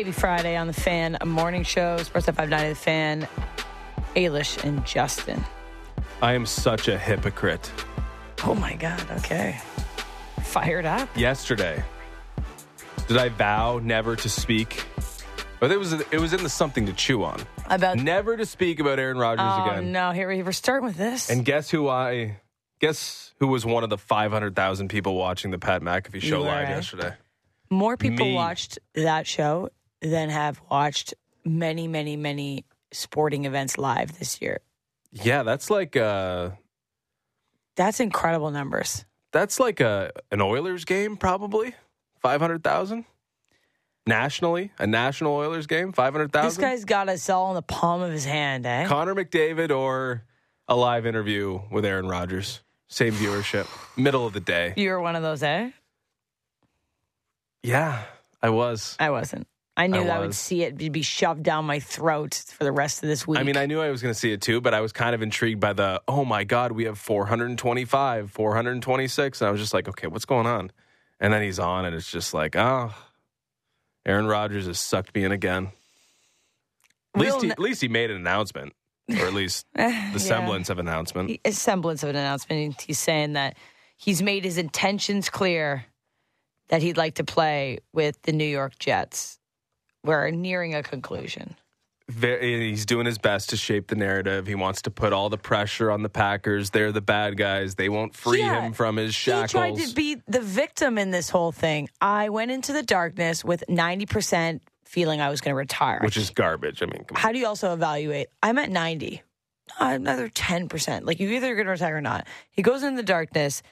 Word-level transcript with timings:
Baby 0.00 0.12
Friday 0.12 0.56
on 0.56 0.66
the 0.66 0.72
Fan 0.72 1.18
a 1.20 1.26
Morning 1.26 1.62
Show. 1.62 1.98
Sports 1.98 2.26
at 2.26 2.34
590 2.34 2.70
The 2.70 2.74
Fan. 2.74 3.28
Ailish 4.16 4.64
and 4.64 4.82
Justin. 4.86 5.44
I 6.22 6.32
am 6.32 6.46
such 6.46 6.88
a 6.88 6.96
hypocrite. 6.96 7.70
Oh 8.42 8.54
my 8.54 8.76
God. 8.76 9.04
Okay. 9.18 9.60
Fired 10.42 10.86
up. 10.86 11.14
Yesterday, 11.14 11.84
did 13.08 13.18
I 13.18 13.28
vow 13.28 13.78
never 13.78 14.16
to 14.16 14.28
speak? 14.30 14.86
But 15.60 15.70
it 15.70 15.76
was 15.78 15.92
it 15.92 16.18
was 16.18 16.32
in 16.32 16.42
the 16.44 16.48
something 16.48 16.86
to 16.86 16.94
chew 16.94 17.22
on. 17.22 17.38
About 17.68 17.98
Never 17.98 18.38
to 18.38 18.46
speak 18.46 18.80
about 18.80 18.98
Aaron 18.98 19.18
Rodgers 19.18 19.44
oh 19.46 19.68
again. 19.68 19.92
no, 19.92 20.12
here 20.12 20.28
we- 20.28 20.42
we're 20.42 20.52
starting 20.52 20.86
with 20.86 20.96
this. 20.96 21.28
And 21.28 21.44
guess 21.44 21.68
who 21.68 21.90
I 21.90 22.40
guess 22.80 23.34
who 23.38 23.48
was 23.48 23.66
one 23.66 23.84
of 23.84 23.90
the 23.90 23.98
500,000 23.98 24.88
people 24.88 25.14
watching 25.14 25.50
the 25.50 25.58
Pat 25.58 25.82
McAfee 25.82 26.22
show 26.22 26.40
live 26.40 26.70
eh? 26.70 26.76
yesterday? 26.76 27.12
More 27.68 27.98
people 27.98 28.24
Me. 28.24 28.34
watched 28.34 28.78
that 28.94 29.26
show 29.26 29.68
than 30.00 30.30
have 30.30 30.60
watched 30.70 31.14
many, 31.44 31.88
many, 31.88 32.16
many 32.16 32.64
sporting 32.92 33.44
events 33.44 33.78
live 33.78 34.18
this 34.18 34.40
year. 34.42 34.60
Yeah, 35.12 35.42
that's 35.42 35.70
like 35.70 35.96
uh 35.96 36.50
That's 37.76 38.00
incredible 38.00 38.50
numbers. 38.50 39.04
that's 39.32 39.58
like 39.60 39.80
a 39.80 40.10
an 40.30 40.40
Oilers 40.40 40.84
game 40.84 41.16
probably. 41.16 41.74
500,000 42.20 43.06
nationally, 44.06 44.72
a 44.78 44.86
national 44.86 45.32
Oilers 45.32 45.66
game, 45.66 45.92
500,000. 45.92 46.48
This 46.48 46.58
guy's 46.58 46.84
got 46.84 47.08
us 47.08 47.30
all 47.30 47.48
in 47.50 47.54
the 47.54 47.62
palm 47.62 48.02
of 48.02 48.12
his 48.12 48.26
hand, 48.26 48.66
eh? 48.66 48.86
Connor 48.86 49.14
McDavid 49.14 49.70
or 49.74 50.24
a 50.68 50.76
live 50.76 51.06
interview 51.06 51.60
with 51.70 51.84
Aaron 51.86 52.06
Rodgers. 52.08 52.60
Same 52.88 53.12
viewership, 53.14 53.66
middle 53.96 54.26
of 54.26 54.32
the 54.34 54.40
day. 54.40 54.74
You 54.76 54.90
were 54.90 55.00
one 55.00 55.16
of 55.16 55.22
those, 55.22 55.42
eh? 55.42 55.70
Yeah, 57.62 58.02
I 58.42 58.50
was. 58.50 58.96
I 58.98 59.10
wasn't. 59.10 59.46
I 59.80 59.86
knew 59.86 60.10
I 60.10 60.16
I, 60.16 60.18
would 60.18 60.34
see 60.34 60.62
it 60.62 60.76
be 60.92 61.00
shoved 61.00 61.42
down 61.42 61.64
my 61.64 61.80
throat 61.80 62.34
for 62.34 62.64
the 62.64 62.72
rest 62.72 63.02
of 63.02 63.08
this 63.08 63.26
week. 63.26 63.40
I 63.40 63.44
mean, 63.44 63.56
I 63.56 63.64
knew 63.64 63.80
I 63.80 63.88
was 63.88 64.02
going 64.02 64.12
to 64.12 64.18
see 64.18 64.30
it 64.30 64.42
too, 64.42 64.60
but 64.60 64.74
I 64.74 64.82
was 64.82 64.92
kind 64.92 65.14
of 65.14 65.22
intrigued 65.22 65.58
by 65.58 65.72
the, 65.72 66.02
oh 66.06 66.26
my 66.26 66.44
God, 66.44 66.72
we 66.72 66.84
have 66.84 66.98
425, 66.98 68.30
426. 68.30 69.40
And 69.40 69.48
I 69.48 69.50
was 69.50 69.58
just 69.58 69.72
like, 69.72 69.88
okay, 69.88 70.06
what's 70.06 70.26
going 70.26 70.46
on? 70.46 70.70
And 71.18 71.32
then 71.32 71.42
he's 71.42 71.58
on, 71.58 71.86
and 71.86 71.96
it's 71.96 72.10
just 72.10 72.34
like, 72.34 72.56
oh, 72.56 72.92
Aaron 74.04 74.26
Rodgers 74.26 74.66
has 74.66 74.78
sucked 74.78 75.14
me 75.14 75.24
in 75.24 75.32
again. 75.32 75.70
At 77.14 77.20
least, 77.22 77.42
he, 77.42 77.50
at 77.50 77.58
least 77.58 77.80
he 77.80 77.88
made 77.88 78.10
an 78.10 78.16
announcement, 78.16 78.74
or 79.08 79.26
at 79.26 79.34
least 79.34 79.66
the 79.74 80.18
semblance 80.18 80.68
of 80.68 80.78
announcement. 80.78 81.40
a 81.44 81.52
semblance 81.52 82.02
of 82.02 82.10
an 82.10 82.16
announcement. 82.16 82.82
He's 82.82 82.98
saying 82.98 83.32
that 83.32 83.56
he's 83.96 84.22
made 84.22 84.44
his 84.44 84.58
intentions 84.58 85.30
clear 85.30 85.86
that 86.68 86.82
he'd 86.82 86.96
like 86.96 87.14
to 87.14 87.24
play 87.24 87.78
with 87.92 88.20
the 88.22 88.32
New 88.32 88.44
York 88.44 88.78
Jets. 88.78 89.39
We're 90.04 90.30
nearing 90.30 90.74
a 90.74 90.82
conclusion. 90.82 91.56
Very, 92.08 92.70
he's 92.70 92.86
doing 92.86 93.06
his 93.06 93.18
best 93.18 93.50
to 93.50 93.56
shape 93.56 93.86
the 93.86 93.94
narrative. 93.94 94.46
He 94.46 94.56
wants 94.56 94.82
to 94.82 94.90
put 94.90 95.12
all 95.12 95.28
the 95.28 95.38
pressure 95.38 95.92
on 95.92 96.02
the 96.02 96.08
Packers. 96.08 96.70
They're 96.70 96.90
the 96.90 97.00
bad 97.00 97.36
guys. 97.36 97.76
They 97.76 97.88
won't 97.88 98.16
free 98.16 98.40
Yeah, 98.40 98.62
him 98.62 98.72
from 98.72 98.96
his 98.96 99.14
shackles. 99.14 99.52
He 99.52 99.58
tried 99.58 99.76
to 99.76 99.94
be 99.94 100.16
the 100.26 100.40
victim 100.40 100.98
in 100.98 101.12
this 101.12 101.30
whole 101.30 101.52
thing. 101.52 101.88
I 102.00 102.30
went 102.30 102.50
into 102.50 102.72
the 102.72 102.82
darkness 102.82 103.44
with 103.44 103.62
90% 103.68 104.60
feeling 104.84 105.20
I 105.20 105.28
was 105.28 105.40
going 105.40 105.52
to 105.52 105.56
retire. 105.56 106.00
which 106.02 106.16
is 106.16 106.30
garbage. 106.30 106.82
I 106.82 106.86
mean, 106.86 107.04
come 107.04 107.14
on. 107.16 107.20
How 107.22 107.30
do 107.30 107.38
you 107.38 107.46
also 107.46 107.72
evaluate? 107.72 108.26
I'm 108.42 108.58
at 108.58 108.70
90. 108.70 109.22
Uh, 109.78 109.84
Another 109.84 110.28
10%. 110.28 111.04
Like 111.06 111.20
you 111.20 111.28
either 111.30 111.54
going 111.54 111.66
to 111.66 111.70
retire 111.70 111.96
or 111.98 112.00
not. 112.00 112.26
He 112.50 112.62
goes 112.62 112.82
in 112.82 112.96
the 112.96 113.04
darkness, 113.04 113.62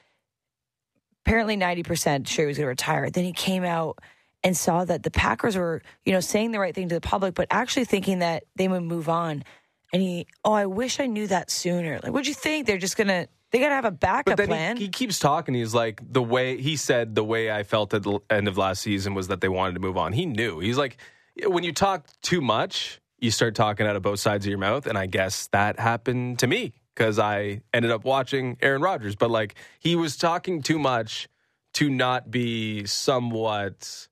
apparently 1.25 1.57
90% 1.57 2.25
sure 2.25 2.45
he 2.45 2.47
was 2.47 2.57
going 2.57 2.65
to 2.65 2.69
retire. 2.69 3.09
Then 3.09 3.25
he 3.25 3.33
came 3.33 3.65
out 3.65 3.99
and 4.43 4.55
saw 4.55 4.85
that 4.85 5.03
the 5.03 5.11
Packers 5.11 5.57
were, 5.57 5.81
you 6.05 6.13
know, 6.13 6.19
saying 6.19 6.51
the 6.51 6.59
right 6.59 6.73
thing 6.73 6.89
to 6.89 6.95
the 6.95 7.01
public, 7.01 7.35
but 7.35 7.47
actually 7.51 7.85
thinking 7.85 8.19
that 8.19 8.43
they 8.55 8.67
would 8.67 8.83
move 8.83 9.09
on. 9.09 9.43
And 9.91 10.01
he, 10.01 10.27
oh, 10.45 10.53
I 10.53 10.65
wish 10.65 10.99
I 10.99 11.07
knew 11.07 11.27
that 11.27 11.49
sooner. 11.49 11.99
Like, 12.01 12.11
what'd 12.11 12.27
you 12.27 12.33
think? 12.33 12.67
They're 12.67 12.77
just 12.77 12.95
to, 12.97 13.27
they 13.51 13.59
got 13.59 13.69
to 13.69 13.75
have 13.75 13.85
a 13.85 13.91
backup 13.91 14.37
plan. 14.37 14.77
he, 14.77 14.83
he 14.83 14.89
keeps 14.89 15.19
talking. 15.19 15.55
He's 15.55 15.73
like, 15.73 16.01
the 16.05 16.21
way 16.21 16.61
he 16.61 16.75
said, 16.75 17.15
the 17.15 17.23
way 17.23 17.51
I 17.51 17.63
felt 17.63 17.93
at 17.93 18.03
the 18.03 18.19
end 18.29 18.47
of 18.47 18.57
last 18.57 18.81
season 18.81 19.13
was 19.13 19.27
that 19.29 19.41
they 19.41 19.49
wanted 19.49 19.73
to 19.73 19.79
move 19.79 19.97
on. 19.97 20.13
He 20.13 20.25
knew. 20.25 20.59
He's 20.59 20.77
like, 20.77 20.97
when 21.43 21.63
you 21.63 21.73
talk 21.73 22.07
too 22.21 22.41
much, 22.41 23.01
you 23.17 23.31
start 23.31 23.55
talking 23.55 23.87
out 23.87 23.95
of 23.95 24.01
both 24.01 24.19
sides 24.19 24.45
of 24.45 24.49
your 24.49 24.59
mouth. 24.59 24.85
And 24.85 24.97
I 24.97 25.07
guess 25.07 25.47
that 25.47 25.79
happened 25.79 26.39
to 26.39 26.47
me 26.47 26.73
because 26.93 27.17
I 27.17 27.61
ended 27.73 27.91
up 27.91 28.05
watching 28.05 28.57
Aaron 28.61 28.81
Rodgers. 28.81 29.15
But 29.15 29.31
like, 29.31 29.55
he 29.79 29.95
was 29.95 30.15
talking 30.15 30.61
too 30.61 30.77
much 30.77 31.27
to 31.73 31.89
not 31.89 32.29
be 32.29 32.85
somewhat 32.85 34.07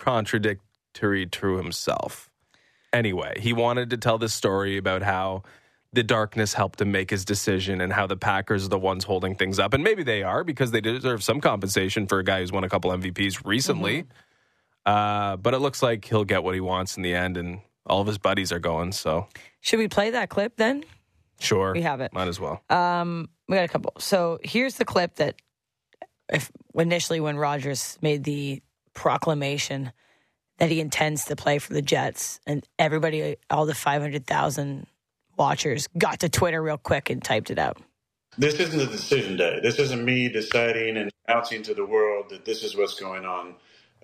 contradictory 0.00 1.26
to 1.26 1.56
himself. 1.56 2.30
Anyway, 2.92 3.38
he 3.40 3.52
wanted 3.52 3.90
to 3.90 3.96
tell 3.96 4.18
this 4.18 4.34
story 4.34 4.76
about 4.76 5.02
how 5.02 5.44
the 5.92 6.02
darkness 6.02 6.54
helped 6.54 6.80
him 6.80 6.90
make 6.90 7.10
his 7.10 7.24
decision 7.24 7.80
and 7.80 7.92
how 7.92 8.06
the 8.06 8.16
Packers 8.16 8.64
are 8.64 8.68
the 8.68 8.78
ones 8.78 9.04
holding 9.04 9.34
things 9.36 9.58
up. 9.58 9.74
And 9.74 9.84
maybe 9.84 10.02
they 10.02 10.22
are 10.22 10.42
because 10.42 10.70
they 10.72 10.80
deserve 10.80 11.22
some 11.22 11.40
compensation 11.40 12.06
for 12.06 12.18
a 12.18 12.24
guy 12.24 12.40
who's 12.40 12.50
won 12.52 12.64
a 12.64 12.68
couple 12.68 12.90
MVPs 12.90 13.44
recently. 13.44 14.04
Uh, 14.86 15.36
but 15.36 15.52
it 15.54 15.58
looks 15.58 15.82
like 15.82 16.04
he'll 16.04 16.24
get 16.24 16.42
what 16.42 16.54
he 16.54 16.60
wants 16.60 16.96
in 16.96 17.02
the 17.02 17.14
end, 17.14 17.36
and 17.36 17.60
all 17.86 18.00
of 18.00 18.06
his 18.06 18.18
buddies 18.18 18.50
are 18.50 18.58
going. 18.58 18.92
So, 18.92 19.26
Should 19.60 19.78
we 19.78 19.88
play 19.88 20.10
that 20.10 20.30
clip 20.30 20.56
then? 20.56 20.84
sure. 21.38 21.72
We 21.72 21.82
have 21.82 22.00
it. 22.00 22.12
Might 22.12 22.28
as 22.28 22.40
well. 22.40 22.62
Um, 22.70 23.28
we 23.48 23.56
got 23.56 23.64
a 23.64 23.68
couple. 23.68 23.92
So 23.98 24.38
here's 24.42 24.74
the 24.76 24.84
clip 24.84 25.16
that, 25.16 25.36
if 26.32 26.50
initially 26.74 27.20
when 27.20 27.36
Rodgers 27.36 27.98
made 28.00 28.24
the 28.24 28.62
proclamation 28.94 29.92
that 30.58 30.70
he 30.70 30.80
intends 30.80 31.24
to 31.24 31.36
play 31.36 31.58
for 31.58 31.72
the 31.72 31.82
Jets, 31.82 32.40
and 32.46 32.66
everybody, 32.78 33.36
all 33.48 33.66
the 33.66 33.74
five 33.74 34.02
hundred 34.02 34.26
thousand 34.26 34.86
watchers, 35.36 35.88
got 35.96 36.20
to 36.20 36.28
Twitter 36.28 36.62
real 36.62 36.76
quick 36.76 37.08
and 37.10 37.22
typed 37.22 37.50
it 37.50 37.58
out. 37.58 37.78
This 38.38 38.54
isn't 38.60 38.80
a 38.80 38.86
decision 38.86 39.36
day. 39.36 39.58
This 39.62 39.78
isn't 39.78 40.04
me 40.04 40.28
deciding 40.28 40.96
and 40.96 41.10
announcing 41.26 41.62
to 41.64 41.74
the 41.74 41.84
world 41.84 42.26
that 42.30 42.44
this 42.44 42.62
is 42.62 42.76
what's 42.76 42.98
going 42.98 43.24
on. 43.24 43.54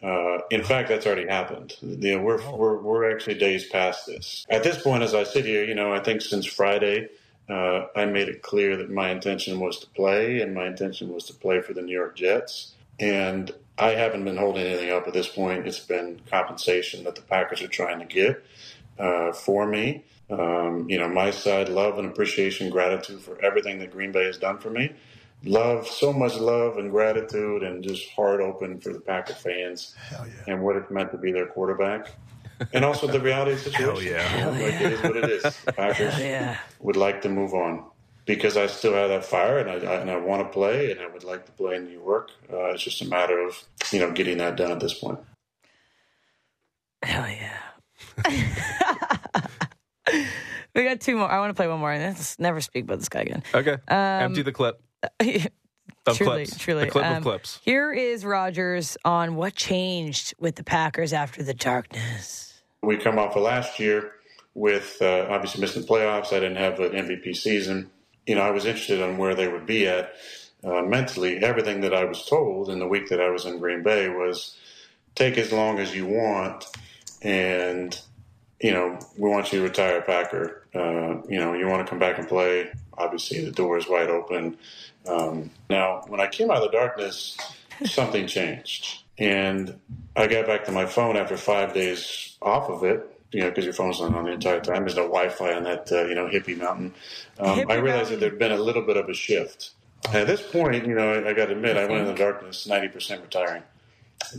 Uh, 0.03 0.39
in 0.51 0.63
fact, 0.63 0.89
that's 0.89 1.07
already 1.07 1.27
happened. 1.27 1.75
You 1.81 2.17
know, 2.17 2.23
we're, 2.23 2.51
we're 2.51 2.83
we're 2.83 3.15
actually 3.15 3.39
days 3.39 3.67
past 3.69 4.07
this. 4.07 4.45
At 4.51 4.63
this 4.63 4.83
point, 4.83 5.03
as 5.03 5.15
I 5.15 5.25
sit 5.25 5.45
here, 5.45 5.65
you 5.65 5.75
know, 5.75 5.93
I 5.93 6.01
think 6.01 6.23
since 6.23 6.45
Friday, 6.45 7.09
uh, 7.49 7.87
I 7.95 8.05
made 8.07 8.29
it 8.29 8.43
clear 8.43 8.77
that 8.77 8.91
my 8.91 9.11
intention 9.11 9.61
was 9.61 9.79
to 9.81 9.87
play, 9.91 10.41
and 10.41 10.55
my 10.55 10.67
intention 10.67 11.13
was 11.13 11.25
to 11.27 11.35
play 11.35 11.61
for 11.61 11.73
the 11.73 11.83
New 11.83 11.95
York 11.95 12.17
Jets. 12.17 12.75
And 12.99 13.53
I 13.79 13.91
haven't 13.91 14.25
been 14.25 14.37
holding 14.37 14.67
anything 14.67 14.91
up 14.91 15.07
at 15.07 15.13
this 15.13 15.29
point. 15.29 15.67
It's 15.67 15.81
been 15.81 16.21
compensation 16.31 17.05
that 17.05 17.15
the 17.15 17.23
Packers 17.23 17.61
are 17.63 17.69
trying 17.69 17.99
to 18.01 18.07
get 18.07 18.45
uh, 18.99 19.33
for 19.33 19.67
me. 19.67 20.05
Um, 20.31 20.89
you 20.89 20.99
know, 20.99 21.09
my 21.09 21.31
side, 21.31 21.69
love 21.69 21.99
and 21.99 22.09
appreciation, 22.09 22.71
gratitude 22.71 23.21
for 23.21 23.41
everything 23.45 23.79
that 23.81 23.93
Green 23.93 24.13
Bay 24.13 24.25
has 24.25 24.39
done 24.39 24.59
for 24.59 24.71
me. 24.71 24.93
Love, 25.45 25.87
so 25.87 26.13
much 26.13 26.35
love 26.37 26.79
and 26.79 26.91
gratitude, 26.91 27.63
and 27.63 27.85
just 27.85 28.09
heart 28.11 28.41
open 28.41 28.81
for 28.81 28.93
the 28.93 28.99
Packer 29.01 29.35
fans 29.35 29.95
and 30.49 30.63
what 30.63 30.75
it 30.77 30.91
meant 30.91 31.13
to 31.13 31.19
be 31.19 31.31
their 31.31 31.47
quarterback. 31.47 32.09
And 32.73 32.85
also 32.85 33.07
the 33.07 33.21
reality 33.21 33.53
of 33.53 33.63
the 33.63 33.71
situation. 33.71 34.13
yeah. 34.15 34.37
You 34.39 34.45
know, 34.59 34.65
Like 34.65 34.81
it 34.81 34.93
is 34.93 35.03
what 35.03 35.17
it 35.17 35.29
is. 35.29 35.43
The 35.67 35.73
Packers 35.73 36.19
Yeah. 36.19 36.57
would 36.81 36.97
like 36.97 37.21
to 37.23 37.29
move 37.29 37.53
on 37.55 37.85
because 38.27 38.57
I 38.57 38.67
still 38.67 38.93
have 38.93 39.09
that 39.09 39.25
fire 39.25 39.59
and 39.59 39.71
I, 39.71 39.75
I 39.91 39.95
and 40.01 40.11
I 40.11 40.17
want 40.19 40.43
to 40.43 40.49
play 40.53 40.91
and 40.91 41.01
I 41.01 41.07
would 41.07 41.25
like 41.25 41.47
to 41.47 41.53
play 41.53 41.77
in 41.77 41.85
New 41.85 41.93
York. 42.03 42.31
Uh, 42.53 42.67
it's 42.67 42.83
just 42.83 43.01
a 43.01 43.07
matter 43.07 43.39
of 43.41 43.63
you 43.93 44.01
know 44.01 44.11
getting 44.13 44.39
that 44.39 44.57
done 44.57 44.71
at 44.73 44.81
this 44.81 44.95
point. 44.95 45.19
Hell 47.03 47.27
yeah. 47.29 47.61
we 50.75 50.85
got 50.85 51.01
two 51.01 51.17
more. 51.17 51.31
I 51.31 51.39
want 51.39 51.51
to 51.51 51.55
play 51.55 51.69
one 51.69 51.81
more. 51.81 51.97
Let's 51.97 52.39
never 52.39 52.61
speak 52.61 52.85
about 52.85 52.99
this 52.99 53.09
guy 53.09 53.21
again. 53.23 53.43
Okay. 53.55 53.77
Empty 53.89 54.43
the 54.43 54.53
clip 54.53 54.81
of 55.21 56.17
truly, 56.17 56.45
clips. 56.47 56.59
truly. 56.59 56.85
The 56.85 56.91
clip 56.91 57.05
Um, 57.05 57.17
of 57.19 57.23
clips. 57.23 57.61
Here 57.65 57.93
is 57.93 58.25
Rodgers 58.25 58.97
on 59.05 59.37
what 59.37 59.55
changed 59.55 60.35
with 60.39 60.57
the 60.57 60.65
Packers 60.65 61.13
after 61.13 61.43
the 61.43 61.55
darkness. 61.55 62.63
We 62.83 62.97
come 62.97 63.19
off 63.19 63.37
of 63.37 63.43
last 63.43 63.79
year 63.79 64.13
with 64.55 64.97
uh, 65.01 65.27
obviously 65.29 65.61
missing 65.61 65.83
the 65.83 65.89
playoffs. 65.89 66.29
I 66.33 66.41
didn't 66.41 66.57
have 66.57 66.79
an 66.81 66.93
MVP 66.93 67.37
season. 67.37 67.91
You 68.27 68.35
know, 68.35 68.43
I 68.43 68.51
was 68.51 68.67
interested 68.67 69.01
in 69.01 69.19
where 69.19 69.35
they 69.35 69.49
would 69.49 69.67
be 69.67 69.87
at 69.87 70.15
uh, 70.65 70.83
mentally. 70.83 71.39
Everything 71.39 71.81
that 71.83 71.95
I 71.95 72.05
was 72.05 72.25
told 72.27 72.69
in 72.71 72.79
the 72.79 72.89
week 72.89 73.09
that 73.09 73.21
I 73.21 73.31
was 73.31 73.45
in 73.45 73.59
Green 73.59 73.83
Bay 73.83 74.09
was 74.09 74.57
take 75.15 75.39
as 75.39 75.53
long 75.53 75.79
as 75.79 75.95
you 75.95 76.07
want, 76.07 76.67
and 77.23 77.99
you 78.61 78.73
know, 78.73 78.99
we 79.19 79.29
want 79.29 79.53
you 79.53 79.59
to 79.59 79.65
retire, 79.65 80.01
Packer. 80.01 80.67
Uh, 80.75 81.23
you 81.29 81.39
know, 81.39 81.55
you 81.55 81.67
want 81.67 81.87
to 81.87 81.91
come 81.91 81.99
back 81.99 82.19
and 82.19 82.27
play. 82.27 82.71
Obviously, 82.99 83.45
the 83.45 83.51
door 83.51 83.77
is 83.77 83.89
wide 83.89 84.09
open. 84.09 84.57
Um, 85.07 85.51
now, 85.69 86.03
when 86.09 86.21
I 86.21 86.27
came 86.27 86.51
out 86.51 86.59
of 86.59 86.63
the 86.65 86.77
darkness, 86.77 87.37
something 87.85 88.27
changed. 88.27 89.03
And 89.19 89.79
I 90.15 90.27
got 90.27 90.47
back 90.47 90.65
to 90.67 90.73
my 90.73 90.87
phone 90.87 91.17
after 91.17 91.37
five 91.37 91.75
days 91.75 92.37
off 92.43 92.69
of 92.69 92.85
it, 92.85 93.16
you 93.33 93.41
know, 93.41 93.49
because 93.49 93.65
your 93.65 93.75
phone's 93.75 94.01
not 94.01 94.15
on 94.15 94.25
the 94.25 94.33
entire 94.33 94.61
time. 94.61 94.83
There's 94.85 94.97
no 94.97 95.03
Wi 95.09 95.29
Fi 95.29 95.55
on 95.55 95.65
that, 95.65 95.91
uh, 95.93 96.05
you 96.07 96.15
know, 96.15 96.27
hippie 96.29 96.57
mountain. 96.57 96.95
Um, 97.39 97.59
Hippie 97.61 97.71
I 97.71 97.75
realized 97.77 98.11
mountain. 98.11 98.11
that 98.13 98.21
there'd 98.21 98.39
been 98.39 98.53
a 98.53 98.59
little 98.59 98.83
bit 98.83 98.97
of 98.97 99.09
a 99.09 99.15
shift. 99.15 99.71
At 100.13 100.27
this 100.27 100.43
point, 100.43 100.87
you 100.87 100.95
know, 100.95 101.15
I, 101.15 101.31
I 101.31 101.33
got 101.33 101.47
to 101.47 101.53
admit, 101.53 101.77
I 101.77 101.87
went 101.87 102.01
in 102.03 102.07
the 102.07 102.15
darkness 102.15 102.67
90% 102.71 103.23
retiring. 103.23 103.63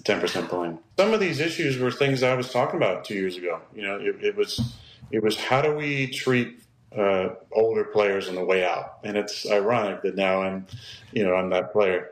ten 0.03 0.19
percent 0.19 0.49
pulling. 0.49 0.79
Some 0.97 1.13
of 1.13 1.19
these 1.19 1.39
issues 1.39 1.77
were 1.77 1.91
things 1.91 2.23
I 2.23 2.33
was 2.35 2.51
talking 2.51 2.77
about 2.77 3.05
two 3.05 3.15
years 3.15 3.37
ago. 3.37 3.59
You 3.75 3.83
know, 3.83 3.99
it, 3.99 4.23
it 4.23 4.35
was 4.35 4.73
it 5.11 5.21
was 5.21 5.37
how 5.37 5.61
do 5.61 5.73
we 5.75 6.07
treat 6.07 6.59
uh, 6.97 7.29
older 7.51 7.83
players 7.83 8.27
on 8.27 8.35
the 8.35 8.43
way 8.43 8.65
out, 8.65 8.97
and 9.03 9.17
it's 9.17 9.45
ironic 9.49 10.01
that 10.03 10.15
now 10.15 10.41
I'm, 10.41 10.65
you 11.11 11.23
know, 11.23 11.35
I'm 11.35 11.49
that 11.51 11.71
player. 11.71 12.11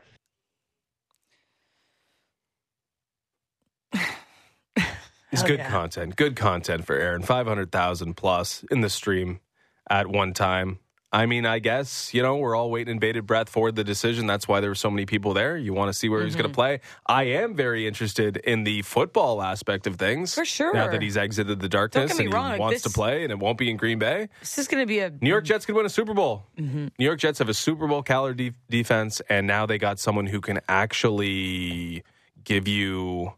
It's 5.36 5.44
Oh, 5.44 5.46
good 5.48 5.58
yeah. 5.60 5.70
content. 5.70 6.16
Good 6.16 6.36
content 6.36 6.84
for 6.86 6.94
Aaron. 6.96 7.22
500,000 7.22 8.14
plus 8.14 8.64
in 8.70 8.80
the 8.80 8.90
stream 8.90 9.40
at 9.88 10.06
one 10.06 10.32
time. 10.32 10.78
I 11.12 11.24
mean, 11.26 11.46
I 11.46 11.60
guess, 11.60 12.12
you 12.12 12.20
know, 12.22 12.36
we're 12.36 12.56
all 12.56 12.70
waiting 12.70 12.92
in 12.92 12.98
bated 12.98 13.26
breath 13.26 13.48
for 13.48 13.70
the 13.70 13.84
decision. 13.84 14.26
That's 14.26 14.48
why 14.48 14.60
there 14.60 14.68
were 14.70 14.74
so 14.74 14.90
many 14.90 15.06
people 15.06 15.32
there. 15.34 15.56
You 15.56 15.72
want 15.72 15.88
to 15.88 15.92
see 15.94 16.08
where 16.08 16.22
he's 16.24 16.32
Mm-hmm. 16.34 16.42
going 16.42 16.50
to 16.50 16.54
play. 16.54 16.80
I 17.06 17.22
am 17.24 17.54
very 17.54 17.86
interested 17.86 18.36
in 18.38 18.64
the 18.64 18.82
football 18.82 19.40
aspect 19.40 19.86
of 19.86 19.96
things. 19.96 20.34
For 20.34 20.44
sure. 20.44 20.74
Now 20.74 20.88
that 20.90 21.00
he's 21.00 21.16
exited 21.16 21.60
the 21.60 21.68
darkness 21.68 22.18
and 22.18 22.32
wrong, 22.34 22.54
he 22.54 22.58
wants 22.58 22.82
this- 22.82 22.92
to 22.92 22.96
play 22.98 23.22
and 23.22 23.30
it 23.30 23.38
won't 23.38 23.56
be 23.56 23.70
in 23.70 23.76
Green 23.76 23.98
Bay. 24.00 24.28
This 24.40 24.58
is 24.58 24.66
going 24.68 24.82
to 24.82 24.86
be 24.86 24.98
a 24.98 25.10
New 25.10 25.30
York 25.30 25.44
Jets 25.44 25.64
could 25.64 25.76
win 25.76 25.86
a 25.86 25.88
Super 25.90 26.12
Bowl. 26.12 26.44
Mm-hmm. 26.58 26.88
New 26.98 27.04
York 27.04 27.20
Jets 27.20 27.38
have 27.38 27.48
a 27.48 27.54
Super 27.54 27.86
Bowl 27.86 28.02
caliber 28.02 28.34
de- 28.34 28.52
defense, 28.68 29.22
and 29.30 29.46
now 29.46 29.64
they 29.64 29.78
got 29.78 29.98
someone 30.00 30.26
who 30.26 30.40
can 30.40 30.60
actually 30.68 32.02
give 32.44 32.66
you 32.68 33.32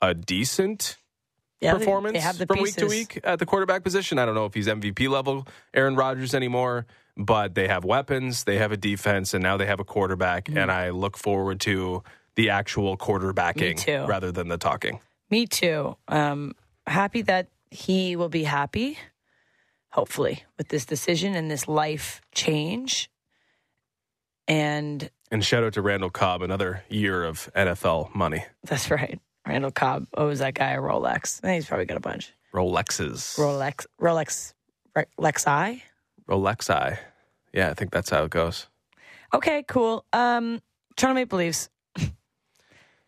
a 0.00 0.14
decent 0.14 0.96
yeah, 1.64 1.74
performance 1.74 2.24
from 2.36 2.46
pieces. 2.46 2.62
week 2.62 2.74
to 2.76 2.86
week 2.86 3.20
at 3.24 3.38
the 3.38 3.46
quarterback 3.46 3.82
position. 3.82 4.18
I 4.18 4.24
don't 4.26 4.34
know 4.34 4.44
if 4.46 4.54
he's 4.54 4.66
MVP 4.66 5.08
level 5.08 5.46
Aaron 5.72 5.96
Rodgers 5.96 6.34
anymore, 6.34 6.86
but 7.16 7.54
they 7.54 7.68
have 7.68 7.84
weapons, 7.84 8.44
they 8.44 8.58
have 8.58 8.72
a 8.72 8.76
defense, 8.76 9.34
and 9.34 9.42
now 9.42 9.56
they 9.56 9.66
have 9.66 9.80
a 9.80 9.84
quarterback. 9.84 10.48
And 10.48 10.70
I 10.70 10.90
look 10.90 11.16
forward 11.16 11.60
to 11.60 12.02
the 12.36 12.50
actual 12.50 12.96
quarterbacking 12.96 14.08
rather 14.08 14.32
than 14.32 14.48
the 14.48 14.58
talking. 14.58 15.00
Me 15.30 15.46
too. 15.46 15.96
Um, 16.08 16.54
happy 16.86 17.22
that 17.22 17.48
he 17.70 18.16
will 18.16 18.28
be 18.28 18.44
happy, 18.44 18.98
hopefully, 19.90 20.44
with 20.58 20.68
this 20.68 20.84
decision 20.84 21.34
and 21.34 21.50
this 21.50 21.66
life 21.66 22.20
change. 22.34 23.10
And 24.46 25.10
And 25.30 25.44
shout 25.44 25.64
out 25.64 25.72
to 25.74 25.82
Randall 25.82 26.10
Cobb, 26.10 26.42
another 26.42 26.84
year 26.88 27.24
of 27.24 27.50
NFL 27.56 28.14
money. 28.14 28.44
that's 28.64 28.90
right. 28.90 29.18
Randall 29.46 29.70
Cobb 29.70 30.06
owes 30.16 30.38
that 30.38 30.54
guy 30.54 30.70
a 30.72 30.78
Rolex. 30.78 31.40
Eh, 31.44 31.54
He's 31.54 31.66
probably 31.66 31.86
got 31.86 31.96
a 31.96 32.00
bunch. 32.00 32.32
Rolexes. 32.54 33.36
Rolex, 33.38 33.86
Rolex, 34.00 34.54
Lexi. 35.18 35.82
Rolexi. 36.28 36.98
Yeah, 37.52 37.70
I 37.70 37.74
think 37.74 37.90
that's 37.92 38.10
how 38.10 38.24
it 38.24 38.30
goes. 38.30 38.68
Okay, 39.34 39.64
cool. 39.68 40.04
Um, 40.12 40.60
Toronto 40.96 41.14
Maple 41.20 41.38
Leafs. 41.38 41.68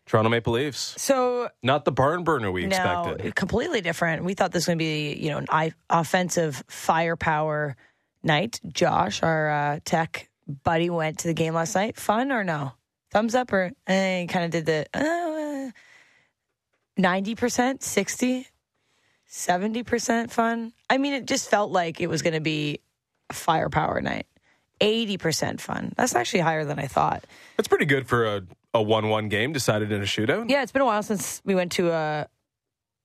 Toronto 0.05 0.29
Maple 0.29 0.53
Leafs. 0.53 0.93
So 1.01 1.49
Not 1.63 1.83
the 1.83 1.91
barn 1.91 2.23
burner 2.23 2.49
we 2.51 2.65
now, 2.65 3.01
expected. 3.09 3.35
completely 3.35 3.81
different. 3.81 4.23
We 4.23 4.33
thought 4.35 4.51
this 4.53 4.61
was 4.61 4.67
going 4.67 4.77
to 4.79 4.83
be, 4.83 5.15
you 5.15 5.31
know, 5.31 5.37
an 5.39 5.47
I- 5.49 5.73
offensive 5.89 6.63
firepower 6.67 7.75
night. 8.23 8.61
Josh, 8.71 9.21
our 9.21 9.49
uh, 9.49 9.79
tech 9.83 10.29
buddy, 10.63 10.89
went 10.89 11.19
to 11.19 11.27
the 11.27 11.33
game 11.33 11.53
last 11.55 11.75
night. 11.75 11.97
Fun 11.97 12.31
or 12.31 12.45
no? 12.45 12.71
Thumbs 13.11 13.35
up 13.35 13.51
or 13.51 13.71
eh, 13.87 14.25
kind 14.27 14.45
of 14.45 14.51
did 14.51 14.65
the 14.65 14.85
uh, 14.93 15.36
ninety 16.97 17.35
percent, 17.35 17.83
60 17.83 18.47
70 19.29 19.83
percent 19.83 20.31
fun. 20.31 20.73
I 20.89 20.97
mean, 20.97 21.13
it 21.13 21.25
just 21.25 21.49
felt 21.49 21.71
like 21.71 21.99
it 21.99 22.07
was 22.07 22.21
going 22.21 22.33
to 22.33 22.39
be 22.39 22.79
a 23.29 23.33
firepower 23.33 24.01
night. 24.01 24.25
Eighty 24.79 25.17
percent 25.17 25.59
fun. 25.59 25.93
That's 25.97 26.15
actually 26.15 26.41
higher 26.41 26.63
than 26.63 26.79
I 26.79 26.87
thought. 26.87 27.25
That's 27.57 27.67
pretty 27.67 27.85
good 27.85 28.07
for 28.07 28.25
a, 28.25 28.41
a 28.73 28.81
1 28.81 29.09
1 29.09 29.27
game 29.29 29.51
decided 29.53 29.91
in 29.91 30.01
a 30.01 30.05
shootout. 30.05 30.49
Yeah, 30.49 30.61
it's 30.61 30.71
been 30.71 30.83
a 30.83 30.85
while 30.85 31.03
since 31.03 31.41
we 31.43 31.55
went 31.55 31.71
to 31.73 31.91
a 31.91 32.27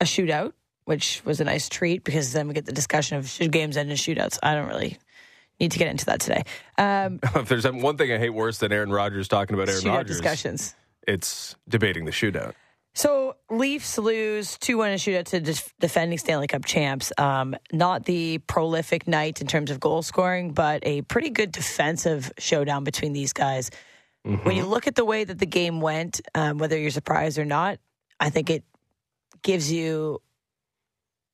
a 0.00 0.04
shootout, 0.04 0.52
which 0.84 1.22
was 1.24 1.40
a 1.40 1.44
nice 1.44 1.68
treat 1.68 2.04
because 2.04 2.32
then 2.32 2.46
we 2.48 2.54
get 2.54 2.66
the 2.66 2.72
discussion 2.72 3.16
of 3.16 3.28
should 3.28 3.52
games 3.52 3.76
end 3.76 3.90
in 3.90 3.96
shootouts. 3.96 4.38
I 4.42 4.54
don't 4.54 4.68
really 4.68 4.98
need 5.58 5.72
to 5.72 5.78
get 5.78 5.88
into 5.88 6.06
that 6.06 6.20
today. 6.20 6.42
Um, 6.76 7.20
if 7.36 7.48
there's 7.48 7.66
one 7.66 7.96
thing 7.96 8.12
I 8.12 8.18
hate 8.18 8.30
worse 8.30 8.58
than 8.58 8.72
Aaron 8.72 8.90
Rodgers 8.90 9.28
talking 9.28 9.54
about 9.54 9.68
Aaron 9.68 9.84
Rodgers, 9.84 10.18
discussions. 10.18 10.74
it's 11.06 11.56
debating 11.68 12.04
the 12.04 12.10
shootout. 12.10 12.54
So 12.94 13.36
Leafs 13.50 13.96
lose 13.96 14.58
two 14.58 14.78
one 14.78 14.88
in 14.88 14.94
a 14.94 14.98
shootout 14.98 15.24
to 15.26 15.40
def- 15.40 15.72
defending 15.80 16.18
Stanley 16.18 16.46
Cup 16.46 16.64
champs. 16.64 17.10
Um, 17.16 17.56
not 17.72 18.04
the 18.04 18.38
prolific 18.38 19.08
night 19.08 19.40
in 19.40 19.46
terms 19.46 19.70
of 19.70 19.80
goal 19.80 20.02
scoring, 20.02 20.52
but 20.52 20.82
a 20.86 21.02
pretty 21.02 21.30
good 21.30 21.52
defensive 21.52 22.30
showdown 22.38 22.84
between 22.84 23.12
these 23.12 23.32
guys. 23.32 23.70
When 24.24 24.54
you 24.54 24.66
look 24.66 24.86
at 24.86 24.94
the 24.94 25.04
way 25.04 25.24
that 25.24 25.38
the 25.38 25.46
game 25.46 25.80
went, 25.80 26.20
um, 26.34 26.58
whether 26.58 26.78
you're 26.78 26.90
surprised 26.90 27.38
or 27.38 27.44
not, 27.44 27.78
I 28.20 28.30
think 28.30 28.50
it 28.50 28.62
gives 29.42 29.72
you 29.72 30.22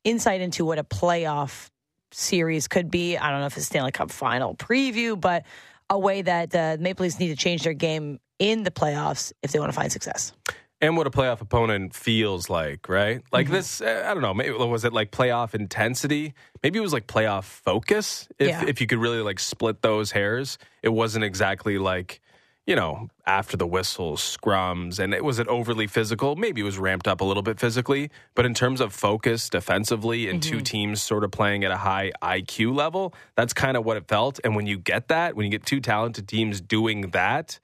insight 0.04 0.40
into 0.40 0.64
what 0.64 0.78
a 0.78 0.84
playoff 0.84 1.68
series 2.12 2.66
could 2.66 2.90
be. 2.90 3.18
I 3.18 3.30
don't 3.30 3.40
know 3.40 3.46
if 3.46 3.56
it's 3.58 3.66
Stanley 3.66 3.92
Cup 3.92 4.10
final 4.10 4.54
preview, 4.54 5.20
but 5.20 5.44
a 5.90 5.98
way 5.98 6.22
that 6.22 6.54
uh, 6.54 6.76
the 6.76 6.82
Maple 6.82 7.04
Leafs 7.04 7.18
need 7.18 7.28
to 7.28 7.36
change 7.36 7.64
their 7.64 7.74
game 7.74 8.20
in 8.38 8.62
the 8.62 8.70
playoffs 8.70 9.32
if 9.42 9.52
they 9.52 9.58
want 9.58 9.70
to 9.70 9.76
find 9.76 9.92
success. 9.92 10.32
And 10.80 10.96
what 10.96 11.06
a 11.08 11.10
playoff 11.10 11.40
opponent 11.40 11.92
feels 11.94 12.48
like, 12.48 12.88
right? 12.88 13.20
Like 13.32 13.46
Mm-hmm. 13.46 13.54
this, 13.54 13.80
uh, 13.80 14.04
I 14.06 14.14
don't 14.14 14.22
know. 14.22 14.32
Maybe 14.34 14.50
was 14.52 14.84
it 14.84 14.92
like 14.92 15.10
playoff 15.10 15.54
intensity? 15.54 16.34
Maybe 16.62 16.78
it 16.78 16.82
was 16.82 16.92
like 16.92 17.06
playoff 17.08 17.44
focus. 17.44 18.28
If 18.38 18.48
Yeah. 18.48 18.64
if 18.66 18.80
you 18.80 18.86
could 18.86 18.98
really 18.98 19.20
like 19.20 19.40
split 19.40 19.82
those 19.82 20.12
hairs, 20.12 20.56
it 20.82 20.90
wasn't 20.90 21.24
exactly 21.24 21.78
like 21.78 22.20
you 22.64 22.76
know 22.76 23.08
after 23.26 23.56
the 23.56 23.66
whistles, 23.66 24.20
scrums, 24.22 25.00
and 25.00 25.12
it 25.14 25.24
was 25.24 25.40
it 25.40 25.48
overly 25.48 25.88
physical. 25.88 26.36
Maybe 26.36 26.60
it 26.60 26.64
was 26.64 26.78
ramped 26.78 27.08
up 27.08 27.20
a 27.20 27.24
little 27.24 27.42
bit 27.42 27.58
physically, 27.58 28.10
but 28.36 28.46
in 28.46 28.54
terms 28.54 28.80
of 28.80 28.92
focus 28.92 29.48
defensively 29.48 30.28
and 30.30 30.40
Mm-hmm. 30.40 30.58
two 30.58 30.60
teams 30.60 31.02
sort 31.02 31.24
of 31.24 31.32
playing 31.32 31.64
at 31.64 31.72
a 31.72 31.78
high 31.78 32.12
IQ 32.22 32.72
level, 32.76 33.14
that's 33.34 33.52
kind 33.52 33.76
of 33.76 33.84
what 33.84 33.96
it 33.96 34.06
felt. 34.06 34.38
And 34.44 34.54
when 34.54 34.66
you 34.66 34.78
get 34.78 35.08
that, 35.08 35.34
when 35.34 35.44
you 35.44 35.50
get 35.50 35.66
two 35.66 35.80
talented 35.80 36.28
teams 36.28 36.60
doing 36.60 37.10
that 37.10 37.58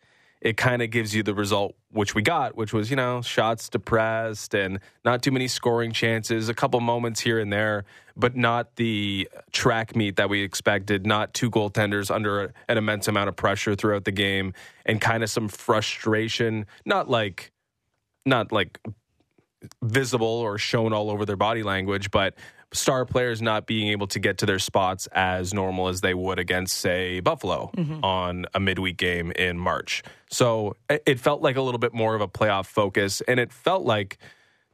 it 0.45 0.59
kind 0.59 0.83
of 0.83 0.91
gives 0.91 1.15
you 1.15 1.23
the 1.23 1.35
result 1.35 1.75
which 1.91 2.15
we 2.15 2.21
got, 2.21 2.55
which 2.55 2.75
was, 2.75 2.91
you 2.91 2.97
know, 2.97 3.23
shots 3.23 3.71
depressed 3.71 4.55
and 4.55 4.79
not 5.03 5.23
too 5.23 5.33
many 5.33 5.49
scoring 5.49 5.91
chances, 5.91 6.51
a 6.51 6.55
couple 6.55 6.79
moments 6.81 7.21
here 7.21 7.41
and 7.41 7.51
there, 7.51 7.87
but 8.15 8.37
not 8.37 8.77
the 8.77 9.27
track 9.53 9.97
meet 9.97 10.17
that 10.17 10.29
we 10.29 10.43
expected, 10.43 11.07
not 11.07 11.33
two 11.33 11.51
goaltenders 11.51 12.15
under 12.15 12.53
an 12.69 12.77
immense 12.77 13.09
amount 13.09 13.31
of 13.31 13.37
pressure 13.37 13.75
throughout 13.75 14.05
the 14.05 14.13
game 14.13 14.53
and 14.85 15.01
kind 15.01 15.23
of 15.23 15.31
some 15.31 15.49
frustration, 15.49 16.67
not 16.85 17.09
like 17.09 17.51
not 18.27 18.53
like 18.53 18.79
visible 19.83 20.27
or 20.27 20.59
shown 20.59 20.93
all 20.93 21.11
over 21.11 21.25
their 21.25 21.37
body 21.37 21.63
language, 21.63 22.11
but 22.11 22.35
star 22.75 23.07
players 23.07 23.41
not 23.41 23.67
being 23.67 23.89
able 23.89 24.07
to 24.09 24.19
get 24.19 24.39
to 24.39 24.47
their 24.47 24.59
spots 24.59 25.07
as 25.13 25.55
normal 25.55 25.89
as 25.89 26.01
they 26.01 26.13
would 26.13 26.39
against, 26.39 26.77
say, 26.77 27.21
Buffalo 27.21 27.71
on 28.03 28.47
a 28.53 28.61
midweek 28.61 28.97
game 28.97 29.31
in 29.33 29.59
March. 29.59 30.03
So 30.31 30.77
it 30.91 31.03
it 31.07 31.21
felt 31.21 31.41
like 31.41 31.57
a 31.57 31.63
little 31.63 31.79
bit 31.79 31.95
more 31.95 32.15
of 32.15 32.21
a 32.21 32.29
playoff 32.29 32.67
focus, 32.67 33.23
and 33.23 33.41
it 33.41 33.53
felt 33.53 33.85
like 33.85 34.19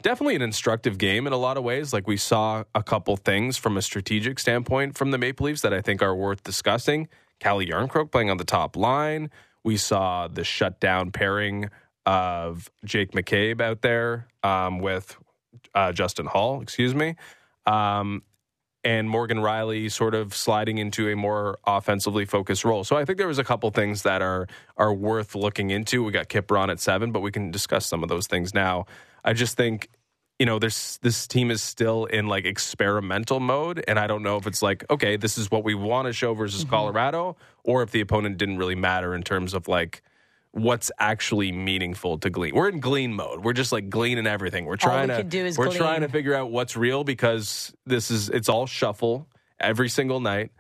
definitely 0.02 0.35
an 0.35 0.42
instructive 0.42 0.99
game 0.99 1.26
in 1.26 1.33
a 1.33 1.37
lot 1.37 1.57
of 1.57 1.64
ways. 1.64 1.92
Like 1.92 2.07
we 2.07 2.16
saw 2.16 2.64
a 2.75 2.83
couple 2.83 3.16
things 3.16 3.57
from 3.57 3.76
a 3.76 3.83
strategic 3.83 4.38
standpoint 4.38 4.97
from 4.97 5.11
the 5.11 5.19
Maple 5.19 5.47
Leafs 5.47 5.61
that 5.61 5.75
I 5.75 5.80
think 5.80 6.02
are 6.02 6.14
worth 6.14 6.42
discussing. 6.42 7.09
Calle 7.38 7.66
Järnkrok 7.66 8.11
playing 8.11 8.30
on 8.30 8.37
the 8.37 8.45
top 8.45 8.76
line. 8.76 9.30
We 9.62 9.76
saw 9.76 10.28
the 10.28 10.45
shutdown 10.45 11.11
pairing 11.11 11.71
of 12.07 12.71
Jake 12.85 13.12
McCabe 13.12 13.61
out 13.61 13.83
there 13.83 14.26
um, 14.42 14.78
with 14.78 15.16
uh, 15.75 15.92
Justin 15.92 16.26
Holl, 16.26 16.62
excuse 16.62 16.95
me. 16.95 17.16
Um, 17.67 18.23
and 18.83 19.11
Morgan 19.11 19.38
Rielly 19.38 19.90
sort 19.90 20.14
of 20.14 20.35
sliding 20.35 20.79
into 20.79 21.09
a 21.11 21.17
more 21.17 21.59
offensively 21.67 22.25
focused 22.25 22.64
role. 22.64 22.85
So 22.85 22.97
I 22.97 23.05
think 23.05 23.19
there 23.19 23.29
was 23.29 23.38
a 23.38 23.45
couple 23.45 23.71
things 23.71 24.02
that 24.02 24.23
are 24.23 24.47
are 24.76 24.93
worth 24.93 25.35
looking 25.35 25.71
into. 25.71 26.02
We 26.02 26.12
got 26.12 26.29
Kipper 26.29 26.57
on 26.57 26.71
at 26.71 26.81
seven, 26.81 27.12
but 27.12 27.21
we 27.21 27.31
can 27.31 27.50
discuss 27.50 27.87
some 27.87 28.02
of 28.02 28.09
those 28.09 28.26
things 28.26 28.55
now. 28.55 28.87
I 29.25 29.35
just 29.35 29.57
think 29.57 29.88
you 30.38 30.47
know 30.47 30.59
this 30.59 30.97
this 30.99 31.26
team 31.26 31.50
is 31.50 31.62
still 31.62 32.07
in 32.07 32.26
like 32.26 32.47
experimental 32.47 33.40
mode, 33.40 33.85
and 33.87 33.99
I 33.99 34.07
don't 34.07 34.23
know 34.23 34.37
if 34.37 34.47
it's 34.47 34.62
like 34.62 34.85
okay, 34.90 35.17
this 35.17 35.37
is 35.37 35.50
what 35.50 35.62
we 35.62 35.75
want 35.75 36.07
to 36.07 36.12
show 36.12 36.33
versus 36.33 36.64
Colorado, 36.64 37.37
or 37.62 37.83
if 37.83 37.90
the 37.90 38.00
opponent 38.00 38.38
didn't 38.38 38.57
really 38.57 38.75
matter 38.75 39.14
in 39.14 39.23
terms 39.23 39.52
of 39.52 39.69
like 39.69 40.02
what's 40.52 40.90
actually 40.99 41.52
meaningful 41.52 42.19
to 42.19 42.30
glean. 42.30 42.54
We're 42.54 42.69
in 42.69 42.80
glean 42.80 43.14
mode. 43.14 43.45
We're 43.45 43.52
just 43.52 43.73
like 43.73 43.88
gleaning 43.88 44.26
everything. 44.26 44.64
We're 44.64 44.76
trying 44.76 45.09
we 45.09 45.14
to 45.14 45.21
can 45.21 45.28
do 45.28 45.45
is 45.45 45.57
we're 45.57 45.66
glean. 45.66 45.78
trying 45.78 46.00
to 46.00 46.09
figure 46.09 46.35
out 46.35 46.50
what's 46.50 46.76
real 46.76 47.04
because 47.04 47.73
this 47.87 48.11
is 48.11 48.28
it's 48.28 48.49
all 48.49 48.66
shuffle 48.66 49.28
every 49.61 49.88
single 49.88 50.21
night. 50.21 50.50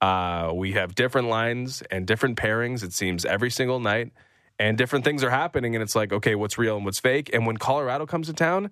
Uh, 0.00 0.52
we 0.54 0.72
have 0.72 0.94
different 0.94 1.28
lines 1.28 1.82
and 1.90 2.06
different 2.06 2.36
pairings. 2.38 2.82
It 2.82 2.92
seems 2.92 3.24
every 3.24 3.50
single 3.50 3.80
night, 3.80 4.12
and 4.58 4.78
different 4.78 5.04
things 5.04 5.22
are 5.24 5.30
happening. 5.30 5.74
And 5.74 5.82
it's 5.82 5.96
like, 5.96 6.12
okay, 6.12 6.34
what's 6.34 6.56
real 6.56 6.76
and 6.76 6.84
what's 6.84 7.00
fake? 7.00 7.30
And 7.32 7.46
when 7.46 7.56
Colorado 7.56 8.06
comes 8.06 8.28
to 8.28 8.32
town, 8.32 8.70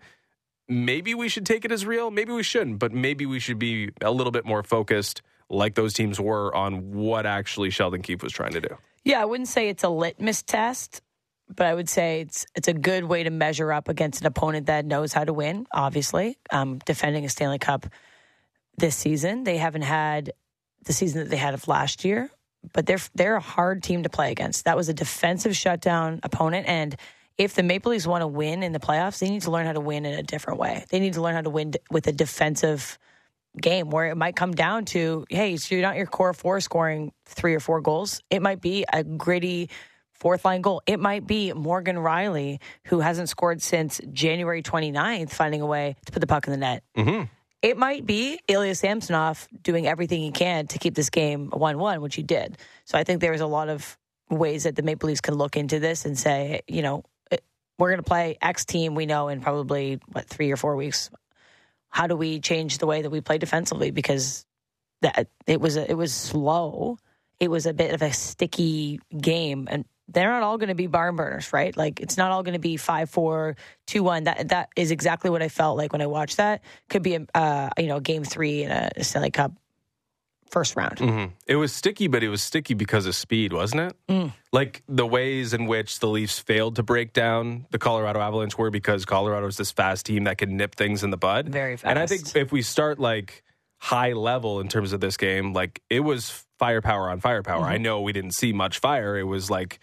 maybe 0.68 1.14
we 1.14 1.28
should 1.28 1.44
take 1.44 1.64
it 1.64 1.72
as 1.72 1.84
real. 1.84 2.10
Maybe 2.10 2.32
we 2.32 2.42
shouldn't, 2.42 2.78
but 2.78 2.92
maybe 2.92 3.26
we 3.26 3.40
should 3.40 3.58
be 3.58 3.90
a 4.00 4.10
little 4.10 4.30
bit 4.30 4.44
more 4.44 4.62
focused, 4.62 5.22
like 5.50 5.74
those 5.74 5.94
teams 5.94 6.20
were, 6.20 6.54
on 6.54 6.92
what 6.92 7.26
actually 7.26 7.70
Sheldon 7.70 8.02
Keefe 8.02 8.22
was 8.22 8.32
trying 8.32 8.52
to 8.52 8.60
do. 8.60 8.76
Yeah, 9.04 9.22
I 9.22 9.24
wouldn't 9.24 9.48
say 9.48 9.68
it's 9.68 9.84
a 9.84 9.88
litmus 9.88 10.42
test, 10.42 11.00
but 11.54 11.66
I 11.66 11.74
would 11.74 11.88
say 11.88 12.20
it's 12.20 12.46
it's 12.54 12.68
a 12.68 12.74
good 12.74 13.04
way 13.04 13.22
to 13.22 13.30
measure 13.30 13.72
up 13.72 13.88
against 13.88 14.20
an 14.20 14.26
opponent 14.26 14.66
that 14.66 14.84
knows 14.84 15.12
how 15.12 15.24
to 15.24 15.32
win. 15.32 15.66
Obviously, 15.72 16.36
um, 16.50 16.78
defending 16.84 17.24
a 17.24 17.28
Stanley 17.28 17.58
Cup 17.58 17.86
this 18.76 18.96
season, 18.96 19.44
they 19.44 19.56
haven't 19.56 19.82
had 19.82 20.32
the 20.84 20.92
season 20.92 21.22
that 21.22 21.30
they 21.30 21.36
had 21.36 21.54
of 21.54 21.66
last 21.68 22.04
year, 22.04 22.30
but 22.72 22.86
they're 22.86 22.98
they're 23.14 23.36
a 23.36 23.40
hard 23.40 23.82
team 23.82 24.02
to 24.02 24.08
play 24.08 24.30
against. 24.30 24.64
That 24.66 24.76
was 24.76 24.88
a 24.88 24.94
defensive 24.94 25.56
shutdown 25.56 26.20
opponent, 26.22 26.66
and 26.68 26.96
if 27.38 27.54
the 27.54 27.62
Maple 27.62 27.92
Leafs 27.92 28.06
want 28.06 28.22
to 28.22 28.26
win 28.26 28.62
in 28.62 28.72
the 28.72 28.80
playoffs, 28.80 29.20
they 29.20 29.30
need 29.30 29.42
to 29.42 29.50
learn 29.50 29.64
how 29.64 29.72
to 29.72 29.80
win 29.80 30.04
in 30.04 30.18
a 30.18 30.22
different 30.22 30.58
way. 30.58 30.84
They 30.90 30.98
need 30.98 31.14
to 31.14 31.22
learn 31.22 31.34
how 31.34 31.42
to 31.42 31.50
win 31.50 31.72
with 31.90 32.06
a 32.08 32.12
defensive 32.12 32.98
game 33.60 33.90
where 33.90 34.06
it 34.06 34.16
might 34.16 34.36
come 34.36 34.52
down 34.52 34.84
to, 34.86 35.26
hey, 35.30 35.56
so 35.56 35.74
you're 35.74 35.82
not 35.82 35.96
your 35.96 36.06
core 36.06 36.32
four 36.32 36.60
scoring 36.60 37.12
three 37.26 37.54
or 37.54 37.60
four 37.60 37.80
goals. 37.80 38.22
It 38.30 38.42
might 38.42 38.60
be 38.60 38.84
a 38.92 39.02
gritty 39.04 39.70
fourth 40.12 40.44
line 40.44 40.62
goal. 40.62 40.82
It 40.86 41.00
might 41.00 41.26
be 41.26 41.52
Morgan 41.52 41.96
Rielly, 41.96 42.60
who 42.84 43.00
hasn't 43.00 43.28
scored 43.28 43.62
since 43.62 44.00
January 44.12 44.62
29th, 44.62 45.30
finding 45.30 45.60
a 45.60 45.66
way 45.66 45.96
to 46.06 46.12
put 46.12 46.20
the 46.20 46.26
puck 46.26 46.46
in 46.46 46.52
the 46.52 46.56
net. 46.56 46.82
Mm-hmm. 46.96 47.24
It 47.60 47.76
might 47.76 48.06
be 48.06 48.38
Ilya 48.46 48.74
Samsonov 48.76 49.48
doing 49.62 49.86
everything 49.86 50.20
he 50.20 50.30
can 50.30 50.68
to 50.68 50.78
keep 50.78 50.94
this 50.94 51.10
game 51.10 51.50
1 51.50 51.78
1, 51.78 52.00
which 52.00 52.14
he 52.14 52.22
did. 52.22 52.56
So 52.84 52.96
I 52.98 53.04
think 53.04 53.20
there's 53.20 53.40
a 53.40 53.46
lot 53.46 53.68
of 53.68 53.96
ways 54.30 54.64
that 54.64 54.76
the 54.76 54.82
Maple 54.82 55.08
Leafs 55.08 55.20
can 55.20 55.34
look 55.34 55.56
into 55.56 55.80
this 55.80 56.04
and 56.04 56.16
say, 56.16 56.60
you 56.68 56.82
know, 56.82 57.04
we're 57.78 57.90
going 57.90 58.02
to 58.02 58.08
play 58.08 58.36
X 58.40 58.64
team 58.64 58.94
we 58.94 59.06
know 59.06 59.28
in 59.28 59.40
probably, 59.40 60.00
what, 60.12 60.26
three 60.26 60.50
or 60.50 60.56
four 60.56 60.76
weeks. 60.76 61.10
How 61.90 62.06
do 62.06 62.16
we 62.16 62.40
change 62.40 62.78
the 62.78 62.86
way 62.86 63.02
that 63.02 63.10
we 63.10 63.20
play 63.20 63.38
defensively? 63.38 63.90
Because 63.90 64.44
that 65.02 65.28
it 65.46 65.60
was 65.60 65.76
a, 65.76 65.90
it 65.90 65.94
was 65.94 66.12
slow. 66.12 66.98
It 67.40 67.50
was 67.50 67.66
a 67.66 67.72
bit 67.72 67.94
of 67.94 68.02
a 68.02 68.12
sticky 68.12 69.00
game, 69.16 69.68
and 69.70 69.84
they're 70.08 70.30
not 70.30 70.42
all 70.42 70.58
going 70.58 70.68
to 70.68 70.74
be 70.74 70.86
barn 70.86 71.16
burners, 71.16 71.52
right? 71.52 71.76
Like 71.76 72.00
it's 72.00 72.16
not 72.16 72.30
all 72.30 72.42
going 72.42 72.54
to 72.54 72.58
be 72.58 72.76
five, 72.76 73.10
four, 73.10 73.56
two, 73.86 74.02
one. 74.02 74.24
That 74.24 74.48
that 74.48 74.70
is 74.76 74.90
exactly 74.90 75.30
what 75.30 75.42
I 75.42 75.48
felt 75.48 75.76
like 75.76 75.92
when 75.92 76.02
I 76.02 76.06
watched 76.06 76.38
that. 76.38 76.62
Could 76.88 77.02
be 77.02 77.14
a 77.14 77.26
uh, 77.34 77.70
you 77.78 77.86
know 77.86 78.00
game 78.00 78.24
three 78.24 78.64
in 78.64 78.70
a 78.70 79.04
Stanley 79.04 79.30
Cup 79.30 79.52
first 80.50 80.76
round. 80.76 80.96
Mm-hmm. 80.96 81.32
It 81.46 81.56
was 81.56 81.72
sticky, 81.72 82.08
but 82.08 82.22
it 82.22 82.28
was 82.28 82.42
sticky 82.42 82.74
because 82.74 83.06
of 83.06 83.14
speed, 83.14 83.52
wasn't 83.52 83.82
it? 83.82 83.96
Mm. 84.08 84.32
Like 84.52 84.82
the 84.88 85.06
ways 85.06 85.52
in 85.54 85.66
which 85.66 86.00
the 86.00 86.08
Leafs 86.08 86.38
failed 86.38 86.76
to 86.76 86.82
break 86.82 87.12
down 87.12 87.66
the 87.70 87.78
Colorado 87.78 88.20
Avalanche 88.20 88.56
were 88.56 88.70
because 88.70 89.04
Colorado 89.04 89.46
is 89.46 89.56
this 89.56 89.70
fast 89.70 90.06
team 90.06 90.24
that 90.24 90.38
can 90.38 90.56
nip 90.56 90.74
things 90.74 91.02
in 91.02 91.10
the 91.10 91.16
bud. 91.16 91.48
Very 91.48 91.76
fast. 91.76 91.90
And 91.90 91.98
I 91.98 92.06
think 92.06 92.34
if 92.36 92.52
we 92.52 92.62
start 92.62 92.98
like 92.98 93.44
high 93.78 94.12
level 94.12 94.60
in 94.60 94.68
terms 94.68 94.92
of 94.92 95.00
this 95.00 95.16
game, 95.16 95.52
like 95.52 95.82
it 95.88 96.00
was 96.00 96.44
firepower 96.58 97.10
on 97.10 97.20
firepower. 97.20 97.62
Mm-hmm. 97.62 97.72
I 97.72 97.78
know 97.78 98.00
we 98.00 98.12
didn't 98.12 98.32
see 98.32 98.52
much 98.52 98.78
fire. 98.78 99.16
It 99.16 99.24
was 99.24 99.50
like 99.50 99.78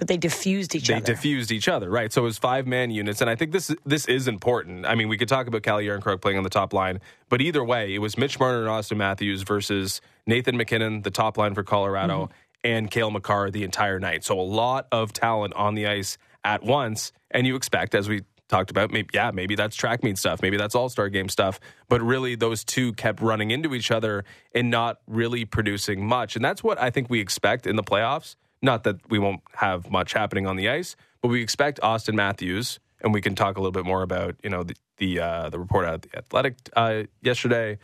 but 0.00 0.08
they 0.08 0.16
diffused 0.16 0.74
each 0.74 0.88
they 0.88 0.94
other. 0.94 1.04
They 1.04 1.12
diffused 1.12 1.52
each 1.52 1.68
other, 1.68 1.90
right? 1.90 2.10
So 2.10 2.22
it 2.22 2.24
was 2.24 2.38
five 2.38 2.66
man 2.66 2.90
units, 2.90 3.20
and 3.20 3.28
I 3.28 3.36
think 3.36 3.52
this 3.52 3.70
this 3.84 4.06
is 4.06 4.28
important. 4.28 4.86
I 4.86 4.94
mean, 4.94 5.08
we 5.08 5.18
could 5.18 5.28
talk 5.28 5.46
about 5.46 5.62
Calle 5.62 5.82
Järnkrok 5.82 6.22
playing 6.22 6.38
on 6.38 6.42
the 6.42 6.48
top 6.48 6.72
line, 6.72 7.00
but 7.28 7.42
either 7.42 7.62
way, 7.62 7.94
it 7.94 7.98
was 7.98 8.16
Mitch 8.16 8.40
Marner 8.40 8.60
and 8.60 8.68
Auston 8.68 8.96
Matthews 8.96 9.42
versus 9.42 10.00
Nathan 10.26 10.56
MacKinnon, 10.56 11.02
the 11.02 11.10
top 11.10 11.36
line 11.36 11.54
for 11.54 11.62
Colorado, 11.62 12.24
Mm-hmm. 12.24 12.32
and 12.64 12.90
Cale 12.90 13.10
Makar 13.10 13.50
the 13.50 13.64
entire 13.64 13.98
night. 13.98 14.22
So 14.24 14.38
a 14.38 14.42
lot 14.42 14.86
of 14.92 15.12
talent 15.12 15.54
on 15.54 15.74
the 15.74 15.86
ice 15.86 16.18
at 16.44 16.62
once, 16.62 17.12
and 17.30 17.46
you 17.46 17.56
expect, 17.56 17.94
as 17.94 18.08
we 18.08 18.22
talked 18.48 18.70
about, 18.70 18.90
maybe 18.90 19.08
yeah, 19.14 19.30
maybe 19.30 19.54
that's 19.54 19.76
track 19.76 20.02
meet 20.02 20.18
stuff, 20.18 20.42
maybe 20.42 20.56
that's 20.56 20.74
All 20.74 20.88
Star 20.88 21.08
game 21.08 21.28
stuff, 21.28 21.58
but 21.88 22.02
really 22.02 22.34
those 22.34 22.64
two 22.64 22.92
kept 22.94 23.20
running 23.22 23.50
into 23.50 23.74
each 23.74 23.90
other 23.90 24.24
and 24.54 24.70
not 24.70 24.98
really 25.06 25.44
producing 25.44 26.04
much, 26.06 26.36
and 26.36 26.44
that's 26.44 26.62
what 26.62 26.78
I 26.80 26.90
think 26.90 27.08
we 27.08 27.20
expect 27.20 27.66
in 27.66 27.76
the 27.76 27.82
playoffs. 27.84 28.34
Not 28.62 28.84
that 28.84 28.96
we 29.08 29.18
won't 29.18 29.40
have 29.54 29.90
much 29.90 30.12
happening 30.12 30.46
on 30.46 30.56
the 30.56 30.68
ice, 30.68 30.96
but 31.22 31.28
we 31.28 31.40
expect 31.42 31.80
Auston 31.80 32.14
Matthews, 32.14 32.78
and 33.00 33.14
we 33.14 33.22
can 33.22 33.34
talk 33.34 33.56
a 33.56 33.60
little 33.60 33.72
bit 33.72 33.86
more 33.86 34.02
about 34.02 34.34
you 34.42 34.50
know 34.50 34.64
the 34.64 34.74
the, 34.98 35.18
uh, 35.20 35.48
the 35.48 35.58
report 35.58 35.86
out 35.86 35.94
of 35.94 36.00
the 36.02 36.18
Athletic 36.18 36.56
uh, 36.76 37.04
yesterday, 37.22 37.78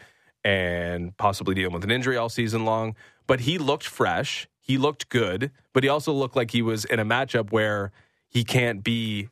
and 0.46 1.16
possibly 1.16 1.56
dealing 1.56 1.72
with 1.72 1.82
an 1.82 1.90
injury 1.90 2.16
all 2.16 2.28
season 2.28 2.64
long. 2.64 2.94
But 3.26 3.40
he 3.40 3.58
looked 3.58 3.84
fresh, 3.84 4.46
he 4.60 4.78
looked 4.78 5.08
good, 5.08 5.50
but 5.72 5.82
he 5.82 5.88
also 5.88 6.12
looked 6.12 6.36
like 6.36 6.52
he 6.52 6.62
was 6.62 6.84
in 6.84 7.00
a 7.00 7.04
matchup 7.04 7.50
where 7.50 7.90
he 8.28 8.44
can't 8.44 8.84
be 8.84 9.28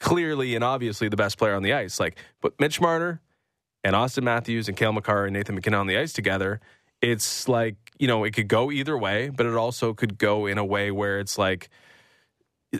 clearly 0.00 0.56
and 0.56 0.64
obviously 0.64 1.08
the 1.08 1.16
best 1.16 1.38
player 1.38 1.54
on 1.54 1.62
the 1.62 1.72
ice. 1.72 2.00
Like, 2.00 2.18
but 2.40 2.58
Mitch 2.58 2.80
Marner 2.80 3.20
and 3.84 3.94
Auston 3.94 4.24
Matthews 4.24 4.66
and 4.66 4.76
Cale 4.76 4.92
Makar 4.92 5.26
and 5.26 5.34
Nathan 5.34 5.54
MacKinnon 5.54 5.78
on 5.78 5.86
the 5.86 5.96
ice 5.96 6.12
together, 6.12 6.60
it's 7.00 7.46
like, 7.46 7.76
you 8.00 8.08
know, 8.08 8.24
it 8.24 8.32
could 8.32 8.48
go 8.48 8.72
either 8.72 8.98
way, 8.98 9.28
but 9.28 9.46
it 9.46 9.54
also 9.54 9.94
could 9.94 10.18
go 10.18 10.46
in 10.46 10.58
a 10.58 10.64
way 10.64 10.90
where 10.90 11.20
it's 11.20 11.38
like 11.38 11.68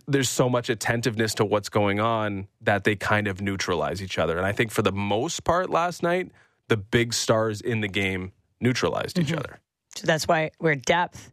there's 0.09 0.29
so 0.29 0.49
much 0.49 0.69
attentiveness 0.69 1.35
to 1.37 1.45
what's 1.45 1.69
going 1.69 2.01
on 2.01 2.49
that 2.61 2.83
they 2.83 2.97
kind 2.97 3.29
of 3.29 3.41
neutralize 3.41 4.03
each 4.03 4.19
other. 4.19 4.37
And 4.37 4.45
I 4.45 4.51
think 4.51 4.73
for 4.73 4.83
the 4.83 4.91
most 4.91 5.45
part 5.45 5.71
last 5.71 6.03
night, 6.03 6.33
the 6.69 6.77
big 6.77 7.15
stars 7.15 7.61
in 7.61 7.81
the 7.81 7.89
game 7.89 8.33
neutralized 8.61 9.19
each 9.19 9.33
other. 9.33 9.61
So 9.97 10.07
that's 10.07 10.27
why 10.27 10.51
where 10.59 10.75
depth 10.75 11.33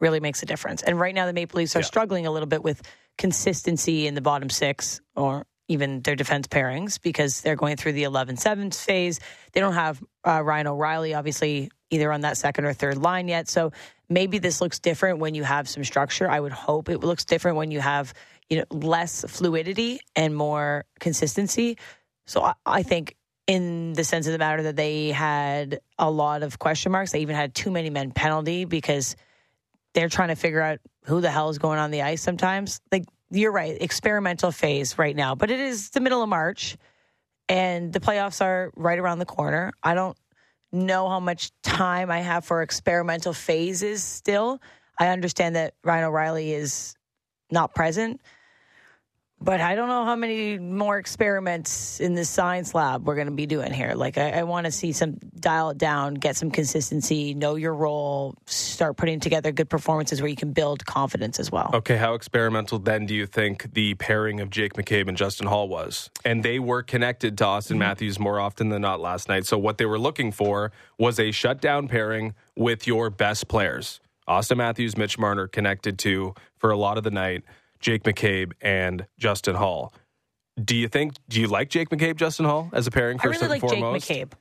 really 0.00 0.20
makes 0.20 0.42
a 0.42 0.46
difference. 0.46 0.82
And 0.82 0.98
right 1.00 1.14
now, 1.14 1.26
the 1.26 1.32
Maple 1.32 1.58
Leafs 1.58 1.74
are 1.76 1.80
Yeah. 1.80 1.84
struggling 1.86 2.26
a 2.26 2.30
little 2.30 2.48
bit 2.48 2.62
with 2.62 2.82
consistency 3.16 4.06
in 4.06 4.14
the 4.14 4.20
bottom 4.20 4.50
six 4.50 5.00
or 5.16 5.46
even 5.68 6.02
their 6.02 6.14
defense 6.14 6.46
pairings 6.46 7.00
because 7.00 7.40
they're 7.40 7.56
going 7.56 7.76
through 7.76 7.92
the 7.92 8.02
11 8.02 8.36
7 8.36 8.70
phase. 8.70 9.18
They 9.52 9.60
don't 9.60 9.72
have 9.72 10.02
uh, 10.26 10.42
Ryan 10.42 10.66
O'Reilly, 10.66 11.14
obviously, 11.14 11.70
either 11.90 12.12
on 12.12 12.20
that 12.20 12.36
second 12.36 12.66
or 12.66 12.72
third 12.74 12.98
line 12.98 13.28
yet. 13.28 13.48
So 13.48 13.72
maybe 14.10 14.38
this 14.38 14.60
looks 14.60 14.78
different 14.78 15.20
when 15.20 15.34
you 15.34 15.42
have 15.42 15.68
some 15.68 15.82
structure. 15.84 16.28
I 16.30 16.38
would 16.38 16.52
hope 16.52 16.90
it 16.90 16.98
looks 16.98 17.24
different 17.24 17.56
when 17.56 17.70
you 17.70 17.80
have 17.80 18.12
you 18.50 18.58
know 18.58 18.64
less 18.70 19.24
fluidity 19.26 20.00
and 20.14 20.36
more 20.36 20.84
consistency. 21.00 21.78
So 22.26 22.42
I, 22.42 22.54
I 22.66 22.82
think 22.82 23.16
in 23.46 23.92
the 23.92 24.04
sense 24.04 24.26
of 24.26 24.32
the 24.32 24.38
matter 24.38 24.62
that 24.64 24.76
they 24.76 25.10
had 25.10 25.80
a 25.98 26.10
lot 26.10 26.42
of 26.42 26.58
question 26.58 26.92
marks. 26.92 27.12
They 27.12 27.20
even 27.20 27.36
had 27.36 27.54
too 27.54 27.70
many 27.70 27.90
men 27.90 28.10
penalty 28.10 28.64
because 28.64 29.16
they're 29.92 30.08
trying 30.08 30.28
to 30.28 30.36
figure 30.36 30.60
out 30.60 30.78
who 31.04 31.20
the 31.20 31.30
hell 31.30 31.50
is 31.50 31.58
going 31.58 31.78
on 31.78 31.90
the 31.90 32.02
ice 32.02 32.22
sometimes. 32.22 32.80
Like 32.90 33.04
you're 33.30 33.52
right, 33.52 33.76
experimental 33.80 34.50
phase 34.50 34.98
right 34.98 35.14
now, 35.14 35.34
but 35.34 35.50
it 35.50 35.60
is 35.60 35.90
the 35.90 36.00
middle 36.00 36.22
of 36.22 36.28
March 36.28 36.76
and 37.48 37.92
the 37.92 38.00
playoffs 38.00 38.40
are 38.40 38.72
right 38.76 38.98
around 38.98 39.18
the 39.18 39.26
corner. 39.26 39.72
I 39.82 39.94
don't 39.94 40.16
know 40.72 41.08
how 41.08 41.20
much 41.20 41.50
time 41.62 42.10
I 42.10 42.20
have 42.20 42.44
for 42.44 42.62
experimental 42.62 43.32
phases 43.32 44.02
still. 44.02 44.60
I 44.98 45.08
understand 45.08 45.56
that 45.56 45.74
Ryan 45.84 46.04
O'Reilly 46.04 46.52
is 46.52 46.94
not 47.50 47.74
present, 47.74 48.20
but 49.44 49.60
I 49.60 49.74
don't 49.74 49.88
know 49.88 50.04
how 50.04 50.16
many 50.16 50.58
more 50.58 50.96
experiments 50.96 52.00
in 52.00 52.14
this 52.14 52.30
science 52.30 52.74
lab 52.74 53.06
we're 53.06 53.14
going 53.14 53.26
to 53.26 53.32
be 53.34 53.46
doing 53.46 53.72
here. 53.72 53.92
Like, 53.94 54.16
I, 54.16 54.30
I 54.30 54.42
want 54.44 54.64
to 54.64 54.72
see 54.72 54.92
some 54.92 55.18
dial 55.38 55.70
it 55.70 55.78
down, 55.78 56.14
get 56.14 56.36
some 56.36 56.50
consistency, 56.50 57.34
know 57.34 57.54
your 57.56 57.74
role, 57.74 58.34
start 58.46 58.96
putting 58.96 59.20
together 59.20 59.52
good 59.52 59.68
performances 59.68 60.22
where 60.22 60.30
you 60.30 60.36
can 60.36 60.52
build 60.52 60.86
confidence 60.86 61.38
as 61.38 61.52
well. 61.52 61.70
Okay, 61.74 61.96
how 61.96 62.14
experimental 62.14 62.78
then 62.78 63.04
do 63.04 63.14
you 63.14 63.26
think 63.26 63.74
the 63.74 63.94
pairing 63.94 64.40
of 64.40 64.48
Jake 64.48 64.72
McCabe 64.74 65.08
and 65.08 65.16
Justin 65.16 65.46
Holl 65.46 65.68
was? 65.68 66.08
And 66.24 66.42
they 66.42 66.58
were 66.58 66.82
connected 66.82 67.36
to 67.38 67.44
Auston 67.44 67.72
mm-hmm. 67.72 67.80
Matthews 67.80 68.18
more 68.18 68.40
often 68.40 68.70
than 68.70 68.80
not 68.80 69.00
last 69.00 69.28
night. 69.28 69.44
So 69.44 69.58
what 69.58 69.76
they 69.76 69.84
were 69.84 69.98
looking 69.98 70.32
for 70.32 70.72
was 70.98 71.20
a 71.20 71.30
shutdown 71.30 71.88
pairing 71.88 72.34
with 72.56 72.86
your 72.86 73.10
best 73.10 73.46
players. 73.48 74.00
Auston 74.26 74.56
Matthews, 74.56 74.96
Mitch 74.96 75.18
Marner 75.18 75.46
connected 75.46 75.98
to 75.98 76.34
for 76.56 76.70
a 76.70 76.78
lot 76.78 76.96
of 76.96 77.04
the 77.04 77.10
night, 77.10 77.42
Jake 77.80 78.02
McCabe 78.04 78.52
and 78.60 79.06
Justin 79.18 79.56
Holl. 79.56 79.92
Do 80.62 80.76
you 80.76 80.88
think 80.88 81.14
do 81.28 81.40
you 81.40 81.48
like 81.48 81.68
Jake 81.68 81.90
McCabe, 81.90 82.16
Justin 82.16 82.46
Holl 82.46 82.70
as 82.72 82.86
a 82.86 82.90
pairing 82.90 83.18
I 83.20 83.24
first 83.24 83.40
really 83.40 83.56
and 83.56 83.62
like 83.62 83.70
Jake 83.70 83.80
foremost? 83.80 84.08
McCabe. 84.08 84.32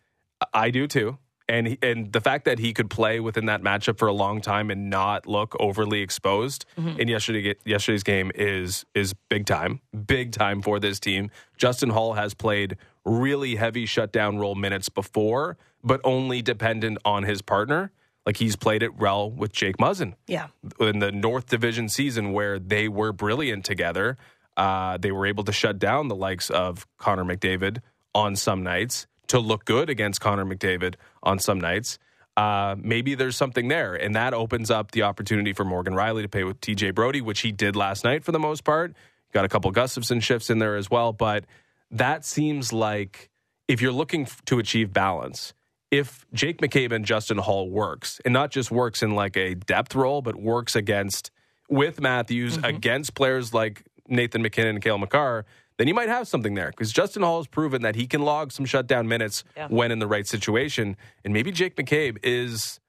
I 0.53 0.69
do 0.69 0.87
too. 0.87 1.17
And 1.49 1.67
he, 1.67 1.77
and 1.81 2.11
the 2.11 2.21
fact 2.21 2.45
that 2.45 2.59
he 2.59 2.73
could 2.73 2.89
play 2.89 3.19
within 3.19 3.47
that 3.47 3.61
matchup 3.61 3.97
for 3.97 4.07
a 4.07 4.13
long 4.13 4.39
time 4.39 4.71
and 4.71 4.89
not 4.89 5.27
look 5.27 5.55
overly 5.59 6.01
exposed 6.01 6.65
mm-hmm. 6.77 6.99
in 6.99 7.09
yesterday 7.09 7.55
yesterday's 7.65 8.03
game 8.03 8.31
is 8.33 8.85
is 8.95 9.13
big 9.29 9.45
time, 9.45 9.81
big 10.07 10.31
time 10.31 10.61
for 10.61 10.79
this 10.79 10.99
team. 10.99 11.29
Justin 11.57 11.89
Holl 11.89 12.13
has 12.13 12.33
played 12.33 12.77
really 13.03 13.55
heavy 13.55 13.85
shutdown 13.85 14.37
role 14.37 14.55
minutes 14.55 14.87
before, 14.87 15.57
but 15.83 15.99
only 16.03 16.41
dependent 16.41 16.97
on 17.03 17.23
his 17.23 17.41
partner. 17.41 17.91
Like 18.25 18.37
he's 18.37 18.55
played 18.55 18.83
it 18.83 18.95
well 18.95 19.29
with 19.29 19.51
Jake 19.51 19.77
Muzzin 19.77 20.13
Yeah. 20.27 20.47
in 20.79 20.99
the 20.99 21.11
North 21.11 21.47
Division 21.47 21.89
season 21.89 22.31
where 22.31 22.57
they 22.59 22.87
were 22.87 23.11
brilliant 23.11 23.65
together. 23.65 24.17
Uh, 24.55 24.97
they 24.97 25.11
were 25.11 25.25
able 25.25 25.43
to 25.43 25.51
shut 25.51 25.77
down 25.79 26.07
the 26.07 26.15
likes 26.15 26.49
of 26.49 26.87
Connor 26.97 27.25
McDavid 27.25 27.79
on 28.15 28.35
some 28.35 28.63
nights 28.63 29.07
to 29.27 29.39
look 29.39 29.65
good 29.65 29.89
against 29.89 30.21
Connor 30.21 30.45
McDavid 30.45 30.95
on 31.23 31.39
some 31.39 31.59
nights. 31.59 31.97
Uh, 32.37 32.75
maybe 32.79 33.13
there's 33.15 33.35
something 33.35 33.67
there, 33.67 33.93
and 33.93 34.15
that 34.15 34.33
opens 34.33 34.71
up 34.71 34.91
the 34.91 35.03
opportunity 35.03 35.53
for 35.53 35.63
Morgan 35.65 35.93
Rielly 35.93 36.21
to 36.23 36.29
play 36.29 36.43
with 36.43 36.59
TJ 36.61 36.93
Brodie, 36.95 37.21
which 37.21 37.41
he 37.41 37.51
did 37.51 37.75
last 37.75 38.03
night 38.03 38.23
for 38.23 38.31
the 38.31 38.39
most 38.39 38.63
part. 38.63 38.93
Got 39.33 39.45
a 39.45 39.49
couple 39.49 39.69
of 39.69 39.75
Gustafsson 39.75 40.21
shifts 40.21 40.49
in 40.49 40.59
there 40.59 40.75
as 40.75 40.89
well, 40.89 41.13
but 41.13 41.45
that 41.91 42.23
seems 42.25 42.71
like 42.73 43.29
if 43.67 43.81
you're 43.81 43.91
looking 43.91 44.23
f- 44.23 44.43
to 44.45 44.59
achieve 44.59 44.93
balance, 44.93 45.53
if 45.93 46.25
Jake 46.33 46.59
McCabe 46.59 46.91
and 46.91 47.05
Justin 47.05 47.37
Holl 47.37 47.69
works, 47.69 48.19
and 48.25 48.33
not 48.33 48.49
just 48.49 48.71
works 48.71 49.03
in 49.03 49.13
like 49.13 49.37
a 49.37 49.53
depth 49.53 49.93
role, 49.93 50.23
but 50.23 50.35
works 50.35 50.75
against 50.75 51.29
with 51.69 52.01
Matthews 52.01 52.57
mm-hmm. 52.57 52.65
against 52.65 53.13
players 53.13 53.53
like 53.53 53.83
Nathan 54.07 54.41
MacKinnon 54.41 54.77
and 54.77 54.83
Cale 54.83 54.97
Makar, 54.97 55.45
then 55.77 55.87
you 55.87 55.93
might 55.93 56.09
have 56.09 56.27
something 56.27 56.55
there 56.55 56.71
because 56.71 56.91
Justin 56.91 57.21
Holl 57.21 57.37
has 57.37 57.47
proven 57.47 57.83
that 57.83 57.95
he 57.95 58.07
can 58.07 58.23
log 58.23 58.51
some 58.51 58.65
shutdown 58.65 59.07
minutes 59.07 59.43
Yeah. 59.55 59.67
when 59.67 59.91
in 59.91 59.99
the 59.99 60.07
right 60.07 60.25
situation. 60.25 60.97
And 61.23 61.31
maybe 61.31 61.51
Jake 61.51 61.75
McCabe 61.75 62.17
is, 62.23 62.79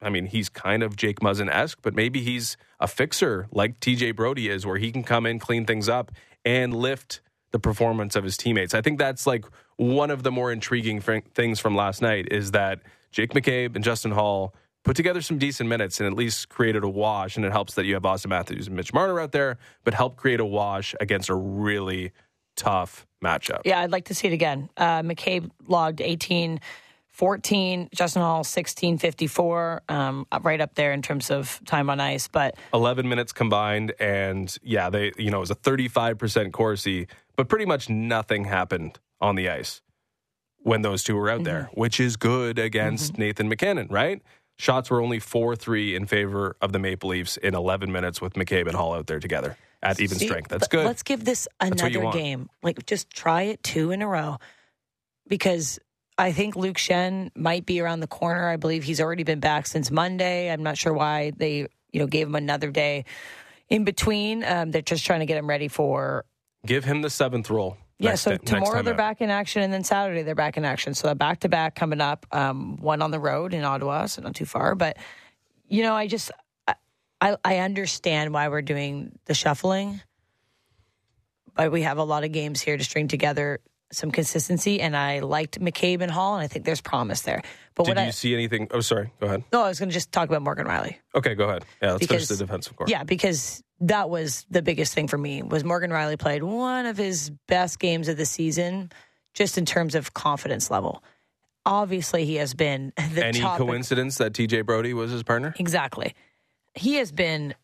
I 0.00 0.08
mean, 0.08 0.24
he's 0.24 0.48
kind 0.48 0.82
of 0.82 0.96
Jake 0.96 1.20
Muzzin 1.20 1.50
esque, 1.50 1.80
but 1.82 1.94
maybe 1.94 2.22
he's 2.22 2.56
a 2.80 2.88
fixer 2.88 3.46
like 3.52 3.78
TJ 3.78 4.16
Brodie 4.16 4.48
is, 4.48 4.64
where 4.64 4.78
he 4.78 4.90
can 4.90 5.04
come 5.04 5.26
in, 5.26 5.38
clean 5.38 5.66
things 5.66 5.86
up, 5.86 6.10
and 6.46 6.72
lift 6.72 7.20
the 7.50 7.58
performance 7.58 8.16
of 8.16 8.24
his 8.24 8.38
teammates. 8.38 8.72
I 8.72 8.80
think 8.80 8.98
that's 8.98 9.26
like 9.26 9.44
one 9.76 10.10
of 10.10 10.22
the 10.22 10.30
more 10.30 10.52
intriguing 10.52 11.00
things 11.00 11.60
from 11.60 11.74
last 11.74 12.02
night 12.02 12.28
is 12.30 12.52
that 12.52 12.80
Jake 13.10 13.32
McCabe 13.32 13.74
and 13.74 13.84
Justin 13.84 14.12
Holl 14.12 14.54
put 14.84 14.96
together 14.96 15.22
some 15.22 15.38
decent 15.38 15.68
minutes 15.68 16.00
and 16.00 16.06
at 16.06 16.14
least 16.14 16.48
created 16.48 16.84
a 16.84 16.88
wash. 16.88 17.36
And 17.36 17.44
it 17.44 17.52
helps 17.52 17.74
that 17.74 17.84
you 17.84 17.94
have 17.94 18.02
Auston 18.02 18.28
Matthews 18.28 18.66
and 18.66 18.76
Mitch 18.76 18.92
Marner 18.92 19.20
out 19.20 19.32
there, 19.32 19.58
but 19.84 19.94
help 19.94 20.16
create 20.16 20.40
a 20.40 20.44
wash 20.44 20.94
against 21.00 21.28
a 21.28 21.34
really 21.34 22.12
tough 22.56 23.06
matchup. 23.22 23.60
Yeah, 23.64 23.80
I'd 23.80 23.92
like 23.92 24.06
to 24.06 24.14
see 24.14 24.28
it 24.28 24.32
again. 24.32 24.68
Uh, 24.76 25.02
McCabe 25.02 25.50
logged 25.66 26.00
18 26.00 26.60
14, 27.12 27.90
Justin 27.94 28.22
Holl 28.22 28.38
1654, 28.38 29.82
um, 29.88 30.26
right 30.42 30.60
up 30.60 30.74
there 30.74 30.92
in 30.92 31.02
terms 31.02 31.30
of 31.30 31.60
time 31.66 31.88
on 31.90 32.00
ice. 32.00 32.26
But 32.26 32.56
11 32.74 33.08
minutes 33.08 33.32
combined 33.32 33.92
and 34.00 34.56
yeah 34.62 34.90
they 34.90 35.12
you 35.16 35.30
know 35.30 35.36
it 35.38 35.40
was 35.40 35.50
a 35.50 35.54
35% 35.56 36.52
Corsi 36.52 37.06
but 37.36 37.48
pretty 37.48 37.64
much 37.66 37.88
nothing 37.88 38.44
happened 38.44 38.98
on 39.20 39.36
the 39.36 39.48
ice 39.48 39.82
when 40.58 40.82
those 40.82 41.04
two 41.04 41.14
were 41.16 41.28
out 41.30 41.44
there 41.44 41.68
Mm-hmm. 41.70 41.80
which 41.80 42.00
is 42.00 42.16
good 42.16 42.58
against 42.58 43.18
Nathan 43.18 43.48
MacKinnon 43.48 43.88
right 43.90 44.22
shots 44.58 44.90
were 44.90 45.00
only 45.02 45.18
4-3 45.20 45.94
in 45.94 46.06
favor 46.06 46.56
of 46.60 46.72
the 46.72 46.78
Maple 46.78 47.10
Leafs 47.10 47.36
in 47.36 47.54
11 47.54 47.92
minutes 47.92 48.20
with 48.20 48.34
McCabe 48.34 48.66
and 48.66 48.74
Holl 48.76 48.94
out 48.94 49.06
there 49.06 49.20
together 49.20 49.56
at 49.82 50.00
even 50.00 50.18
See, 50.18 50.26
strength 50.26 50.48
that's 50.48 50.68
good 50.68 50.86
Let's 50.86 51.02
give 51.02 51.24
this 51.24 51.46
another 51.60 52.10
game. 52.12 52.48
Like, 52.62 52.86
just 52.86 53.10
try 53.10 53.42
it 53.42 53.62
two 53.62 53.90
in 53.90 54.00
a 54.02 54.06
row 54.08 54.38
because 55.28 55.78
I 56.22 56.30
think 56.30 56.54
Luke 56.54 56.76
Schenn 56.76 57.32
might 57.34 57.66
be 57.66 57.80
around 57.80 57.98
the 57.98 58.06
corner. 58.06 58.48
I 58.48 58.54
believe 58.56 58.84
he's 58.84 59.00
already 59.00 59.24
been 59.24 59.40
back 59.40 59.66
since 59.66 59.90
Monday. 59.90 60.52
I'm 60.52 60.62
not 60.62 60.78
sure 60.78 60.92
why 60.92 61.32
they, 61.36 61.66
you 61.90 62.00
know, 62.00 62.06
gave 62.06 62.28
him 62.28 62.36
another 62.36 62.70
day 62.70 63.06
in 63.68 63.82
between. 63.82 64.44
Um, 64.44 64.70
they're 64.70 64.82
just 64.82 65.04
trying 65.04 65.18
to 65.18 65.26
get 65.26 65.36
him 65.36 65.48
ready 65.48 65.66
for. 65.66 66.24
give 66.64 66.84
him 66.84 67.02
the 67.02 67.10
seventh 67.10 67.50
role 67.50 67.76
Yeah, 67.98 68.14
so 68.14 68.36
tomorrow 68.36 68.82
they're 68.82 68.94
out. 68.94 68.98
back 68.98 69.20
in 69.20 69.30
action, 69.30 69.62
and 69.62 69.72
then 69.72 69.82
Saturday 69.82 70.22
they're 70.22 70.36
back 70.36 70.56
in 70.56 70.64
action. 70.64 70.94
So 70.94 71.08
a 71.08 71.16
back 71.16 71.40
to 71.40 71.48
back 71.48 71.74
coming 71.74 72.00
up. 72.00 72.24
Um, 72.30 72.76
one 72.76 73.02
on 73.02 73.10
the 73.10 73.18
road 73.18 73.52
in 73.52 73.64
Ottawa, 73.64 74.06
so 74.06 74.22
not 74.22 74.36
too 74.36 74.46
far. 74.46 74.76
But 74.76 74.98
you 75.66 75.82
know, 75.82 75.92
I 75.92 76.06
just 76.06 76.30
I 77.20 77.36
I 77.44 77.58
understand 77.58 78.32
why 78.32 78.46
we're 78.46 78.62
doing 78.62 79.18
the 79.24 79.34
shuffling, 79.34 80.00
but 81.52 81.72
we 81.72 81.82
have 81.82 81.98
a 81.98 82.04
lot 82.04 82.22
of 82.22 82.30
games 82.30 82.60
here 82.60 82.76
to 82.76 82.84
string 82.84 83.08
together 83.08 83.58
some 83.92 84.10
consistency. 84.10 84.80
And 84.80 84.96
I 84.96 85.20
liked 85.20 85.60
McCabe 85.60 86.00
and 86.00 86.10
Holl, 86.10 86.34
and 86.34 86.42
I 86.42 86.46
think 86.48 86.64
there's 86.64 86.80
promise 86.80 87.22
there. 87.22 87.42
But 87.74 87.86
what 87.86 87.96
did 87.96 88.02
you 88.02 88.08
I 88.08 88.10
see 88.10 88.34
anything 88.34 88.68
oh 88.72 88.80
sorry 88.80 89.10
go 89.20 89.26
ahead 89.26 89.44
no, 89.52 89.62
I 89.62 89.68
was 89.68 89.78
going 89.78 89.88
to 89.88 89.94
just 89.94 90.12
talk 90.12 90.28
about 90.28 90.42
Morgan 90.42 90.66
Rielly. 90.66 90.96
okay 91.14 91.34
go 91.34 91.44
ahead 91.48 91.64
yeah 91.80 91.92
let's 91.92 92.06
finish 92.06 92.22
Because- 92.24 92.38
the 92.38 92.44
defensive 92.44 92.76
core 92.76 92.86
Yeah, 92.88 93.02
because 93.04 93.62
that 93.80 94.10
was 94.10 94.44
the 94.50 94.60
biggest 94.60 94.92
thing 94.94 95.08
for 95.08 95.16
me 95.16 95.42
was 95.42 95.64
Morgan 95.64 95.90
Rielly 95.90 96.18
played 96.18 96.42
one 96.42 96.84
of 96.86 96.96
his 96.98 97.30
best 97.48 97.78
games 97.78 98.08
of 98.08 98.16
the 98.18 98.26
season, 98.26 98.92
just 99.32 99.56
in 99.56 99.64
terms 99.64 99.94
of 99.94 100.12
confidence 100.12 100.70
level. 100.70 101.02
Obviously, 101.64 102.24
he 102.24 102.34
has 102.36 102.54
been 102.54 102.92
the 103.14 103.24
any 103.24 103.40
topic- 103.40 103.66
coincidence 103.66 104.18
that 104.18 104.32
TJ 104.34 104.66
Brodie 104.66 104.94
was 104.94 105.10
his 105.10 105.22
partner 105.22 105.54
Exactly, 105.58 106.14
he 106.74 106.96
has 106.96 107.10
been 107.12 107.54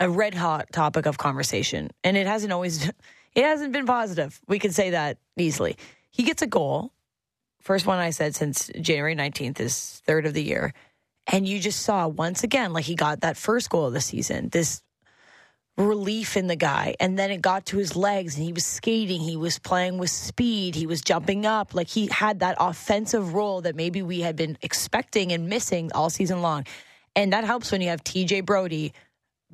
a 0.00 0.10
red 0.10 0.34
hot 0.34 0.66
topic 0.72 1.06
of 1.06 1.16
conversation, 1.18 1.90
and 2.02 2.16
it 2.16 2.26
hasn't 2.26 2.52
always, 2.52 2.90
it 3.34 3.44
hasn't 3.44 3.72
been 3.72 3.86
positive. 3.86 4.40
We 4.46 4.58
can 4.58 4.72
say 4.72 4.90
that 4.90 5.18
easily. 5.36 5.76
He 6.10 6.22
gets 6.22 6.42
a 6.42 6.46
goal, 6.46 6.92
first 7.60 7.86
one 7.86 7.98
I 7.98 8.10
said 8.10 8.34
since 8.34 8.70
January 8.80 9.14
nineteenth, 9.14 9.60
is 9.60 10.02
third 10.06 10.26
of 10.26 10.34
the 10.34 10.42
year, 10.42 10.72
and 11.26 11.46
you 11.46 11.60
just 11.60 11.82
saw 11.82 12.06
once 12.08 12.44
again 12.44 12.72
like 12.72 12.84
he 12.84 12.94
got 12.94 13.20
that 13.20 13.36
first 13.36 13.70
goal 13.70 13.86
of 13.86 13.92
the 13.92 14.00
season. 14.00 14.48
This 14.50 14.82
relief 15.76 16.36
in 16.36 16.46
the 16.46 16.56
guy. 16.56 16.94
And 17.00 17.18
then 17.18 17.30
it 17.30 17.42
got 17.42 17.66
to 17.66 17.78
his 17.78 17.96
legs 17.96 18.36
and 18.36 18.44
he 18.44 18.52
was 18.52 18.64
skating. 18.64 19.20
He 19.20 19.36
was 19.36 19.58
playing 19.58 19.98
with 19.98 20.10
speed. 20.10 20.74
He 20.74 20.86
was 20.86 21.00
jumping 21.00 21.46
up. 21.46 21.74
Like 21.74 21.88
he 21.88 22.06
had 22.06 22.40
that 22.40 22.56
offensive 22.60 23.34
role 23.34 23.60
that 23.62 23.74
maybe 23.74 24.02
we 24.02 24.20
had 24.20 24.36
been 24.36 24.56
expecting 24.62 25.32
and 25.32 25.48
missing 25.48 25.90
all 25.92 26.10
season 26.10 26.42
long. 26.42 26.64
And 27.16 27.32
that 27.32 27.44
helps 27.44 27.72
when 27.72 27.80
you 27.80 27.88
have 27.88 28.04
TJ 28.04 28.44
Brodie 28.44 28.92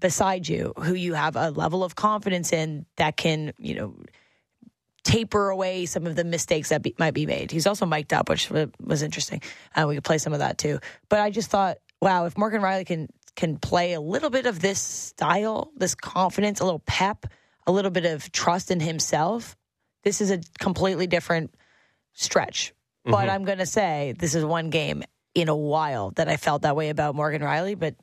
beside 0.01 0.49
you, 0.49 0.73
who 0.77 0.95
you 0.95 1.15
have 1.15 1.37
a 1.37 1.51
level 1.51 1.85
of 1.85 1.95
confidence 1.95 2.53
in 2.53 2.87
that 2.97 3.17
can, 3.17 3.53
you 3.59 3.75
know, 3.75 3.97
taper 5.03 5.49
away 5.49 5.87
some 5.87 6.07
of 6.07 6.17
the 6.17 6.25
mistakes 6.25 6.71
that 6.71 6.83
be, 6.83 6.95
might 6.99 7.15
be 7.15 7.27
made. 7.27 7.51
He's 7.51 7.67
also 7.67 7.87
mic'd 7.87 8.13
up, 8.13 8.29
which 8.29 8.51
was 8.51 9.03
interesting. 9.03 9.43
Uh, 9.75 9.87
we 9.89 9.95
could 9.95 10.05
play 10.05 10.19
some 10.19 10.33
of 10.33 10.41
that 10.41 10.59
too. 10.59 10.79
But 11.09 11.21
I 11.21 11.31
just 11.31 11.51
thought, 11.51 11.79
wow, 12.01 12.27
if 12.27 12.37
Morgan 12.37 12.63
Rielly 12.63 12.87
can 12.87 13.09
can 13.37 13.57
play 13.57 13.93
a 13.93 14.01
little 14.01 14.29
bit 14.29 14.47
of 14.47 14.61
this 14.61 14.81
style, 14.81 15.71
this 15.77 15.95
confidence, 15.95 16.61
a 16.61 16.65
little 16.65 16.83
pep, 16.85 17.27
a 17.67 17.73
little 17.73 17.91
bit 17.91 18.05
of 18.05 18.31
trust 18.33 18.71
in 18.71 18.81
himself, 18.81 19.57
this 20.03 20.21
is 20.21 20.31
a 20.31 20.41
completely 20.59 21.07
different 21.07 21.55
stretch. 22.13 22.75
But 23.05 23.31
I'm 23.31 23.45
going 23.45 23.59
to 23.59 23.67
say 23.67 24.15
this 24.19 24.35
is 24.35 24.45
one 24.45 24.69
game 24.69 25.03
in 25.35 25.49
a 25.49 25.57
while 25.57 26.11
that 26.13 26.29
I 26.29 26.37
felt 26.37 26.63
that 26.63 26.77
way 26.77 26.91
about 26.91 27.15
Morgan 27.15 27.41
Rielly. 27.41 27.79
But 27.79 27.95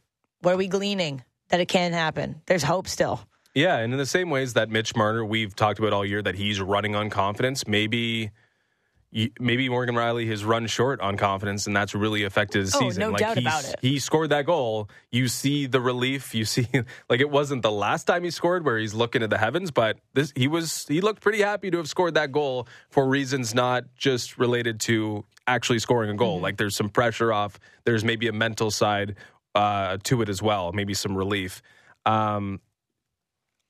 what 0.41 0.53
are 0.53 0.57
we 0.57 0.67
gleaning? 0.67 1.23
That 1.49 1.59
it 1.59 1.67
can 1.67 1.93
happen. 1.93 2.41
There's 2.45 2.63
hope 2.63 2.87
still. 2.87 3.21
Yeah, 3.55 3.77
and 3.77 3.91
in 3.93 3.97
the 3.97 4.05
same 4.05 4.29
ways 4.29 4.53
that 4.53 4.69
Mitch 4.69 4.95
Marner, 4.95 5.25
we've 5.25 5.55
talked 5.55 5.79
about 5.79 5.91
all 5.93 6.05
year 6.05 6.21
that 6.21 6.35
he's 6.35 6.61
running 6.61 6.95
on 6.95 7.09
confidence. 7.09 7.65
Maybe, 7.67 8.29
maybe 9.39 9.67
Morgan 9.69 9.95
Rielly 9.95 10.27
has 10.29 10.43
run 10.45 10.67
short 10.67 10.99
on 11.01 11.17
confidence, 11.17 11.65
and 11.65 11.75
that's 11.75 11.95
really 11.95 12.23
affected 12.23 12.59
his 12.59 12.75
Oh, 12.75 12.79
season. 12.79 13.01
no 13.01 13.09
like 13.11 13.21
doubt 13.21 13.37
about 13.39 13.65
it. 13.67 13.75
He 13.81 13.97
scored 13.97 14.29
that 14.29 14.45
goal. 14.45 14.89
You 15.11 15.27
see 15.27 15.65
the 15.65 15.81
relief. 15.81 16.35
You 16.35 16.45
see, 16.45 16.67
like 17.09 17.19
it 17.19 17.29
wasn't 17.31 17.63
the 17.63 17.71
last 17.71 18.03
time 18.03 18.23
he 18.23 18.29
scored 18.29 18.63
where 18.63 18.77
he's 18.77 18.93
looking 18.93 19.23
at 19.23 19.29
the 19.31 19.37
heavens, 19.39 19.71
but 19.71 19.97
this 20.13 20.31
he 20.35 20.47
was. 20.47 20.85
He 20.87 21.01
looked 21.01 21.21
pretty 21.21 21.41
happy 21.41 21.71
to 21.71 21.77
have 21.77 21.89
scored 21.89 22.13
that 22.13 22.31
goal 22.31 22.67
for 22.89 23.07
reasons 23.07 23.55
not 23.55 23.85
just 23.95 24.37
related 24.37 24.79
to 24.81 25.25
actually 25.47 25.79
scoring 25.79 26.11
a 26.11 26.15
goal. 26.15 26.35
Mm-hmm. 26.35 26.43
Like 26.43 26.57
there's 26.57 26.75
some 26.75 26.89
pressure 26.89 27.33
off. 27.33 27.59
There's 27.85 28.03
maybe 28.03 28.27
a 28.27 28.33
mental 28.33 28.69
side 28.69 29.15
uh, 29.57 29.97
to 30.03 30.21
it 30.21 30.29
as 30.29 30.39
well. 30.39 30.71
Maybe 30.71 30.93
some 30.93 31.17
relief. 31.17 31.63
Um, 32.05 32.61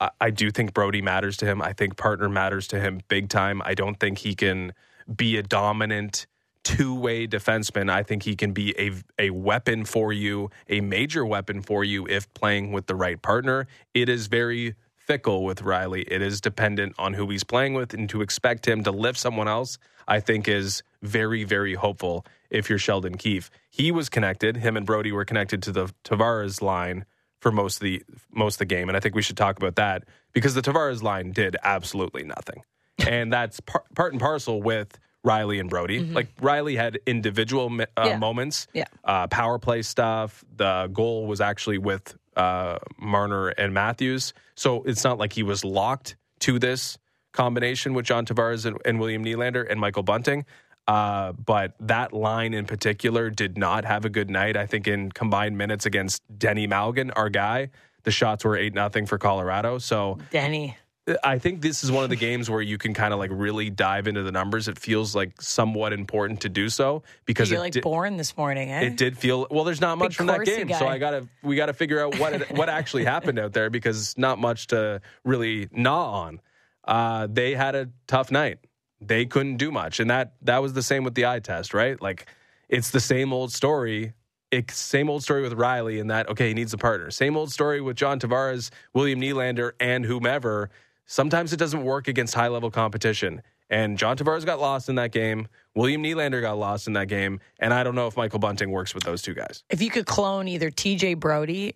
I, 0.01 0.09
I 0.19 0.29
do 0.31 0.51
think 0.51 0.73
Brodie 0.73 1.01
matters 1.01 1.37
to 1.37 1.45
him. 1.45 1.61
I 1.61 1.71
think 1.71 1.95
partner 1.95 2.27
matters 2.27 2.67
to 2.67 2.79
him 2.79 2.99
big 3.07 3.29
time. 3.29 3.61
I 3.63 3.73
don't 3.73 3.97
think 3.97 4.17
he 4.19 4.35
can 4.35 4.73
be 5.15 5.37
a 5.37 5.43
dominant 5.43 6.27
two 6.65 6.93
way 6.93 7.25
defenseman. 7.25 7.89
I 7.89 8.03
think 8.03 8.23
he 8.23 8.35
can 8.35 8.51
be 8.51 8.75
a 8.77 8.91
a 9.17 9.29
weapon 9.29 9.85
for 9.85 10.11
you, 10.11 10.49
a 10.67 10.81
major 10.81 11.25
weapon 11.25 11.61
for 11.61 11.85
you 11.85 12.05
if 12.07 12.31
playing 12.33 12.73
with 12.73 12.87
the 12.87 12.95
right 12.95 13.21
partner. 13.21 13.65
It 13.93 14.09
is 14.09 14.27
very 14.27 14.75
fickle 14.97 15.45
with 15.45 15.63
Rielly. 15.63 16.03
It 16.05 16.21
is 16.21 16.41
dependent 16.41 16.95
on 16.99 17.13
who 17.13 17.29
he's 17.29 17.45
playing 17.45 17.75
with, 17.75 17.93
and 17.93 18.09
to 18.09 18.21
expect 18.21 18.67
him 18.67 18.83
to 18.83 18.91
lift 18.91 19.17
someone 19.17 19.47
else, 19.47 19.77
I 20.05 20.19
think 20.19 20.49
is 20.49 20.83
very, 21.01 21.43
very 21.43 21.73
hopeful 21.75 22.25
if 22.49 22.69
you're 22.69 22.79
Sheldon 22.79 23.17
Keefe. 23.17 23.49
He 23.69 23.91
was 23.91 24.09
connected, 24.09 24.57
him 24.57 24.77
and 24.77 24.85
Brodie 24.85 25.11
were 25.11 25.25
connected 25.25 25.61
to 25.63 25.71
the 25.71 25.87
Tavares 26.03 26.61
line 26.61 27.05
for 27.39 27.51
most 27.51 27.77
of 27.77 27.81
the 27.81 28.01
most 28.33 28.55
of 28.55 28.59
the 28.59 28.65
game, 28.65 28.87
and 28.89 28.97
I 28.97 28.99
think 28.99 29.13
we 29.15 29.21
should 29.21 29.37
talk 29.37 29.57
about 29.57 29.75
that 29.75 30.03
because 30.33 30.55
the 30.55 30.61
Tavares 30.61 31.03
line 31.03 31.31
did 31.31 31.55
absolutely 31.63 32.23
nothing, 32.23 32.63
and 33.07 33.31
that's 33.31 33.59
par- 33.59 33.83
part 33.95 34.11
and 34.13 34.19
parcel 34.21 34.61
with 34.61 34.97
Rielly 35.25 35.59
and 35.59 35.69
Brodie. 35.69 35.99
Like 35.99 36.35
Rielly 36.37 36.75
had 36.77 36.99
individual 37.05 37.71
uh, 37.81 37.85
Yeah. 38.05 38.17
moments, 38.17 38.67
Yeah. 38.73 38.85
uh, 39.03 39.27
power 39.27 39.59
play 39.59 39.81
stuff. 39.83 40.43
The 40.55 40.89
goal 40.91 41.27
was 41.27 41.39
actually 41.41 41.77
with 41.77 42.15
uh, 42.35 42.79
Marner 42.97 43.49
and 43.49 43.73
Matthews, 43.73 44.33
so 44.55 44.81
it's 44.83 45.03
not 45.03 45.17
like 45.19 45.33
he 45.33 45.43
was 45.43 45.63
locked 45.63 46.15
to 46.39 46.57
this 46.59 46.97
combination 47.33 47.93
with 47.93 48.05
John 48.05 48.25
Tavares 48.25 48.65
and, 48.65 48.77
and 48.85 48.99
William 48.99 49.23
Nylander 49.23 49.65
and 49.69 49.79
Michael 49.79 50.01
Bunting. 50.03 50.45
Uh, 50.87 51.33
but 51.33 51.73
that 51.81 52.13
line 52.13 52.53
in 52.53 52.65
particular 52.65 53.29
did 53.29 53.57
not 53.57 53.83
have 53.83 54.05
a 54.05 54.09
good 54.09 54.29
night. 54.29 54.55
I 54.55 54.65
think 54.65 54.87
in 54.87 55.11
combined 55.11 55.57
minutes 55.57 55.85
against 55.85 56.21
Denny 56.39 56.67
Malgin, 56.67 57.11
our 57.15 57.29
guy, 57.29 57.69
the 58.03 58.11
shots 58.11 58.45
were 58.45 58.55
eight 58.55 58.73
nothing 58.73 59.05
for 59.05 59.17
Colorado. 59.17 59.79
So 59.79 60.17
Denny. 60.31 60.77
I 61.23 61.39
think 61.39 61.61
this 61.61 61.85
is 61.85 61.91
one 61.91 62.03
of 62.03 62.09
the 62.09 62.17
games 62.17 62.49
where 62.49 62.61
you 62.61 62.77
can 62.77 62.93
kind 62.93 63.13
of 63.13 63.19
like 63.19 63.31
really 63.33 63.69
dive 63.69 64.07
into 64.07 64.23
the 64.23 64.31
numbers. 64.31 64.67
It 64.67 64.77
feels 64.77 65.15
like 65.15 65.41
somewhat 65.41 65.93
important 65.93 66.41
to 66.41 66.49
do 66.49 66.67
so 66.67 67.01
because 67.25 67.49
You're 67.49 67.59
it 67.59 67.61
like 67.61 67.73
di- 67.73 67.79
born 67.79 68.17
this 68.17 68.35
morning, 68.35 68.71
eh? 68.71 68.81
it 68.81 68.97
did 68.97 69.17
feel 69.17 69.47
well. 69.49 69.63
There's 69.63 69.79
not 69.79 69.97
much 69.97 70.09
Big 70.09 70.17
from 70.17 70.27
that 70.27 70.45
game, 70.45 70.67
guy. 70.67 70.79
so 70.79 70.85
I 70.85 70.97
gotta 70.97 71.27
we 71.43 71.55
gotta 71.55 71.71
figure 71.71 72.01
out 72.01 72.19
what 72.19 72.33
it, 72.33 72.51
what 72.51 72.67
actually 72.67 73.05
happened 73.05 73.39
out 73.39 73.53
there 73.53 73.69
because 73.69 74.17
not 74.17 74.37
much 74.37 74.67
to 74.67 75.01
really 75.23 75.69
gnaw 75.71 76.11
on. 76.11 76.41
Uh, 76.83 77.27
they 77.29 77.53
had 77.55 77.75
a 77.75 77.89
tough 78.07 78.29
night. 78.29 78.59
They 78.99 79.25
couldn't 79.25 79.57
do 79.57 79.71
much, 79.71 79.99
and 79.99 80.09
that 80.09 80.33
that 80.41 80.61
was 80.61 80.73
the 80.73 80.81
same 80.83 81.03
with 81.03 81.15
the 81.15 81.25
eye 81.25 81.39
test, 81.39 81.73
right? 81.73 82.01
Like 82.01 82.25
it's 82.69 82.89
the 82.91 82.99
same 82.99 83.31
old 83.33 83.51
story. 83.51 84.13
It's 84.49 84.75
same 84.77 85.09
old 85.09 85.23
story 85.23 85.41
with 85.41 85.53
Rielly 85.53 85.99
in 85.99 86.07
that 86.07 86.29
okay, 86.29 86.47
he 86.49 86.53
needs 86.53 86.73
a 86.73 86.77
partner. 86.77 87.11
Same 87.11 87.37
old 87.37 87.51
story 87.51 87.81
with 87.81 87.95
John 87.97 88.19
Tavares, 88.19 88.71
William 88.93 89.19
Nylander, 89.21 89.71
and 89.79 90.05
whomever. 90.05 90.69
Sometimes 91.05 91.53
it 91.53 91.57
doesn't 91.57 91.83
work 91.83 92.07
against 92.07 92.33
high 92.33 92.47
level 92.49 92.71
competition. 92.71 93.41
And 93.69 93.97
John 93.97 94.15
Tavares 94.17 94.45
got 94.45 94.59
lost 94.59 94.87
in 94.89 94.95
that 94.95 95.11
game. 95.11 95.47
William 95.75 96.01
Nylander 96.01 96.41
got 96.41 96.57
lost 96.57 96.87
in 96.87 96.93
that 96.93 97.07
game. 97.07 97.39
And 97.59 97.73
I 97.73 97.83
don't 97.83 97.95
know 97.95 98.07
if 98.07 98.15
Michael 98.17 98.39
Bunting 98.39 98.71
works 98.71 98.95
with 98.95 99.03
those 99.03 99.21
two 99.21 99.33
guys. 99.33 99.63
If 99.69 99.81
you 99.81 99.89
could 99.89 100.05
clone 100.05 100.47
either 100.47 100.71
TJ 100.71 101.19
Brodie, 101.19 101.75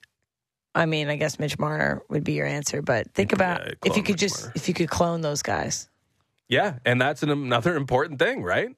I 0.74 0.86
mean, 0.86 1.10
I 1.10 1.18
guess 1.18 1.38
Mitch 1.38 1.60
Marner 1.60 2.02
would 2.10 2.24
be 2.24 2.34
your 2.34 2.48
answer, 2.48 2.82
but 2.82 3.14
think 3.14 3.34
about 3.34 3.66
Yeah, 3.66 3.74
if 3.86 3.98
you 3.98 4.04
could 4.04 4.14
Mitch 4.14 4.22
just 4.22 4.42
Marner. 4.44 4.54
if 4.56 4.68
you 4.70 4.74
could 4.74 4.90
clone 4.90 5.20
those 5.22 5.42
guys. 5.42 5.90
Yeah. 6.52 6.80
And 6.86 7.02
that's 7.02 7.24
an, 7.24 7.30
another 7.30 7.76
important 7.78 8.20
thing, 8.20 8.44
right? 8.44 8.70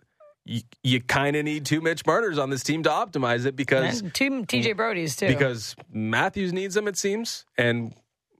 You, 0.45 0.61
you 0.83 1.01
kind 1.01 1.35
of 1.35 1.43
need 1.43 1.65
two 1.65 1.81
Mitch 1.81 2.05
Marners 2.05 2.37
on 2.37 2.49
this 2.51 2.63
team 2.63 2.83
to 2.83 2.89
optimize 2.89 3.45
it 3.45 3.55
because 3.55 4.01
And 4.01 4.13
two 4.13 4.29
TJ 4.43 4.77
Brodie's 4.77 5.15
too. 5.15 5.27
because 5.27 5.75
Matthews 5.91 6.53
needs 6.53 6.75
them, 6.75 6.87
it 6.87 6.97
seems. 6.97 7.45
And 7.57 7.95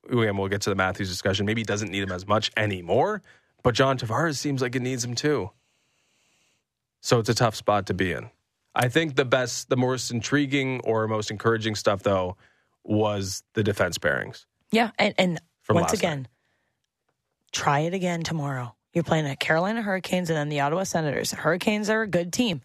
we'll 0.10 0.48
get 0.50 0.62
to 0.62 0.70
the 0.70 0.76
Matthews 0.76 1.10
discussion. 1.10 1.46
Maybe 1.48 1.62
he 1.62 1.66
doesn't 1.66 1.90
need 1.90 2.02
them 2.02 2.12
as 2.12 2.28
much 2.28 2.52
anymore, 2.56 3.24
but 3.64 3.74
John 3.74 3.98
Tavares 3.98 4.38
seems 4.38 4.62
like 4.62 4.76
it 4.76 4.82
needs 4.82 5.04
him 5.04 5.16
too. 5.16 5.50
So 7.02 7.20
it's 7.20 7.30
a 7.30 7.34
tough 7.34 7.56
spot 7.56 7.88
to 7.88 7.94
be 7.94 8.12
in. 8.12 8.30
I 8.76 8.88
think 8.88 9.16
the 9.16 9.26
best, 9.26 9.70
the 9.70 9.78
most 9.78 10.12
intriguing 10.12 10.82
or 10.84 11.08
most 11.08 11.32
encouraging 11.32 11.76
stuff, 11.76 12.04
though, 12.04 12.38
was 12.84 13.44
the 13.54 13.64
defense 13.64 13.98
pairings. 13.98 14.46
yeah, 14.72 14.92
and 15.00 15.14
and 15.18 15.42
once 15.70 15.86
last 15.86 15.94
again, 15.94 16.28
try 17.52 17.80
it 17.80 17.94
again 17.94 18.24
tomorrow. 18.24 18.76
You're 18.94 19.04
playing 19.04 19.26
the 19.26 19.36
Carolina 19.36 19.82
Hurricanes 19.82 20.30
and 20.30 20.38
then 20.38 20.50
the 20.50 20.60
Ottawa 20.62 20.84
Senators. 20.84 21.32
Hurricanes 21.32 21.90
are 21.90 22.04
a 22.04 22.08
good 22.08 22.32
team. 22.32 22.62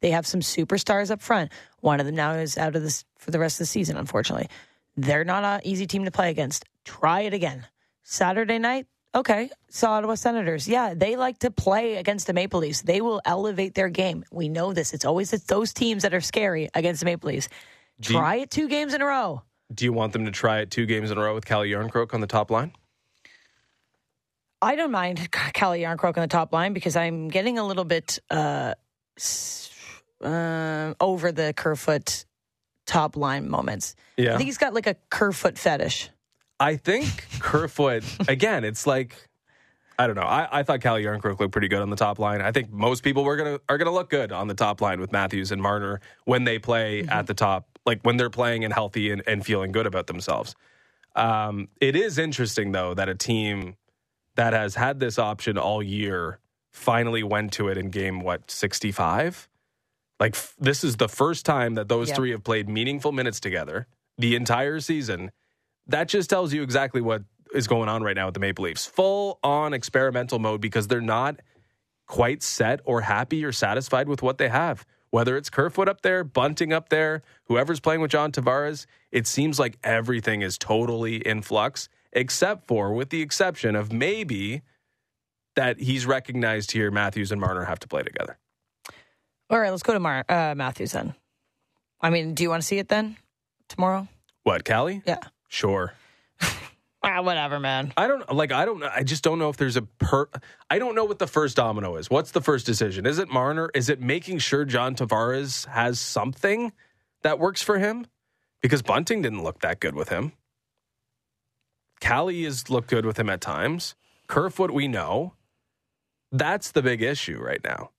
They 0.00 0.10
have 0.12 0.26
some 0.26 0.40
superstars 0.40 1.10
up 1.10 1.20
front. 1.20 1.50
One 1.80 2.00
of 2.00 2.06
them 2.06 2.14
now 2.14 2.32
is 2.34 2.56
out 2.58 2.76
of 2.76 2.82
this 2.82 3.04
for 3.18 3.30
the 3.30 3.38
rest 3.38 3.56
of 3.56 3.60
the 3.60 3.66
season, 3.66 3.96
unfortunately. 3.96 4.48
They're 4.96 5.24
not 5.24 5.44
an 5.44 5.60
easy 5.64 5.86
team 5.86 6.04
to 6.04 6.10
play 6.10 6.30
against. 6.30 6.64
Try 6.84 7.22
it 7.22 7.34
again. 7.34 7.66
Saturday 8.02 8.58
night, 8.58 8.86
okay. 9.14 9.50
So 9.70 9.88
Ottawa 9.88 10.14
Senators, 10.16 10.68
yeah, 10.68 10.94
they 10.94 11.16
like 11.16 11.38
to 11.40 11.50
play 11.50 11.96
against 11.96 12.26
the 12.26 12.32
Maple 12.32 12.60
Leafs. 12.60 12.82
They 12.82 13.00
will 13.00 13.20
elevate 13.24 13.74
their 13.74 13.88
game. 13.88 14.24
We 14.32 14.48
know 14.48 14.72
this. 14.72 14.92
It's 14.92 15.04
always 15.04 15.32
it's 15.32 15.44
those 15.44 15.72
teams 15.72 16.02
that 16.02 16.14
are 16.14 16.20
scary 16.20 16.68
against 16.74 17.00
the 17.00 17.06
Maple 17.06 17.28
Leafs. 17.28 17.48
Do 18.00 18.12
you- 18.12 18.18
Try 18.18 18.36
it 18.36 18.50
two 18.50 18.68
games 18.68 18.94
in 18.94 19.02
a 19.02 19.06
row. 19.06 19.42
Do 19.72 19.84
you 19.84 19.92
want 19.92 20.12
them 20.12 20.26
to 20.26 20.30
try 20.30 20.58
it 20.58 20.70
two 20.70 20.84
games 20.86 21.10
in 21.10 21.16
a 21.16 21.20
row 21.22 21.34
with 21.34 21.44
Calle 21.46 21.62
Järnkrok 21.64 22.12
on 22.12 22.20
the 22.20 22.26
top 22.26 22.50
line? 22.50 22.72
I 24.62 24.76
don't 24.76 24.92
mind 24.92 25.30
Calle 25.52 25.76
Järnkrok 25.76 26.16
on 26.16 26.22
the 26.22 26.28
top 26.28 26.52
line 26.52 26.72
because 26.72 26.96
I'm 26.96 27.28
getting 27.28 27.58
a 27.58 27.66
little 27.66 27.84
bit 27.84 28.20
uh, 28.30 28.74
uh, 30.22 30.94
over 31.00 31.32
the 31.32 31.52
Kerfoot 31.54 32.24
top 32.86 33.16
line 33.16 33.48
moments. 33.48 33.96
Yeah. 34.16 34.34
I 34.34 34.36
think 34.36 34.46
he's 34.46 34.58
got 34.58 34.72
like 34.72 34.86
a 34.86 34.94
Kerfoot 35.10 35.58
fetish. 35.58 36.10
I 36.60 36.76
think 36.76 37.26
Kerfoot 37.40 38.04
again. 38.28 38.64
It's 38.64 38.86
like 38.86 39.16
I 39.98 40.06
don't 40.06 40.16
know. 40.16 40.22
I, 40.22 40.60
I 40.60 40.62
thought 40.62 40.80
Calle 40.80 40.98
Järnkrok 40.98 41.38
looked 41.38 41.52
pretty 41.52 41.68
good 41.68 41.82
on 41.82 41.90
the 41.90 41.96
top 41.96 42.18
line. 42.18 42.40
I 42.40 42.50
think 42.50 42.72
most 42.72 43.02
people 43.02 43.24
were 43.24 43.36
gonna 43.36 43.60
are 43.68 43.78
gonna 43.78 43.92
look 43.92 44.10
good 44.10 44.32
on 44.32 44.46
the 44.46 44.54
top 44.54 44.80
line 44.80 45.00
with 45.00 45.12
Matthews 45.12 45.52
and 45.52 45.60
Marner 45.60 46.00
when 46.24 46.44
they 46.44 46.58
play 46.58 47.02
at 47.02 47.26
the 47.26 47.34
top, 47.34 47.78
like 47.84 48.00
when 48.02 48.16
they're 48.16 48.30
playing 48.30 48.64
and 48.64 48.72
healthy 48.72 49.10
and, 49.10 49.22
and 49.26 49.44
feeling 49.44 49.72
good 49.72 49.86
about 49.86 50.06
themselves. 50.06 50.54
Um, 51.14 51.68
it 51.80 51.94
is 51.94 52.16
interesting 52.16 52.72
though 52.72 52.94
that 52.94 53.08
a 53.08 53.14
team 53.14 53.76
that 54.36 54.52
has 54.52 54.74
had 54.74 55.00
this 55.00 55.18
option 55.18 55.58
all 55.58 55.82
year 55.82 56.38
finally 56.72 57.22
went 57.22 57.52
to 57.52 57.68
it 57.68 57.76
in 57.76 57.90
game 57.90 58.20
what 58.20 58.50
sixty 58.50 58.92
five. 58.92 59.48
Like 60.20 60.34
f- 60.34 60.54
this 60.58 60.84
is 60.84 60.96
the 60.96 61.08
first 61.08 61.44
time 61.44 61.74
that 61.74 61.88
those 61.88 62.08
Yep. 62.08 62.16
three 62.16 62.30
have 62.30 62.44
played 62.44 62.68
meaningful 62.68 63.12
minutes 63.12 63.40
together 63.40 63.86
the 64.18 64.34
entire 64.36 64.78
season 64.80 65.32
that 65.86 66.08
just 66.08 66.30
tells 66.30 66.52
you 66.52 66.62
exactly 66.62 67.00
what 67.00 67.22
is 67.54 67.66
going 67.66 67.88
on 67.88 68.02
right 68.02 68.14
now 68.16 68.26
with 68.26 68.34
the 68.34 68.40
Maple 68.40 68.64
Leafs. 68.64 68.86
Full 68.86 69.38
on 69.42 69.74
experimental 69.74 70.38
mode 70.38 70.60
because 70.60 70.86
they're 70.88 71.00
not 71.00 71.40
quite 72.06 72.42
set 72.42 72.80
or 72.84 73.02
happy 73.02 73.44
or 73.44 73.52
satisfied 73.52 74.08
with 74.08 74.22
what 74.22 74.38
they 74.38 74.48
have. 74.48 74.86
Whether 75.10 75.36
it's 75.36 75.50
Kerfoot 75.50 75.88
up 75.88 76.00
there, 76.02 76.24
Bunting 76.24 76.72
up 76.72 76.88
there, 76.88 77.22
whoever's 77.44 77.80
playing 77.80 78.00
with 78.00 78.10
John 78.10 78.32
Tavares, 78.32 78.86
it 79.10 79.26
seems 79.26 79.58
like 79.58 79.76
everything 79.84 80.40
is 80.40 80.56
totally 80.56 81.16
in 81.16 81.42
flux, 81.42 81.88
except 82.12 82.66
for, 82.66 82.92
with 82.92 83.10
the 83.10 83.22
exception 83.22 83.76
of 83.76 83.92
maybe 83.92 84.62
that 85.56 85.78
he's 85.80 86.06
recognized 86.06 86.72
here 86.72 86.90
Matthews 86.90 87.32
and 87.32 87.40
Marner 87.40 87.64
have 87.64 87.78
to 87.80 87.88
play 87.88 88.02
together. 88.02 88.38
All 89.50 89.58
right, 89.58 89.70
let's 89.70 89.82
go 89.82 89.92
to 89.92 90.00
Mar- 90.00 90.24
uh, 90.28 90.54
Matthews 90.56 90.92
then. 90.92 91.14
I 92.00 92.10
mean, 92.10 92.34
do 92.34 92.42
you 92.42 92.50
want 92.50 92.62
to 92.62 92.66
see 92.66 92.78
it 92.78 92.88
then 92.88 93.16
tomorrow? 93.68 94.08
What, 94.42 94.64
Calle? 94.64 95.02
Yeah. 95.06 95.18
Sure. 95.48 95.92
Ah, 97.04 97.20
whatever, 97.20 97.58
man. 97.58 97.92
I 97.96 98.06
don't 98.06 98.32
like. 98.32 98.52
I 98.52 98.64
don't. 98.64 98.78
know. 98.78 98.88
I 98.94 99.02
just 99.02 99.24
don't 99.24 99.40
know 99.40 99.48
if 99.48 99.56
there's 99.56 99.76
a 99.76 99.82
per. 99.82 100.28
I 100.70 100.78
don't 100.78 100.94
know 100.94 101.04
what 101.04 101.18
the 101.18 101.26
first 101.26 101.56
domino 101.56 101.96
is. 101.96 102.08
What's 102.08 102.30
the 102.30 102.40
first 102.40 102.64
decision? 102.64 103.06
Is 103.06 103.18
it 103.18 103.28
Marner? 103.28 103.70
Is 103.74 103.88
it 103.88 104.00
making 104.00 104.38
sure 104.38 104.64
John 104.64 104.94
Tavares 104.94 105.66
has 105.66 105.98
something 105.98 106.72
that 107.22 107.40
works 107.40 107.60
for 107.60 107.76
him? 107.78 108.06
Because 108.60 108.82
Bunting 108.82 109.20
didn't 109.20 109.42
look 109.42 109.62
that 109.62 109.80
good 109.80 109.96
with 109.96 110.10
him. 110.10 110.30
Calle 112.02 112.42
has 112.44 112.68
looked 112.68 112.88
good 112.88 113.06
with 113.06 113.16
him 113.18 113.30
at 113.30 113.40
times. 113.40 113.94
Kerfoot, 114.26 114.72
we 114.72 114.88
know. 114.88 115.34
That's 116.32 116.70
the 116.72 116.82
big 116.82 117.00
issue 117.02 117.38
right 117.38 117.62
now. 117.62 117.90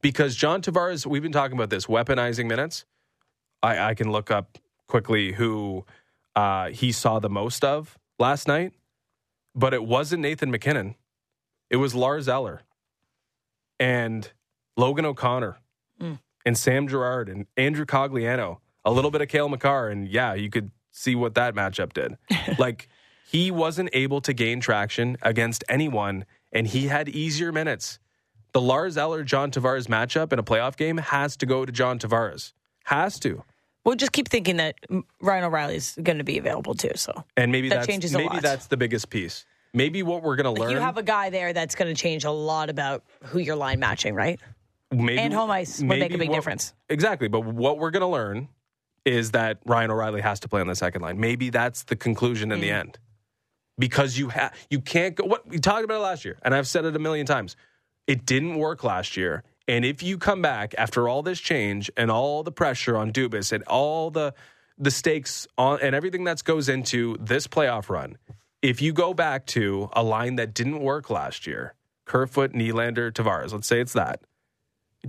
Because 0.00 0.34
John 0.34 0.62
Tavares, 0.62 1.06
we've 1.06 1.22
been 1.22 1.30
talking 1.32 1.56
about 1.56 1.70
this 1.70 1.86
weaponizing 1.86 2.46
minutes. 2.46 2.84
I, 3.62 3.78
I 3.90 3.94
can 3.94 4.10
look 4.10 4.30
up 4.30 4.58
quickly 4.88 5.32
who 5.32 5.84
uh, 6.34 6.70
he 6.70 6.90
saw 6.90 7.18
the 7.20 7.30
most 7.30 7.64
of 7.64 7.98
last 8.18 8.46
night 8.48 8.72
but 9.54 9.74
it 9.74 9.84
wasn't 9.84 10.22
Nathan 10.22 10.50
MacKinnon. 10.50 10.94
It 11.68 11.76
was 11.76 11.94
Lars 11.94 12.26
Eller 12.26 12.62
and 13.78 14.30
Logan 14.76 15.04
O'Connor 15.04 15.58
Mm. 16.00 16.18
and 16.46 16.56
Sam 16.56 16.88
Girard 16.88 17.28
and 17.28 17.46
Andrew 17.56 17.84
Cogliano, 17.84 18.60
a 18.82 18.90
little 18.90 19.10
bit 19.10 19.20
of 19.20 19.28
Cale 19.28 19.50
Makar. 19.50 19.88
And 19.90 20.08
yeah, 20.08 20.32
you 20.32 20.48
could 20.48 20.70
see 20.90 21.14
what 21.14 21.34
that 21.34 21.54
matchup 21.54 21.92
did. 21.92 22.16
like 22.58 22.88
he 23.30 23.50
wasn't 23.50 23.90
able 23.92 24.20
to 24.22 24.32
gain 24.32 24.60
traction 24.60 25.16
against 25.22 25.64
anyone 25.68 26.24
and 26.52 26.66
he 26.66 26.88
had 26.88 27.08
easier 27.08 27.50
minutes. 27.52 27.98
The 28.52 28.60
Lars 28.60 28.98
Eller 28.98 29.22
John 29.24 29.50
Tavares 29.50 29.86
matchup 29.86 30.32
in 30.32 30.38
a 30.38 30.42
playoff 30.42 30.76
game 30.76 30.98
has 30.98 31.36
to 31.38 31.46
go 31.46 31.64
to 31.64 31.72
John 31.72 31.98
Tavares. 31.98 32.52
Has 32.84 33.18
to. 33.20 33.42
We'll 33.84 33.96
just 33.96 34.12
keep 34.12 34.28
thinking 34.28 34.58
that 34.58 34.76
Ryan 35.20 35.44
O'Reilly's 35.44 35.96
going 36.02 36.18
to 36.18 36.24
be 36.24 36.36
available 36.38 36.74
too. 36.74 36.92
So 36.94 37.24
And 37.36 37.50
maybe 37.50 37.68
That 37.70 37.76
that's 37.76 37.86
changes 37.86 38.12
maybe 38.12 38.28
lot. 38.34 38.42
that's 38.42 38.66
the 38.66 38.76
biggest 38.76 39.08
piece. 39.10 39.46
Maybe 39.74 40.02
what 40.02 40.22
we're 40.22 40.36
going 40.36 40.54
to 40.54 40.60
learn 40.60 40.70
you 40.70 40.76
have 40.78 40.98
a 40.98 41.02
guy 41.02 41.30
there 41.30 41.54
that's 41.54 41.74
going 41.74 41.92
to 41.94 41.98
change 42.00 42.24
a 42.24 42.30
lot 42.30 42.68
about 42.68 43.02
who 43.24 43.38
you're 43.38 43.56
line 43.56 43.80
matching, 43.80 44.14
right? 44.14 44.38
maybe, 44.90 45.18
and 45.18 45.32
home 45.32 45.50
ice 45.50 45.78
would 45.80 45.88
make 45.88 46.12
a 46.12 46.18
big 46.18 46.28
what- 46.28 46.34
difference. 46.34 46.74
Exactly. 46.90 47.28
But 47.28 47.40
what 47.46 47.78
we're 47.78 47.90
going 47.90 48.02
to 48.02 48.06
learn 48.06 48.48
is 49.06 49.30
that 49.30 49.58
Ryan 49.64 49.90
O'Reilly 49.90 50.20
has 50.20 50.38
to 50.40 50.48
play 50.48 50.60
on 50.60 50.66
the 50.66 50.76
second 50.76 51.00
line. 51.00 51.18
Maybe 51.18 51.48
that's 51.48 51.84
the 51.84 51.96
conclusion 51.96 52.52
in 52.52 52.60
the 52.60 52.68
Mm. 52.68 52.80
end. 52.80 52.98
Because 53.82 54.16
you 54.16 54.28
have 54.28 54.54
you 54.70 54.80
can't 54.80 55.16
go 55.16 55.24
what 55.24 55.44
we 55.48 55.58
talked 55.58 55.82
about 55.82 55.96
it 55.96 56.04
last 56.04 56.24
year, 56.24 56.38
and 56.44 56.54
I've 56.54 56.68
said 56.68 56.84
it 56.84 56.94
a 56.94 57.00
million 57.00 57.26
times. 57.26 57.56
It 58.06 58.24
didn't 58.24 58.54
work 58.54 58.84
last 58.84 59.16
year. 59.16 59.42
And 59.66 59.84
if 59.84 60.04
you 60.04 60.18
come 60.18 60.40
back 60.40 60.72
after 60.78 61.08
all 61.08 61.24
this 61.24 61.40
change 61.40 61.90
and 61.96 62.08
all 62.08 62.44
the 62.44 62.52
pressure 62.52 62.96
on 62.96 63.12
Dubas 63.12 63.50
and 63.50 63.64
all 63.64 64.12
the 64.12 64.34
the 64.78 64.92
stakes 64.92 65.48
on 65.58 65.80
and 65.82 65.96
everything 65.96 66.22
that 66.24 66.44
goes 66.44 66.68
into 66.68 67.16
this 67.18 67.48
playoff 67.48 67.88
run, 67.88 68.18
if 68.62 68.80
you 68.80 68.92
go 68.92 69.14
back 69.14 69.46
to 69.46 69.90
a 69.94 70.04
line 70.04 70.36
that 70.36 70.54
didn't 70.54 70.78
work 70.78 71.10
last 71.10 71.44
year, 71.44 71.74
Kerfoot, 72.04 72.52
Nylander, 72.52 73.10
Tavares, 73.10 73.52
let's 73.52 73.66
say 73.66 73.80
it's 73.80 73.94
that, 73.94 74.20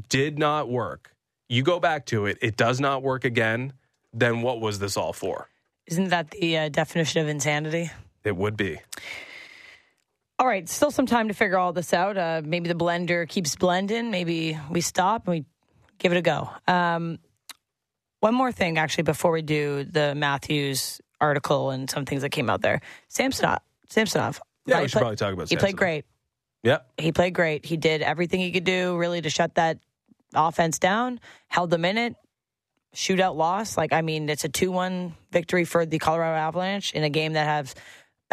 did 0.09 0.39
not 0.39 0.67
work. 0.67 1.13
You 1.47 1.61
go 1.61 1.79
back 1.79 2.07
to 2.07 2.25
it, 2.25 2.39
it 2.41 2.57
does 2.57 2.79
not 2.79 3.03
work 3.03 3.23
again, 3.23 3.73
then 4.11 4.41
what 4.41 4.59
was 4.59 4.79
this 4.79 4.97
all 4.97 5.13
for? 5.13 5.47
Isn't 5.85 6.09
that 6.09 6.31
the 6.31 6.57
uh, 6.57 6.69
definition 6.69 7.21
of 7.21 7.27
insanity? 7.27 7.91
It 8.23 8.35
would 8.35 8.55
be. 8.57 8.79
All 10.39 10.47
right, 10.47 10.67
still 10.67 10.91
some 10.91 11.05
time 11.05 11.27
to 11.27 11.33
figure 11.33 11.57
all 11.57 11.73
this 11.73 11.93
out. 11.93 12.17
Uh, 12.17 12.41
maybe 12.43 12.67
the 12.67 12.75
blender 12.75 13.27
keeps 13.27 13.55
blending. 13.55 14.11
Maybe 14.11 14.57
we 14.69 14.81
stop 14.81 15.27
and 15.27 15.35
we 15.39 15.45
give 15.99 16.11
it 16.11 16.17
a 16.17 16.21
go. 16.21 16.49
Um, 16.67 17.19
one 18.19 18.33
more 18.33 18.51
thing, 18.51 18.77
actually, 18.77 19.03
before 19.03 19.31
we 19.31 19.41
do 19.41 19.83
the 19.83 20.15
Matthews 20.15 20.99
article 21.21 21.69
and 21.69 21.89
some 21.89 22.05
things 22.05 22.23
that 22.23 22.29
came 22.29 22.49
out 22.49 22.61
there. 22.61 22.81
Samsonov. 23.09 23.59
Samsonov. 23.89 24.41
Yeah, 24.65 24.77
He 24.77 24.81
we 24.83 24.87
should 24.87 24.93
played- 24.93 25.01
probably 25.01 25.15
talk 25.17 25.33
about 25.33 25.49
He 25.49 25.55
played 25.55 25.77
great. 25.77 26.05
Yeah. 26.63 26.79
He 26.97 27.11
played 27.11 27.33
great. 27.33 27.65
He 27.65 27.77
did 27.77 28.01
everything 28.01 28.39
he 28.39 28.51
could 28.51 28.63
do 28.63 28.97
really 28.97 29.21
to 29.21 29.29
shut 29.29 29.55
that 29.55 29.79
offense 30.33 30.79
down, 30.79 31.19
held 31.47 31.69
them 31.69 31.85
in 31.85 31.97
it, 31.97 32.15
shootout 32.95 33.35
loss. 33.35 33.77
Like, 33.77 33.93
I 33.93 34.01
mean, 34.01 34.29
it's 34.29 34.45
a 34.45 34.49
2 34.49 34.71
1 34.71 35.13
victory 35.31 35.65
for 35.65 35.85
the 35.85 35.99
Colorado 35.99 36.35
Avalanche 36.37 36.93
in 36.93 37.03
a 37.03 37.09
game 37.09 37.33
that 37.33 37.45
has 37.45 37.75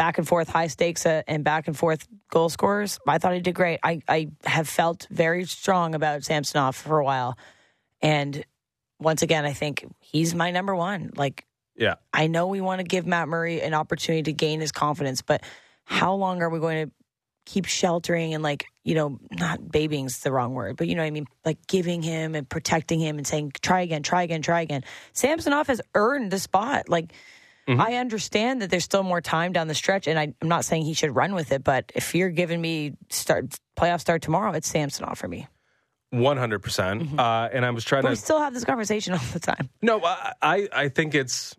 back 0.01 0.17
and 0.17 0.27
forth 0.27 0.49
high 0.49 0.65
stakes 0.65 1.05
uh, 1.05 1.21
and 1.27 1.43
back 1.43 1.67
and 1.67 1.77
forth 1.77 2.07
goal 2.31 2.49
scorers. 2.49 2.97
I 3.07 3.19
thought 3.19 3.35
he 3.35 3.39
did 3.39 3.53
great. 3.53 3.79
I, 3.83 4.01
I 4.07 4.29
have 4.45 4.67
felt 4.67 5.05
very 5.11 5.45
strong 5.45 5.93
about 5.93 6.23
Samsonov 6.23 6.75
for 6.75 6.97
a 6.97 7.05
while. 7.05 7.37
And 8.01 8.43
once 8.99 9.21
again, 9.21 9.45
I 9.45 9.53
think 9.53 9.85
he's 9.99 10.33
my 10.33 10.49
number 10.49 10.75
one. 10.75 11.11
Like, 11.15 11.45
Yeah. 11.75 11.95
I 12.11 12.25
know 12.25 12.47
we 12.47 12.61
want 12.61 12.79
to 12.79 12.83
give 12.83 13.05
Matt 13.05 13.27
Murray 13.27 13.61
an 13.61 13.75
opportunity 13.75 14.23
to 14.23 14.33
gain 14.33 14.59
his 14.59 14.71
confidence, 14.71 15.21
but 15.21 15.43
how 15.83 16.15
long 16.15 16.41
are 16.41 16.49
we 16.49 16.57
going 16.57 16.87
to 16.87 16.93
keep 17.45 17.65
sheltering 17.65 18.33
and 18.33 18.41
like 18.41 18.65
you 18.83 18.95
know 18.95 19.19
not 19.31 19.71
babying's 19.71 20.19
the 20.19 20.31
wrong 20.31 20.53
word 20.53 20.77
but 20.77 20.87
you 20.87 20.93
know 20.93 21.01
what 21.01 21.07
i 21.07 21.11
mean 21.11 21.25
like 21.43 21.57
giving 21.65 22.03
him 22.03 22.35
and 22.35 22.47
protecting 22.47 22.99
him 22.99 23.17
and 23.17 23.25
saying 23.25 23.51
try 23.63 23.81
again 23.81 24.03
try 24.03 24.21
again 24.21 24.43
try 24.43 24.61
again 24.61 24.83
samsonov 25.13 25.65
has 25.65 25.81
earned 25.95 26.29
the 26.29 26.37
spot 26.37 26.87
like 26.87 27.11
i 27.79 27.95
understand 27.95 28.61
that 28.61 28.69
there's 28.69 28.83
still 28.83 29.03
more 29.03 29.21
time 29.21 29.51
down 29.53 29.67
the 29.67 29.75
stretch 29.75 30.07
and 30.07 30.17
I, 30.19 30.33
i'm 30.41 30.47
not 30.47 30.65
saying 30.65 30.83
he 30.85 30.93
should 30.93 31.15
run 31.15 31.33
with 31.33 31.51
it 31.51 31.63
but 31.63 31.91
if 31.95 32.13
you're 32.15 32.29
giving 32.29 32.59
me 32.61 32.93
start 33.09 33.53
playoff 33.77 34.01
start 34.01 34.21
tomorrow 34.21 34.51
it's 34.53 34.67
samsonov 34.67 35.17
for 35.17 35.27
me 35.27 35.47
One 36.11 36.35
hundred 36.37 36.59
percent. 36.59 37.17
Uh, 37.17 37.47
And 37.53 37.65
I 37.65 37.69
was 37.71 37.85
trying 37.85 38.01
but 38.03 38.09
we 38.09 38.15
to. 38.15 38.21
still 38.21 38.39
have 38.39 38.53
this 38.53 38.65
conversation 38.65 39.13
all 39.17 39.19
the 39.31 39.39
time 39.39 39.69
No, 39.81 40.03
I, 40.03 40.33
I 40.41 40.67
I 40.73 40.89
think 40.89 41.15
it's. 41.15 41.55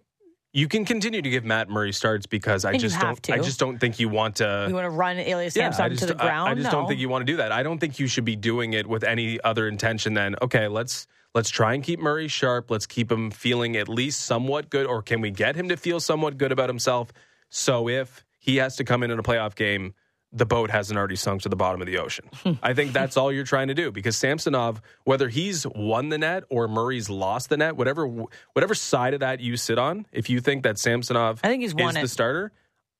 You 0.54 0.68
can 0.68 0.84
continue 0.84 1.22
to 1.22 1.30
give 1.30 1.46
Matt 1.46 1.70
Murray 1.70 1.94
starts 1.94 2.26
because 2.26 2.66
I 2.66 2.72
And 2.72 2.80
just 2.80 3.00
don't. 3.00 3.30
I 3.30 3.38
just 3.38 3.58
don't 3.58 3.78
think 3.78 3.98
you 3.98 4.10
want 4.10 4.36
to. 4.36 4.66
you 4.68 4.74
want 4.74 4.84
to 4.84 4.90
run 4.90 5.16
Elias 5.18 5.56
Yeah, 5.56 5.68
I 5.68 5.70
Samsonov 5.70 5.98
to 6.00 6.06
the 6.14 6.22
I- 6.22 6.26
ground 6.26 6.50
I, 6.50 6.54
just 6.54 6.66
no. 6.66 6.72
don't 6.72 6.88
think 6.88 7.00
you 7.00 7.08
want 7.08 7.22
to 7.26 7.32
do 7.32 7.38
that. 7.38 7.50
I 7.52 7.62
don't 7.62 7.78
think 7.78 7.98
you 7.98 8.06
should 8.06 8.26
be 8.26 8.36
doing 8.36 8.74
it 8.74 8.86
with 8.86 9.02
any 9.04 9.40
other 9.40 9.66
intention 9.66 10.12
than 10.12 10.36
okay, 10.42 10.68
let's 10.68 11.06
let's 11.34 11.50
try 11.50 11.74
and 11.74 11.82
keep 11.82 12.00
Murray 12.00 12.28
sharp. 12.28 12.70
Let's 12.70 12.86
keep 12.86 13.10
him 13.10 13.30
feeling 13.30 13.76
at 13.76 13.88
least 13.88 14.22
somewhat 14.22 14.70
good, 14.70 14.86
or 14.86 15.02
can 15.02 15.20
we 15.20 15.30
get 15.30 15.56
him 15.56 15.68
to 15.68 15.76
feel 15.76 16.00
somewhat 16.00 16.38
good 16.38 16.52
about 16.52 16.68
himself? 16.68 17.12
So 17.48 17.88
if 17.88 18.24
he 18.38 18.56
has 18.56 18.76
to 18.76 18.84
come 18.84 19.02
in 19.02 19.10
in 19.10 19.18
a 19.18 19.22
playoff 19.22 19.54
game, 19.54 19.94
the 20.32 20.46
boat 20.46 20.70
hasn't 20.70 20.98
already 20.98 21.16
sunk 21.16 21.42
to 21.42 21.48
the 21.48 21.56
bottom 21.56 21.80
of 21.82 21.86
the 21.86 21.98
ocean. 21.98 22.24
Hmm. 22.42 22.52
I 22.62 22.72
think 22.72 22.92
that's 22.92 23.16
all 23.16 23.30
you're 23.30 23.44
trying 23.44 23.68
to 23.68 23.74
do 23.74 23.92
because 23.92 24.16
Samsonov, 24.16 24.80
whether 25.04 25.28
he's 25.28 25.66
won 25.66 26.08
the 26.08 26.16
net 26.18 26.44
or 26.48 26.68
Murray's 26.68 27.10
lost 27.10 27.50
the 27.50 27.58
net, 27.58 27.76
whatever 27.76 28.06
whatever 28.06 28.74
side 28.74 29.14
of 29.14 29.20
that 29.20 29.40
you 29.40 29.56
sit 29.56 29.78
on, 29.78 30.06
if 30.10 30.30
you 30.30 30.40
think 30.40 30.62
that 30.62 30.78
Samsonov 30.78 31.40
I 31.44 31.48
think 31.48 31.62
he's 31.62 31.74
won 31.74 31.90
is 31.90 31.96
it. 31.96 32.02
the 32.02 32.08
starter, 32.08 32.52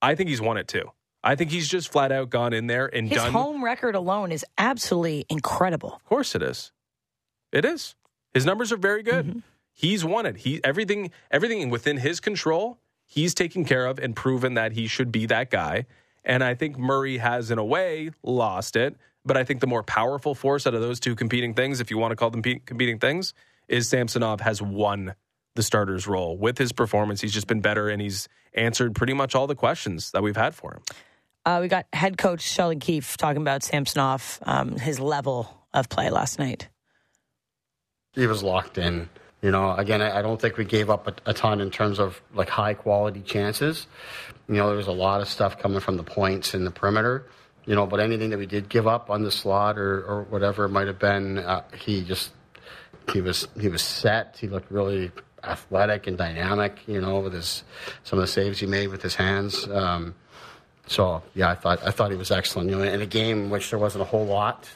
I 0.02 0.14
think 0.14 0.28
he's 0.28 0.42
won 0.42 0.58
it 0.58 0.68
too. 0.68 0.90
I 1.24 1.36
think 1.36 1.50
he's 1.50 1.68
just 1.68 1.90
flat 1.90 2.12
out 2.12 2.30
gone 2.30 2.52
in 2.52 2.66
there 2.66 2.86
and 2.86 3.08
done. 3.08 3.16
his 3.16 3.24
done. 3.24 3.32
home 3.32 3.64
record 3.64 3.94
alone 3.94 4.32
is 4.32 4.44
absolutely 4.58 5.24
incredible 5.28 5.94
Of 5.94 6.04
course, 6.04 6.34
it 6.34 6.42
is. 6.42 6.72
It 7.52 7.64
is. 7.64 7.94
His 8.34 8.46
numbers 8.46 8.72
are 8.72 8.76
very 8.76 9.02
good. 9.02 9.26
Mm-hmm. 9.26 9.38
He's 9.74 10.04
won 10.04 10.26
it. 10.26 10.38
He 10.38 10.62
everything 10.64 11.10
everything 11.30 11.70
within 11.70 11.98
his 11.98 12.20
control. 12.20 12.78
He's 13.06 13.34
taken 13.34 13.64
care 13.64 13.86
of 13.86 13.98
and 13.98 14.16
proven 14.16 14.54
that 14.54 14.72
he 14.72 14.86
should 14.86 15.12
be 15.12 15.26
that 15.26 15.50
guy. 15.50 15.86
And 16.24 16.42
I 16.42 16.54
think 16.54 16.78
Murray 16.78 17.18
has, 17.18 17.50
in 17.50 17.58
a 17.58 17.64
way, 17.64 18.10
lost 18.22 18.76
it. 18.76 18.96
But 19.24 19.36
I 19.36 19.44
think 19.44 19.60
the 19.60 19.66
more 19.66 19.82
powerful 19.82 20.34
force 20.34 20.66
out 20.66 20.74
of 20.74 20.80
those 20.80 20.98
two 20.98 21.14
competing 21.14 21.54
things, 21.54 21.80
if 21.80 21.90
you 21.90 21.98
want 21.98 22.12
to 22.12 22.16
call 22.16 22.30
them 22.30 22.42
pe- 22.42 22.60
competing 22.60 22.98
things, 22.98 23.34
is 23.68 23.88
Samsonov 23.88 24.40
has 24.40 24.60
won 24.60 25.14
the 25.54 25.62
starter's 25.62 26.06
role 26.06 26.36
with 26.36 26.58
his 26.58 26.72
performance. 26.72 27.20
He's 27.20 27.32
just 27.32 27.46
been 27.46 27.60
better 27.60 27.88
and 27.88 28.00
he's 28.00 28.28
answered 28.54 28.94
pretty 28.94 29.12
much 29.12 29.34
all 29.34 29.46
the 29.46 29.54
questions 29.54 30.10
that 30.12 30.22
we've 30.22 30.36
had 30.36 30.54
for 30.54 30.74
him. 30.74 30.82
Uh, 31.44 31.58
we 31.60 31.68
got 31.68 31.86
head 31.92 32.16
coach 32.16 32.40
Sheldon 32.40 32.80
Keefe 32.80 33.16
talking 33.16 33.42
about 33.42 33.62
Samsonov, 33.62 34.38
um, 34.42 34.76
his 34.76 35.00
level 35.00 35.66
of 35.74 35.88
play 35.88 36.10
last 36.10 36.38
night. 36.38 36.68
He 38.14 38.26
was 38.26 38.42
locked 38.42 38.78
in. 38.78 39.08
You 39.40 39.50
know, 39.50 39.74
again, 39.74 40.00
I, 40.00 40.22
don't 40.22 40.40
think 40.40 40.56
we 40.56 40.64
gave 40.64 40.88
up 40.88 41.08
a, 41.08 41.30
a 41.30 41.34
ton 41.34 41.60
in 41.60 41.70
terms 41.70 41.98
of 41.98 42.20
like 42.32 42.48
high 42.48 42.74
quality 42.74 43.22
chances. 43.22 43.88
You 44.48 44.54
know, 44.54 44.68
there 44.68 44.76
was 44.76 44.86
a 44.86 44.92
lot 44.92 45.20
of 45.20 45.28
stuff 45.28 45.58
coming 45.58 45.80
from 45.80 45.96
the 45.96 46.04
points 46.04 46.54
in 46.54 46.64
the 46.64 46.70
perimeter. 46.70 47.26
You 47.64 47.74
know, 47.74 47.86
but 47.86 47.98
anything 47.98 48.30
that 48.30 48.38
we 48.38 48.46
did 48.46 48.68
give 48.68 48.86
up 48.86 49.10
on 49.10 49.22
the 49.22 49.30
slot 49.30 49.78
or, 49.78 50.02
or 50.04 50.22
whatever 50.24 50.64
it 50.64 50.68
might 50.68 50.86
have 50.86 50.98
been, 50.98 51.38
uh, 51.38 51.62
he 51.76 52.02
just 52.04 52.32
he 53.12 53.20
was 53.20 53.48
he 53.60 53.68
was 53.68 53.82
set. 53.82 54.36
He 54.40 54.48
looked 54.48 54.70
really 54.70 55.10
athletic 55.42 56.06
and 56.06 56.16
dynamic. 56.16 56.78
You 56.86 57.00
know, 57.00 57.20
with 57.20 57.32
his 57.32 57.64
some 58.04 58.18
of 58.18 58.24
the 58.24 58.28
saves 58.28 58.60
he 58.60 58.66
made 58.66 58.88
with 58.88 59.02
his 59.02 59.14
hands. 59.14 59.66
Um, 59.68 60.14
so 60.86 61.22
yeah, 61.34 61.50
I 61.50 61.54
thought 61.54 61.84
I 61.84 61.90
thought 61.90 62.10
he 62.10 62.16
was 62.16 62.30
excellent. 62.30 62.70
You 62.70 62.76
know, 62.76 62.82
in 62.82 63.00
a 63.00 63.06
game 63.06 63.50
which 63.50 63.70
there 63.70 63.78
wasn't 63.78 64.02
a 64.02 64.06
whole 64.06 64.26
lot, 64.26 64.68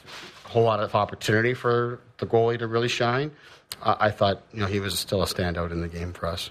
whole 0.46 0.64
lot 0.64 0.80
of 0.80 0.94
opportunity 0.94 1.54
for 1.54 2.00
the 2.18 2.26
goalie 2.26 2.58
to 2.58 2.66
really 2.66 2.88
shine. 2.88 3.30
I, 3.82 3.96
I 4.06 4.10
thought 4.10 4.42
you 4.52 4.60
know 4.60 4.66
he 4.66 4.80
was 4.80 4.98
still 4.98 5.22
a 5.22 5.26
standout 5.26 5.70
in 5.72 5.80
the 5.80 5.88
game 5.88 6.12
for 6.12 6.26
us. 6.26 6.50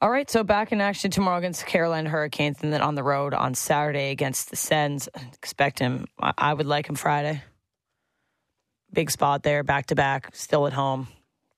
All 0.00 0.10
right, 0.10 0.28
so 0.28 0.44
back 0.44 0.70
in 0.70 0.80
action 0.80 1.10
tomorrow 1.10 1.38
against 1.38 1.60
the 1.60 1.66
Carolina 1.66 2.10
Hurricanes, 2.10 2.62
and 2.62 2.72
then 2.72 2.82
on 2.82 2.94
the 2.94 3.02
road 3.02 3.32
on 3.32 3.54
Saturday 3.54 4.10
against 4.10 4.50
the 4.50 4.56
Sens. 4.56 5.08
Expect 5.32 5.78
him. 5.78 6.06
I 6.18 6.52
would 6.52 6.66
like 6.66 6.88
him 6.88 6.94
Friday. 6.94 7.42
Big 8.92 9.10
spot 9.10 9.42
there, 9.42 9.62
back 9.62 9.86
to 9.86 9.94
back, 9.94 10.30
still 10.34 10.66
at 10.66 10.72
home. 10.72 11.08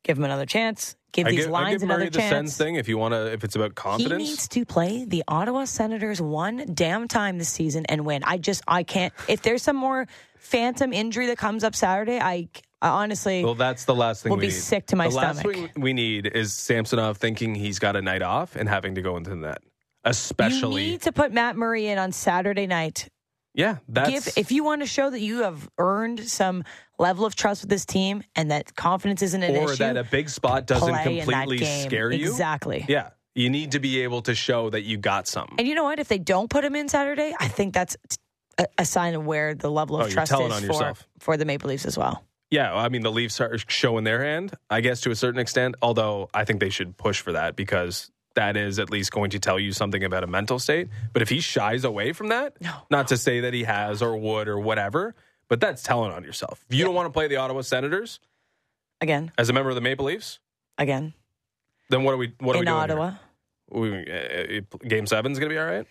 Give 0.05 0.17
him 0.17 0.25
another 0.25 0.47
chance. 0.47 0.95
Give 1.17 1.27
I 1.27 1.31
these 1.31 1.47
give, 1.47 1.49
I 1.49 1.51
lines 1.63 1.81
give 1.81 1.89
Murray 1.89 1.97
another 2.03 2.11
the 2.11 2.19
chance. 2.19 2.31
Sens 2.31 2.57
thing 2.59 2.75
if 2.77 2.89
you 2.89 2.99
want 2.99 3.15
to. 3.15 3.33
If 3.33 3.43
it's 3.43 3.57
about 3.57 3.75
confidence, 3.75 4.23
He 4.23 4.29
needs 4.29 4.49
to 4.49 4.65
play 4.65 5.05
the 5.05 5.25
Ottawa 5.27 5.65
Senators 5.65 6.21
one 6.21 6.65
damn 6.75 7.09
time 7.09 7.39
this 7.39 7.49
season 7.49 7.87
and 7.87 8.05
win. 8.07 8.23
I 8.25 8.37
just 8.39 8.63
I 8.69 8.83
can't. 8.83 9.13
If 9.27 9.43
there's 9.43 9.63
some 9.63 9.77
more 9.77 10.07
phantom 10.39 10.93
injury 10.93 11.27
that 11.27 11.39
comes 11.39 11.65
up 11.65 11.75
Saturday, 11.75 12.21
I, 12.21 12.49
I 12.83 12.89
honestly 12.91 13.43
Well, 13.43 13.55
that's 13.55 13.87
the 13.87 13.95
last 13.95 14.23
thing 14.23 14.31
will 14.31 14.37
we 14.37 14.43
be 14.43 14.47
need. 14.49 14.53
sick 14.53 14.87
to 14.89 14.97
my 14.97 15.09
the 15.09 15.17
last 15.17 15.39
stomach. 15.41 15.57
thing 15.73 15.83
we 15.83 15.93
need 15.95 16.27
is 16.27 16.53
Samsonov 16.53 17.17
thinking 17.17 17.55
he's 17.55 17.79
got 17.79 17.97
a 17.97 18.03
night 18.03 18.23
off 18.23 18.55
and 18.55 18.69
having 18.69 18.95
to 18.97 19.03
go 19.03 19.17
into 19.17 19.31
the 19.31 19.37
net. 19.37 19.59
Especially, 20.05 20.85
you 20.85 20.91
need 20.93 21.03
to 21.03 21.13
put 21.13 21.33
Matt 21.33 21.57
Murray 21.57 21.87
in 21.89 21.99
on 21.99 22.13
Saturday 22.13 22.67
night. 22.67 23.09
yeah, 23.55 23.79
that's 23.89 24.11
Give 24.11 24.33
if 24.39 24.53
you 24.53 24.63
want 24.63 24.83
to 24.83 24.87
show 24.87 25.11
that 25.11 25.21
you 25.21 25.43
have 25.43 25.69
earned 25.79 26.21
some 26.29 26.63
level 26.99 27.25
of 27.27 27.35
trust 27.35 27.63
with 27.63 27.71
this 27.71 27.85
team 27.85 28.23
and 28.35 28.51
that 28.51 28.75
confidence 28.75 29.23
isn't 29.23 29.43
an 29.43 29.57
or 29.57 29.73
issue. 29.73 29.77
that 29.79 29.97
a 29.97 30.05
big 30.05 30.29
spot 30.29 30.67
doesn't 30.67 30.89
play 30.95 31.19
in 31.21 31.27
that 31.27 31.43
completely 31.43 31.67
scare 31.67 32.11
you. 32.11 32.27
Exactly. 32.29 32.85
Yeah, 32.89 33.11
you 33.35 33.51
need 33.51 33.73
to 33.73 33.81
be 33.81 34.01
able 34.03 34.23
to 34.23 34.35
show 34.35 34.71
that 34.71 34.83
you 34.83 34.97
got 34.97 35.29
something. 35.29 35.57
And 35.59 35.69
you 35.69 35.75
know 35.75 35.85
what? 35.85 35.99
If 35.99 36.09
they 36.09 36.19
don't 36.19 36.49
put 36.49 36.65
him 36.65 36.75
in 36.75 36.89
Saturday, 36.89 37.35
I 37.39 37.49
think 37.49 37.75
that's 37.75 37.97
a, 38.59 38.67
a 38.79 38.85
sign 38.87 39.15
of 39.15 39.27
where 39.27 39.55
the 39.55 39.71
level 39.71 40.01
of 40.01 40.07
Oh, 40.07 40.11
trust 40.11 40.33
is 40.33 40.39
for, 40.39 40.67
yourself. 40.67 41.07
for 41.19 41.37
the 41.37 41.45
Maple 41.45 41.69
Leafs 41.69 41.85
as 41.85 41.99
well. 41.99 42.25
Yeah, 42.51 42.73
I 42.75 42.89
mean 42.89 43.03
the 43.03 43.11
Leafs 43.13 43.41
are 43.41 43.59
showing 43.67 44.05
their 44.05 44.23
hand, 44.25 44.55
I 44.71 44.81
guess 44.81 45.01
to 45.03 45.11
a 45.11 45.17
certain 45.17 45.41
extent. 45.41 45.75
Although 45.83 46.31
I 46.33 46.45
think 46.45 46.61
they 46.61 46.71
should 46.71 46.97
push 46.97 47.21
for 47.21 47.33
that 47.33 47.57
because 47.57 48.11
that 48.37 48.57
is 48.57 48.79
at 48.79 48.89
least 48.91 49.11
going 49.13 49.31
to 49.31 49.39
tell 49.41 49.59
you 49.59 49.73
something 49.73 50.05
about 50.05 50.23
a 50.23 50.27
mental 50.27 50.59
state. 50.59 50.89
But 51.13 51.23
if 51.23 51.29
he 51.29 51.41
shies 51.41 51.85
away 51.85 52.13
from 52.13 52.29
that, 52.29 52.61
No. 52.63 52.73
not 52.91 53.09
to 53.09 53.17
say 53.17 53.41
that 53.41 53.53
he 53.55 53.65
has 53.65 54.01
or 54.03 54.17
would 54.17 54.47
or 54.47 54.61
whatever, 54.61 55.15
but 55.49 55.61
that's 55.61 55.83
telling 55.83 56.13
on 56.13 56.25
yourself. 56.25 56.65
If 56.69 56.77
you 56.77 56.85
don't 56.85 56.95
want 56.95 57.07
to 57.07 57.13
play 57.13 57.29
the 57.29 57.37
Ottawa 57.37 57.61
Senators 57.63 58.21
Again, 59.01 59.31
as 59.37 59.49
a 59.49 59.53
member 59.53 59.69
of 59.69 59.75
the 59.75 59.83
Maple 59.83 60.07
Leafs, 60.07 60.39
again 60.79 61.13
then 61.89 62.03
what 62.03 62.15
are 62.15 62.17
we? 62.17 62.33
What 62.41 62.57
are 62.57 62.59
in 62.59 62.61
we 62.61 62.67
doing 62.67 62.77
Ottawa. 62.79 63.13
We, 63.71 64.11
uh, 64.11 64.61
game 64.87 65.07
seven's 65.07 65.39
going 65.39 65.51
to 65.51 65.55
be 65.55 65.59
all 65.59 65.67
right. 65.67 65.87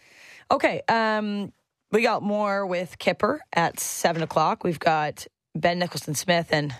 Okay. 0.49 0.81
Um, 0.87 1.51
we 1.91 2.01
got 2.01 2.23
more 2.23 2.65
with 2.65 2.97
Kipper 2.97 3.41
at 3.53 3.79
seven 3.79 4.23
o'clock. 4.23 4.63
We've 4.63 4.79
got 4.79 5.27
Ben 5.55 5.79
Nicholson 5.79 6.15
Smith 6.15 6.49
and 6.51 6.73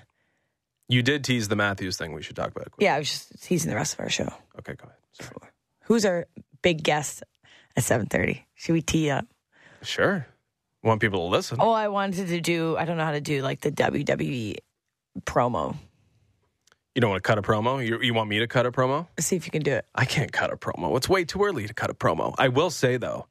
You 0.88 1.02
did 1.04 1.24
tease 1.24 1.48
the 1.48 1.56
Matthews 1.56 1.98
thing. 1.98 2.14
We 2.14 2.24
should 2.24 2.36
talk 2.36 2.52
about. 2.52 2.68
It. 2.68 2.74
yeah, 2.80 2.96
I 2.96 3.00
was 3.00 3.10
just 3.10 3.44
teasing 3.44 3.70
the 3.70 3.76
rest 3.76 3.94
of 3.94 4.00
our 4.02 4.10
show. 4.10 4.30
Okay, 4.60 4.74
go 4.74 4.86
ahead. 4.86 4.98
Sorry. 5.14 5.52
Who's 5.84 6.06
our 6.06 6.28
big 6.62 6.84
guest 6.84 7.24
at 7.76 7.84
seven 7.84 8.08
thirty? 8.08 8.46
Should 8.56 8.74
we 8.74 8.82
tee 8.82 9.10
up? 9.10 9.26
Sure. 9.82 10.26
Want 10.86 11.02
people 11.02 11.28
to 11.28 11.36
listen. 11.36 11.58
Oh, 11.60 11.72
I 11.72 11.88
wanted 11.88 12.28
to 12.28 12.40
do. 12.40 12.78
I 12.78 12.86
don't 12.86 12.98
know 12.98 13.06
how 13.06 13.14
to 13.14 13.20
do 13.20 13.42
like 13.42 13.60
the 13.60 13.72
WWE 13.72 14.58
promo. 15.22 15.76
You 16.94 17.02
don't 17.02 17.10
want 17.10 17.24
to 17.24 17.28
cut 17.28 17.40
a 17.40 17.42
promo. 17.42 17.86
You, 17.86 18.00
you 18.02 18.14
want 18.14 18.30
me 18.30 18.38
to 18.38 18.46
cut 18.48 18.68
a 18.68 18.72
promo? 18.72 19.08
Let's 19.18 19.26
see 19.26 19.36
if 19.36 19.48
you 19.48 19.52
can 19.52 19.64
do 19.64 19.74
it. 19.74 19.86
I 19.96 20.06
can't 20.06 20.32
cut 20.32 20.54
a 20.54 20.58
promo. 20.58 20.96
It's 20.96 21.10
way 21.10 21.26
too 21.26 21.44
early 21.44 21.66
to 21.66 21.74
cut 21.74 21.90
a 21.90 21.96
promo. 21.96 22.36
I 22.38 22.50
will 22.50 22.70
say 22.70 22.98
though, 22.98 23.26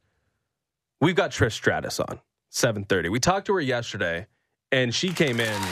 we've 1.00 1.14
got 1.14 1.30
Trish 1.30 1.52
Stratus 1.52 2.00
on 2.00 2.20
seven 2.50 2.84
thirty. 2.84 3.08
We 3.08 3.20
talked 3.20 3.46
to 3.46 3.54
her 3.54 3.60
yesterday, 3.60 4.26
and 4.72 4.92
she 4.92 5.12
came 5.12 5.38
in. 5.38 5.62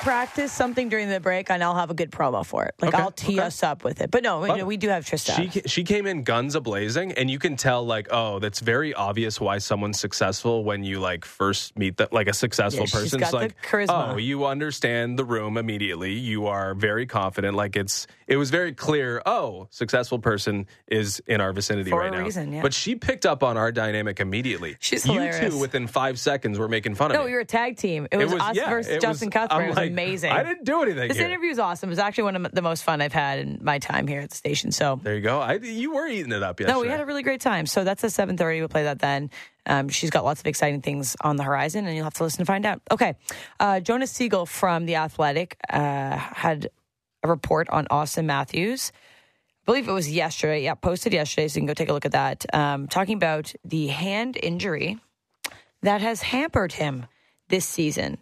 I'm 0.00 0.04
going 0.04 0.16
to 0.16 0.26
practice 0.34 0.52
something 0.52 0.88
during 0.88 1.08
the 1.08 1.20
break, 1.20 1.50
and 1.50 1.62
I'll 1.62 1.74
have 1.74 1.90
a 1.90 1.94
good 1.94 2.10
promo 2.10 2.44
for 2.44 2.64
it. 2.64 2.74
Like 2.80 2.94
Okay, 2.94 3.02
I'll 3.02 3.10
tee 3.10 3.38
okay. 3.38 3.46
us 3.46 3.62
up 3.62 3.84
with 3.84 4.00
it. 4.00 4.10
But 4.10 4.22
no, 4.22 4.44
you 4.44 4.56
know, 4.56 4.64
we 4.66 4.76
do 4.76 4.88
have 4.88 5.04
Trista. 5.04 5.36
She 5.52 5.60
she 5.68 5.84
came 5.84 6.06
in 6.06 6.22
guns 6.22 6.54
a 6.54 6.60
blazing, 6.60 7.12
and 7.12 7.30
you 7.30 7.38
can 7.38 7.56
tell 7.56 7.84
like, 7.84 8.08
oh, 8.10 8.38
that's 8.38 8.60
very 8.60 8.94
obvious 8.94 9.40
why 9.40 9.58
someone's 9.58 9.98
successful 9.98 10.64
when 10.64 10.84
you 10.84 11.00
like 11.00 11.24
first 11.24 11.76
meet 11.78 11.96
the, 11.96 12.08
like 12.12 12.28
a 12.28 12.32
successful 12.32 12.86
Yeah, 12.86 12.98
person. 13.00 13.22
It's 13.22 13.32
like, 13.32 13.60
charisma. 13.62 14.14
oh, 14.14 14.16
you 14.16 14.46
understand 14.46 15.18
the 15.18 15.24
room 15.24 15.56
immediately. 15.56 16.12
You 16.14 16.46
are 16.46 16.74
very 16.74 17.06
confident. 17.06 17.56
Like 17.56 17.76
it's 17.76 18.06
it 18.26 18.36
was 18.36 18.50
very 18.50 18.72
clear. 18.72 19.22
Oh, 19.26 19.66
successful 19.70 20.18
person 20.18 20.66
is 20.86 21.20
in 21.26 21.40
our 21.40 21.52
vicinity 21.52 21.90
For 21.90 22.00
right 22.00 22.12
now. 22.12 22.22
reason, 22.22 22.52
yeah. 22.52 22.62
But 22.62 22.72
she 22.74 22.94
picked 22.94 23.26
up 23.26 23.42
on 23.42 23.56
our 23.56 23.72
dynamic 23.72 24.20
immediately. 24.20 24.76
She's 24.80 25.04
you 25.06 25.14
hilarious. 25.14 25.54
two 25.54 25.58
within 25.60 25.86
five 25.86 26.18
seconds 26.18 26.58
were 26.58 26.68
making 26.68 26.94
fun 26.94 27.10
of 27.10 27.16
no, 27.16 27.24
we 27.24 27.32
were 27.32 27.40
a 27.40 27.44
tag 27.44 27.76
team. 27.76 28.06
It 28.12 28.18
was, 28.18 28.32
us 28.34 28.54
yeah, 28.56 28.70
versus 28.70 29.02
Justin 29.02 29.28
was- 29.28 29.32
Cuthbert. 29.32 29.54
I'm 29.54 29.74
like, 29.74 29.87
amazing. 29.92 30.32
I 30.32 30.42
didn't 30.42 30.64
do 30.64 30.82
anything. 30.82 31.08
This 31.08 31.16
here. 31.16 31.26
interview 31.26 31.50
is 31.50 31.58
awesome. 31.58 31.88
It 31.88 31.92
was 31.92 31.98
actually 31.98 32.24
one 32.24 32.46
of 32.46 32.52
the 32.52 32.62
most 32.62 32.84
fun 32.84 33.00
I've 33.00 33.12
had 33.12 33.40
in 33.40 33.58
my 33.62 33.78
time 33.78 34.06
here 34.06 34.20
at 34.20 34.30
the 34.30 34.36
station. 34.36 34.72
So 34.72 35.00
There 35.02 35.14
you 35.14 35.20
go. 35.20 35.40
I, 35.40 35.54
you 35.54 35.94
were 35.94 36.06
eating 36.06 36.32
it 36.32 36.42
up 36.42 36.60
yesterday. 36.60 36.74
no, 36.74 36.80
we 36.80 36.88
had 36.88 37.00
a 37.00 37.06
really 37.06 37.22
great 37.22 37.40
time. 37.40 37.66
So 37.66 37.84
that's 37.84 38.02
at 38.04 38.12
seven 38.12 38.36
thirty. 38.36 38.60
We'll 38.60 38.68
play 38.68 38.84
that 38.84 39.00
then. 39.00 39.30
Um, 39.66 39.88
she's 39.88 40.10
got 40.10 40.24
lots 40.24 40.40
of 40.40 40.46
exciting 40.46 40.80
things 40.80 41.16
on 41.20 41.36
the 41.36 41.42
horizon, 41.42 41.86
and 41.86 41.94
you'll 41.94 42.04
have 42.04 42.14
to 42.14 42.22
listen 42.22 42.38
to 42.38 42.46
find 42.46 42.64
out. 42.64 42.80
Okay, 42.90 43.14
uh, 43.60 43.80
Jonas 43.80 44.10
Siegel 44.10 44.46
from 44.46 44.86
the 44.86 44.96
Athletic 44.96 45.58
uh, 45.68 46.16
had 46.16 46.70
a 47.22 47.28
report 47.28 47.68
on 47.68 47.86
Austin 47.90 48.26
Matthews 48.26 48.92
I 49.68 49.70
believe 49.70 49.88
it 49.88 49.92
was 49.92 50.10
yesterday. 50.10 50.62
Yeah, 50.62 50.74
posted 50.74 51.12
yesterday, 51.12 51.46
so 51.46 51.56
you 51.56 51.60
can 51.60 51.66
go 51.66 51.74
take 51.74 51.90
a 51.90 51.92
look 51.92 52.06
at 52.06 52.12
that. 52.12 52.46
Um, 52.54 52.88
talking 52.88 53.16
about 53.16 53.52
the 53.66 53.88
hand 53.88 54.38
injury 54.42 54.98
that 55.82 56.00
has 56.00 56.22
hampered 56.22 56.72
him 56.72 57.04
this 57.48 57.66
season. 57.66 58.16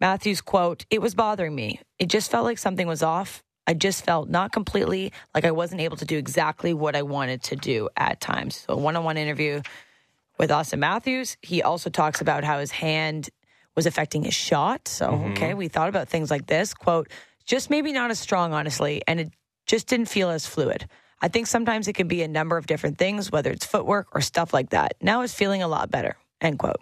Matthews 0.00 0.40
quote, 0.40 0.84
"It 0.90 1.02
was 1.02 1.14
bothering 1.14 1.54
me. 1.54 1.80
It 1.98 2.06
just 2.08 2.30
felt 2.30 2.44
like 2.44 2.58
something 2.58 2.86
was 2.86 3.02
off. 3.02 3.42
I 3.66 3.74
just 3.74 4.04
felt 4.04 4.28
not 4.28 4.52
completely 4.52 5.12
like 5.34 5.44
I 5.44 5.50
wasn't 5.50 5.80
able 5.80 5.96
to 5.98 6.04
do 6.04 6.16
exactly 6.16 6.72
what 6.72 6.96
I 6.96 7.02
wanted 7.02 7.42
to 7.44 7.56
do 7.56 7.88
at 7.96 8.20
times." 8.20 8.64
So, 8.66 8.74
a 8.74 8.76
one-on-one 8.76 9.16
interview 9.16 9.62
with 10.38 10.50
Auston 10.50 10.78
Matthews. 10.78 11.36
He 11.42 11.62
also 11.62 11.90
talks 11.90 12.20
about 12.20 12.44
how 12.44 12.60
his 12.60 12.70
hand 12.70 13.28
was 13.74 13.86
affecting 13.86 14.24
his 14.24 14.34
shot. 14.34 14.88
So, 14.88 15.10
mm-hmm. 15.10 15.32
okay, 15.32 15.54
we 15.54 15.68
thought 15.68 15.88
about 15.88 16.08
things 16.08 16.30
like 16.30 16.46
this. 16.46 16.74
Quote, 16.74 17.08
just 17.44 17.70
maybe 17.70 17.92
not 17.92 18.10
as 18.10 18.18
strong, 18.18 18.52
honestly, 18.52 19.02
and 19.06 19.20
it 19.20 19.32
just 19.66 19.86
didn't 19.86 20.06
feel 20.06 20.30
as 20.30 20.46
fluid. 20.46 20.88
I 21.20 21.28
think 21.28 21.46
sometimes 21.46 21.88
it 21.88 21.94
can 21.94 22.08
be 22.08 22.22
a 22.22 22.28
number 22.28 22.56
of 22.56 22.66
different 22.66 22.98
things, 22.98 23.32
whether 23.32 23.50
it's 23.50 23.66
footwork 23.66 24.08
or 24.14 24.20
stuff 24.20 24.52
like 24.52 24.70
that. 24.70 24.94
Now 25.00 25.22
it's 25.22 25.34
feeling 25.34 25.62
a 25.62 25.68
lot 25.68 25.90
better. 25.90 26.16
End 26.40 26.58
quote. 26.58 26.80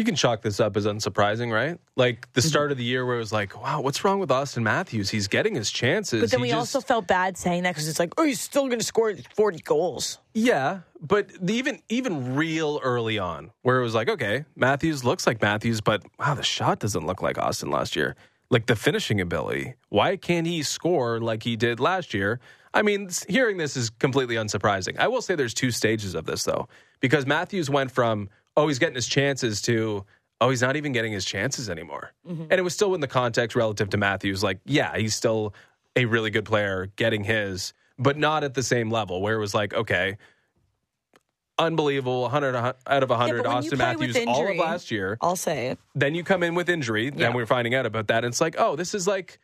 You 0.00 0.04
can 0.04 0.16
chalk 0.16 0.40
this 0.40 0.60
up 0.60 0.78
as 0.78 0.86
unsurprising, 0.86 1.52
right? 1.52 1.78
Like 1.94 2.26
the 2.32 2.40
mm-hmm. 2.40 2.48
start 2.48 2.72
of 2.72 2.78
the 2.78 2.84
year 2.84 3.04
where 3.04 3.16
it 3.16 3.18
was 3.18 3.34
like, 3.34 3.62
wow, 3.62 3.82
what's 3.82 4.02
wrong 4.02 4.18
with 4.18 4.30
Auston 4.30 4.62
Matthews? 4.62 5.10
He's 5.10 5.28
getting 5.28 5.54
his 5.54 5.70
chances. 5.70 6.22
But 6.22 6.30
then 6.30 6.40
He 6.40 6.44
we 6.44 6.48
just- 6.48 6.74
also 6.74 6.80
felt 6.80 7.06
bad 7.06 7.36
saying 7.36 7.64
that 7.64 7.72
because 7.72 7.86
it's 7.86 7.98
like, 7.98 8.14
oh, 8.16 8.24
he's 8.24 8.40
still 8.40 8.66
going 8.68 8.78
to 8.78 8.84
score 8.84 9.14
40 9.36 9.58
goals. 9.58 10.16
Yeah, 10.32 10.80
but 11.02 11.28
the, 11.38 11.52
even 11.52 11.82
even 11.90 12.34
real 12.34 12.80
early 12.82 13.18
on, 13.18 13.50
where 13.60 13.78
it 13.78 13.82
was 13.82 13.94
like, 13.94 14.08
okay, 14.08 14.46
Matthews 14.56 15.04
looks 15.04 15.26
like 15.26 15.42
Matthews, 15.42 15.82
but 15.82 16.02
wow, 16.18 16.32
the 16.32 16.42
shot 16.42 16.78
doesn't 16.78 17.06
look 17.06 17.20
like 17.20 17.36
Auston 17.36 17.70
last 17.70 17.94
year. 17.94 18.16
Like 18.48 18.64
the 18.64 18.76
finishing 18.76 19.20
ability, 19.20 19.74
why 19.90 20.16
can't 20.16 20.46
he 20.46 20.62
score 20.62 21.20
like 21.20 21.42
he 21.42 21.56
did 21.56 21.78
last 21.78 22.14
year? 22.14 22.40
I 22.72 22.80
mean, 22.80 23.10
hearing 23.28 23.58
this 23.58 23.76
is 23.76 23.90
completely 23.90 24.36
unsurprising. 24.36 24.98
I 24.98 25.08
will 25.08 25.20
say 25.20 25.34
there's 25.34 25.52
two 25.52 25.70
stages 25.70 26.14
of 26.14 26.24
this 26.24 26.44
though, 26.44 26.68
because 27.00 27.26
Matthews 27.26 27.68
went 27.68 27.90
from 27.90 28.30
oh 28.60 28.68
he's 28.68 28.78
getting 28.78 28.94
his 28.94 29.06
chances 29.08 29.62
to 29.62 30.04
oh 30.40 30.50
he's 30.50 30.62
not 30.62 30.76
even 30.76 30.92
getting 30.92 31.12
his 31.12 31.24
chances 31.24 31.68
anymore, 31.70 32.12
mm-hmm. 32.28 32.42
and 32.42 32.52
it 32.52 32.62
was 32.62 32.74
still 32.74 32.94
in 32.94 33.00
the 33.00 33.08
context 33.08 33.56
relative 33.56 33.90
to 33.90 33.96
Matthews. 33.96 34.42
Like 34.42 34.60
yeah, 34.64 34.96
he's 34.96 35.14
still 35.14 35.54
a 35.96 36.04
really 36.04 36.30
good 36.30 36.44
player 36.44 36.86
getting 36.96 37.24
his, 37.24 37.72
but 37.98 38.16
not 38.16 38.44
at 38.44 38.54
the 38.54 38.62
same 38.62 38.90
level 38.90 39.20
where 39.22 39.34
it 39.34 39.38
was 39.40 39.54
like 39.54 39.74
okay 39.74 40.16
unbelievable 41.58 42.22
100 42.22 42.56
out 42.56 43.02
of 43.02 43.10
100 43.10 43.42
but 43.42 43.46
when 43.54 43.62
you 43.62 43.70
auston 43.70 43.78
matthews 43.78 44.16
all 44.26 44.48
of 44.48 44.56
last 44.56 44.90
year 44.90 45.18
I'll 45.20 45.36
say 45.36 45.66
it. 45.68 45.78
then 45.94 46.14
you 46.14 46.24
come 46.24 46.42
in 46.42 46.54
with 46.54 46.70
injury 46.70 47.04
Yeah. 47.06 47.10
then 47.16 47.34
we're 47.34 47.44
finding 47.44 47.74
out 47.74 47.84
about 47.84 48.06
that 48.08 48.24
and 48.24 48.32
it's 48.32 48.40
like 48.40 48.54
oh 48.58 48.76
this 48.76 48.94
is 48.94 49.06
like 49.06 49.38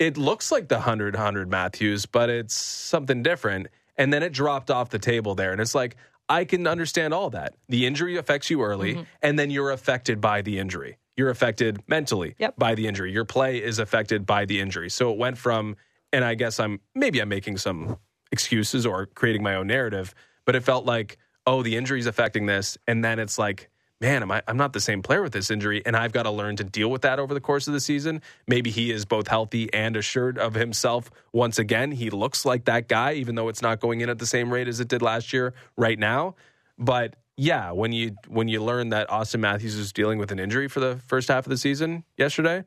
it 0.00 0.16
looks 0.16 0.50
like 0.50 0.66
the 0.68 0.76
100 0.76 1.14
100 1.14 1.48
matthews 1.48 2.06
but 2.06 2.28
it's 2.28 2.54
something 2.54 3.22
different 3.22 3.68
and 3.96 4.12
then 4.12 4.24
it 4.24 4.32
dropped 4.32 4.70
off 4.70 4.90
the 4.90 4.98
table 4.98 5.36
there 5.36 5.52
and 5.52 5.60
it's 5.60 5.74
like 5.74 5.94
i 6.30 6.44
can 6.46 6.66
understand 6.66 7.12
all 7.12 7.28
that 7.30 7.54
the 7.68 7.84
injury 7.86 8.16
affects 8.16 8.48
you 8.48 8.62
early 8.62 8.94
Mm-hmm. 8.94 9.02
and 9.22 9.38
then 9.38 9.50
you're 9.50 9.70
affected 9.72 10.20
by 10.20 10.40
the 10.42 10.58
injury 10.58 10.96
you're 11.16 11.30
affected 11.30 11.82
mentally 11.88 12.34
Yep. 12.38 12.56
by 12.56 12.74
the 12.74 12.86
injury 12.86 13.12
your 13.12 13.24
play 13.26 13.58
is 13.62 13.78
affected 13.78 14.24
by 14.24 14.44
the 14.46 14.60
injury 14.60 14.88
so 14.90 15.10
it 15.12 15.18
went 15.18 15.36
from 15.36 15.76
and 16.12 16.24
i 16.24 16.34
guess 16.34 16.58
i'm 16.60 16.80
maybe 16.94 17.20
i'm 17.20 17.28
making 17.28 17.56
some 17.58 17.98
excuses 18.32 18.86
or 18.86 19.06
creating 19.06 19.42
my 19.42 19.54
own 19.56 19.66
narrative 19.66 20.14
but 20.44 20.54
it 20.54 20.62
felt 20.62 20.84
like 20.86 21.18
oh 21.46 21.62
the 21.62 21.76
injury's 21.76 22.06
affecting 22.06 22.46
this 22.46 22.78
and 22.86 23.04
then 23.04 23.18
it's 23.18 23.38
like 23.38 23.69
man 24.00 24.22
am 24.22 24.30
I, 24.30 24.42
i'm 24.48 24.56
not 24.56 24.72
the 24.72 24.80
same 24.80 25.02
player 25.02 25.22
with 25.22 25.32
this 25.32 25.50
injury 25.50 25.82
and 25.84 25.96
i've 25.96 26.12
got 26.12 26.22
to 26.24 26.30
learn 26.30 26.56
to 26.56 26.64
deal 26.64 26.90
with 26.90 27.02
that 27.02 27.18
over 27.18 27.34
the 27.34 27.40
course 27.40 27.66
of 27.68 27.74
the 27.74 27.80
season. 27.80 28.22
Maybe 28.46 28.70
he 28.70 28.90
is 28.90 29.04
both 29.04 29.28
healthy 29.28 29.72
and 29.72 29.96
assured 29.96 30.38
of 30.38 30.54
himself 30.54 31.10
once 31.32 31.58
again. 31.58 31.92
He 31.92 32.10
looks 32.10 32.44
like 32.44 32.64
that 32.64 32.88
guy 32.88 33.14
even 33.14 33.34
though 33.34 33.48
it's 33.48 33.62
not 33.62 33.80
going 33.80 34.00
in 34.00 34.08
at 34.08 34.18
the 34.18 34.26
same 34.26 34.52
rate 34.52 34.68
as 34.68 34.80
it 34.80 34.88
did 34.88 35.02
last 35.02 35.32
year 35.32 35.54
right 35.76 35.98
now. 35.98 36.34
But 36.78 37.16
yeah 37.36 37.70
when 37.70 37.90
you 37.92 38.14
when 38.28 38.48
you 38.48 38.62
learn 38.62 38.90
that 38.90 39.08
auston 39.08 39.40
matthews 39.40 39.74
is 39.74 39.94
dealing 39.94 40.18
with 40.18 40.30
an 40.30 40.38
injury 40.38 40.68
for 40.68 40.80
the 40.80 41.00
first 41.06 41.28
half 41.28 41.46
of 41.46 41.50
the 41.50 41.56
season 41.56 42.04
yesterday 42.18 42.62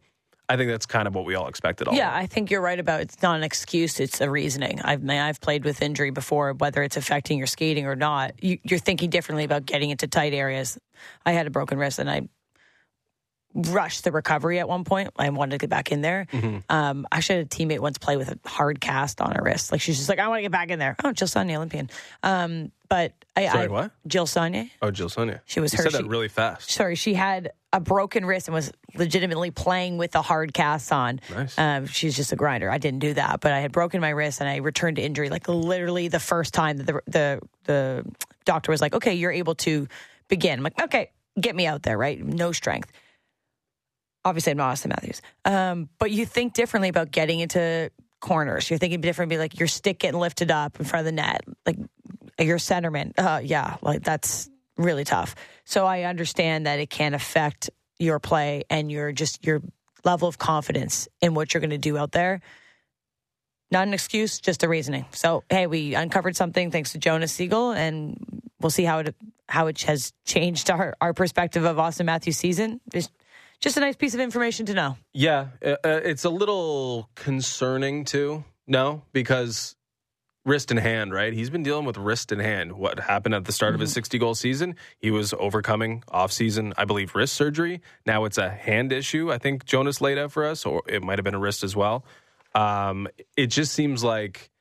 i 0.50 0.58
think 0.58 0.70
that's 0.70 0.86
kind 0.86 1.08
of 1.08 1.16
what 1.16 1.26
we 1.26 1.36
all 1.36 1.48
expected 1.48 1.88
all 1.88 1.96
Yeah. 1.96 2.14
I 2.14 2.26
think 2.26 2.52
you're 2.52 2.62
right 2.62 2.80
about 2.80 3.02
it's 3.02 3.22
not 3.22 3.36
an 3.38 3.44
excuse; 3.44 4.00
it's 4.00 4.20
a 4.22 4.30
reasoning. 4.30 4.82
I've 4.82 5.00
I 5.02 5.04
mean, 5.04 5.18
I've 5.20 5.40
played 5.42 5.64
with 5.66 5.82
injury 5.82 6.12
before, 6.12 6.54
whether 6.54 6.84
it's 6.84 6.98
affecting 6.98 7.38
your 7.38 7.48
skating 7.48 7.86
or 7.88 7.96
not. 7.96 8.34
You, 8.44 8.58
you're 8.64 8.80
thinking 8.80 9.10
differently 9.10 9.44
about 9.46 9.66
getting 9.66 9.90
into 9.90 10.08
tight 10.08 10.34
areas. 10.34 10.78
I 11.26 11.32
had 11.32 11.48
a 11.48 11.50
broken 11.50 11.78
wrist, 11.78 12.00
and 12.00 12.10
I 12.10 12.28
rushed 13.56 14.04
the 14.04 14.12
recovery 14.12 14.60
at 14.60 14.68
one 14.68 14.84
point. 14.84 15.12
I 15.16 15.30
wanted 15.30 15.52
to 15.52 15.58
get 15.60 15.70
back 15.70 15.92
in 15.92 16.02
there. 16.02 16.26
Mm-hmm. 16.32 16.58
Um, 16.70 17.08
I 17.12 17.18
actually 17.18 17.38
had 17.38 17.46
a 17.46 17.50
teammate 17.50 17.80
once 17.80 17.98
play 18.00 18.18
with 18.18 18.30
a 18.30 18.40
hard 18.50 18.82
cast 18.82 19.22
on 19.22 19.32
her 19.36 19.44
wrist. 19.44 19.72
Like 19.72 19.80
she's 19.82 19.98
just 19.98 20.10
like, 20.10 20.20
I 20.20 20.28
want 20.28 20.40
to 20.40 20.42
get 20.44 20.52
back 20.52 20.70
in 20.72 20.80
there. 20.80 20.96
Oh, 21.04 21.12
Jill 21.12 21.28
Saulnier 21.28 21.58
Olympian. 21.58 21.90
Um, 22.24 22.72
but 22.90 23.14
I, 23.36 23.48
Sorry, 23.48 23.66
I 23.66 23.68
what? 23.68 23.92
Jill 24.08 24.26
Saulnier. 24.26 24.70
oh 24.82 24.92
jill 24.92 25.10
saulnier 25.10 25.42
She 25.46 25.60
was 25.60 25.72
you 25.74 25.78
her- 25.78 25.84
said 25.84 25.92
that 25.94 26.02
she- 26.04 26.08
really 26.08 26.28
fast 26.30 26.70
sorry, 26.72 26.96
she 26.96 27.14
had 27.16 27.52
a 27.74 27.80
broken 27.80 28.24
wrist 28.24 28.48
and 28.48 28.54
was 28.54 28.72
legitimately 28.96 29.50
playing 29.50 29.98
with 29.98 30.16
a 30.16 30.22
hard 30.22 30.54
cast 30.54 30.92
on. 30.92 31.20
Nice. 31.34 31.58
Um, 31.58 31.88
she's 31.88 32.16
just 32.16 32.32
a 32.32 32.36
grinder. 32.36 32.70
I 32.70 32.78
didn't 32.78 33.00
do 33.00 33.16
that, 33.16 33.42
but 33.42 33.52
I 33.52 33.60
had 33.60 33.72
broken 33.72 34.00
my 34.00 34.12
wrist 34.12 34.40
and 34.40 34.48
I 34.48 34.58
returned 34.58 34.98
to 34.98 35.02
injury 35.02 35.30
like 35.30 35.48
literally 35.48 36.08
the 36.08 36.20
first 36.20 36.54
time 36.54 36.78
that 36.78 36.86
the 36.86 37.02
the 37.08 37.42
the 37.66 38.06
doctor 38.46 38.72
was 38.72 38.80
like, 38.80 38.94
"Okay, 38.94 39.16
you're 39.16 39.32
able 39.32 39.56
to 39.56 39.88
begin." 40.30 40.60
I'm 40.60 40.64
like, 40.64 40.82
"Okay, 40.82 41.10
get 41.40 41.56
me 41.56 41.66
out 41.66 41.82
there." 41.82 41.98
Right? 41.98 42.24
No 42.24 42.52
strength. 42.52 42.92
Obviously, 44.24 44.52
I'm 44.52 44.58
not 44.58 44.76
Auston 44.76 44.90
Matthews. 44.90 45.22
Um, 45.44 45.90
but 45.98 46.12
you 46.12 46.26
think 46.26 46.54
differently 46.54 46.90
about 46.90 47.12
getting 47.12 47.40
into 47.40 47.92
corners. 48.22 48.70
You're 48.70 48.80
thinking 48.80 49.02
differently, 49.02 49.38
like 49.38 49.60
your 49.60 49.68
stick 49.68 50.00
getting 50.00 50.20
lifted 50.20 50.52
up 50.52 50.80
in 50.80 50.86
front 50.86 51.02
of 51.02 51.06
the 51.06 51.12
net, 51.12 51.42
like 51.66 51.78
your 52.40 52.58
centerman. 52.58 53.14
Uh, 53.18 53.42
yeah, 53.44 53.78
like 53.82 54.04
that's 54.04 54.50
really 54.78 55.04
tough. 55.04 55.36
So 55.66 55.86
I 55.86 56.04
understand 56.04 56.66
that 56.66 56.80
it 56.80 56.90
can 56.90 57.14
affect 57.14 57.70
your 58.00 58.20
play 58.20 58.64
and 58.70 58.92
your 58.92 59.12
just 59.12 59.46
your 59.46 59.62
level 60.04 60.28
of 60.28 60.38
confidence 60.38 61.08
in 61.22 61.34
what 61.34 61.54
you're 61.54 61.62
going 61.62 61.70
to 61.70 61.78
do 61.78 61.98
out 61.98 62.12
there. 62.12 62.42
Not 63.72 63.88
an 63.88 63.94
excuse, 63.94 64.40
just 64.40 64.64
a 64.64 64.70
reasoning. 64.70 65.06
So 65.12 65.44
hey, 65.50 65.68
we 65.68 65.96
uncovered 65.96 66.36
something 66.36 66.72
thanks 66.72 66.92
to 66.92 66.98
Jonas 66.98 67.32
Siegel, 67.32 67.72
and 67.72 68.18
we'll 68.60 68.70
see 68.70 68.84
how 68.84 69.00
it 69.00 69.16
how 69.50 69.68
it 69.68 69.82
has 69.84 70.14
changed 70.26 70.70
our 70.70 70.96
our 71.02 71.14
perspective 71.14 71.64
of 71.66 71.78
Auston 71.78 72.06
Matthews' 72.06 72.38
season. 72.38 72.82
It's 72.94 73.10
just 73.60 73.78
a 73.78 73.80
nice 73.80 73.96
piece 73.96 74.14
of 74.14 74.20
information 74.20 74.66
to 74.68 74.74
know. 74.74 74.98
Yeah, 75.14 75.48
uh, 75.66 75.76
uh, 75.84 76.02
it's 76.04 76.26
a 76.26 76.30
little 76.30 77.10
concerning 77.16 78.06
too. 78.06 78.44
No, 78.68 79.04
because 79.12 79.76
wrist 80.46 80.72
and 80.72 80.80
hand, 80.80 81.14
right? 81.14 81.34
He's 81.34 81.50
been 81.50 81.64
dealing 81.64 81.86
with 81.86 81.98
wrist 81.98 82.32
and 82.32 82.42
hand. 82.42 82.74
What 82.74 83.00
happened 83.00 83.36
at 83.36 83.46
the 83.46 83.52
start 83.52 83.74
of 83.76 83.80
his 83.80 83.94
60 83.94 84.18
goal 84.18 84.36
season? 84.36 84.76
He 85.00 85.10
was 85.10 85.34
overcoming 85.34 86.04
off-season, 86.10 86.74
I 86.78 86.86
believe, 86.86 87.16
wrist 87.16 87.34
surgery. 87.34 87.82
Now 88.06 88.26
it's 88.26 88.38
a 88.38 88.50
hand 88.50 88.92
issue. 88.92 89.32
I 89.32 89.38
think 89.38 89.66
Jonas 89.66 90.02
laid 90.02 90.18
out 90.18 90.32
for 90.32 90.46
us, 90.46 90.66
or 90.66 90.84
it 90.88 91.02
might 91.02 91.18
have 91.18 91.24
been 91.24 91.36
a 91.36 91.40
wrist 91.40 91.64
as 91.64 91.76
well. 91.76 92.06
Um, 92.56 93.08
it 93.38 93.48
just 93.48 93.74
seems 93.74 94.04
like 94.04 94.52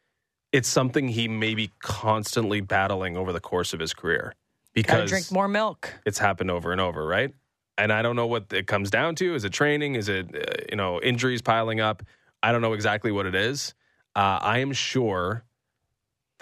it's 0.52 0.68
something 0.68 1.08
he 1.08 1.28
may 1.28 1.54
be 1.54 1.72
constantly 1.80 2.60
battling 2.60 3.16
over 3.16 3.32
the 3.32 3.40
course 3.40 3.72
of 3.72 3.80
his 3.80 3.92
career 3.92 4.34
because 4.74 5.10
drink 5.10 5.30
more 5.32 5.48
milk. 5.48 5.92
it's 6.06 6.18
happened 6.18 6.50
over 6.50 6.72
and 6.72 6.80
over, 6.80 7.06
right? 7.06 7.34
And 7.78 7.92
I 7.92 8.02
don't 8.02 8.16
know 8.16 8.26
what 8.26 8.52
it 8.52 8.66
comes 8.66 8.90
down 8.90 9.14
to. 9.16 9.34
Is 9.34 9.44
it 9.44 9.52
training? 9.52 9.94
Is 9.94 10.08
it 10.08 10.34
uh, 10.34 10.64
you 10.70 10.76
know 10.76 11.00
injuries 11.00 11.42
piling 11.42 11.80
up? 11.80 12.02
I 12.42 12.52
don't 12.52 12.60
know 12.60 12.74
exactly 12.74 13.12
what 13.12 13.26
it 13.26 13.34
is. 13.34 13.74
Uh, 14.14 14.38
I 14.42 14.58
am 14.58 14.72
sure 14.72 15.44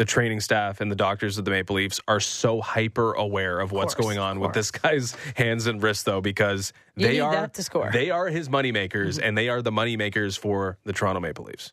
the 0.00 0.06
training 0.06 0.40
staff 0.40 0.80
and 0.80 0.90
the 0.90 0.96
doctors 0.96 1.36
of 1.36 1.44
the 1.44 1.50
Maple 1.50 1.76
Leafs 1.76 2.00
are 2.08 2.20
so 2.20 2.62
hyper 2.62 3.12
aware 3.12 3.60
of 3.60 3.70
what's 3.70 3.94
course, 3.94 4.06
going 4.06 4.18
on 4.18 4.40
with 4.40 4.54
this 4.54 4.70
guy's 4.70 5.14
hands 5.36 5.66
and 5.66 5.82
wrists, 5.82 6.04
though, 6.04 6.22
because 6.22 6.72
You 6.96 7.06
they 7.06 7.20
are 7.20 7.32
that 7.32 7.52
to 7.52 7.62
score. 7.62 7.84
Mm-hmm. 7.84 7.92
they 7.98 8.10
are 8.10 8.28
his 8.28 8.48
moneymakers, 8.48 9.20
and 9.22 9.36
they 9.36 9.50
are 9.50 9.60
the 9.60 9.70
moneymakers 9.70 10.38
for 10.38 10.78
the 10.84 10.94
Toronto 10.94 11.20
Maple 11.20 11.44
Leafs. 11.44 11.72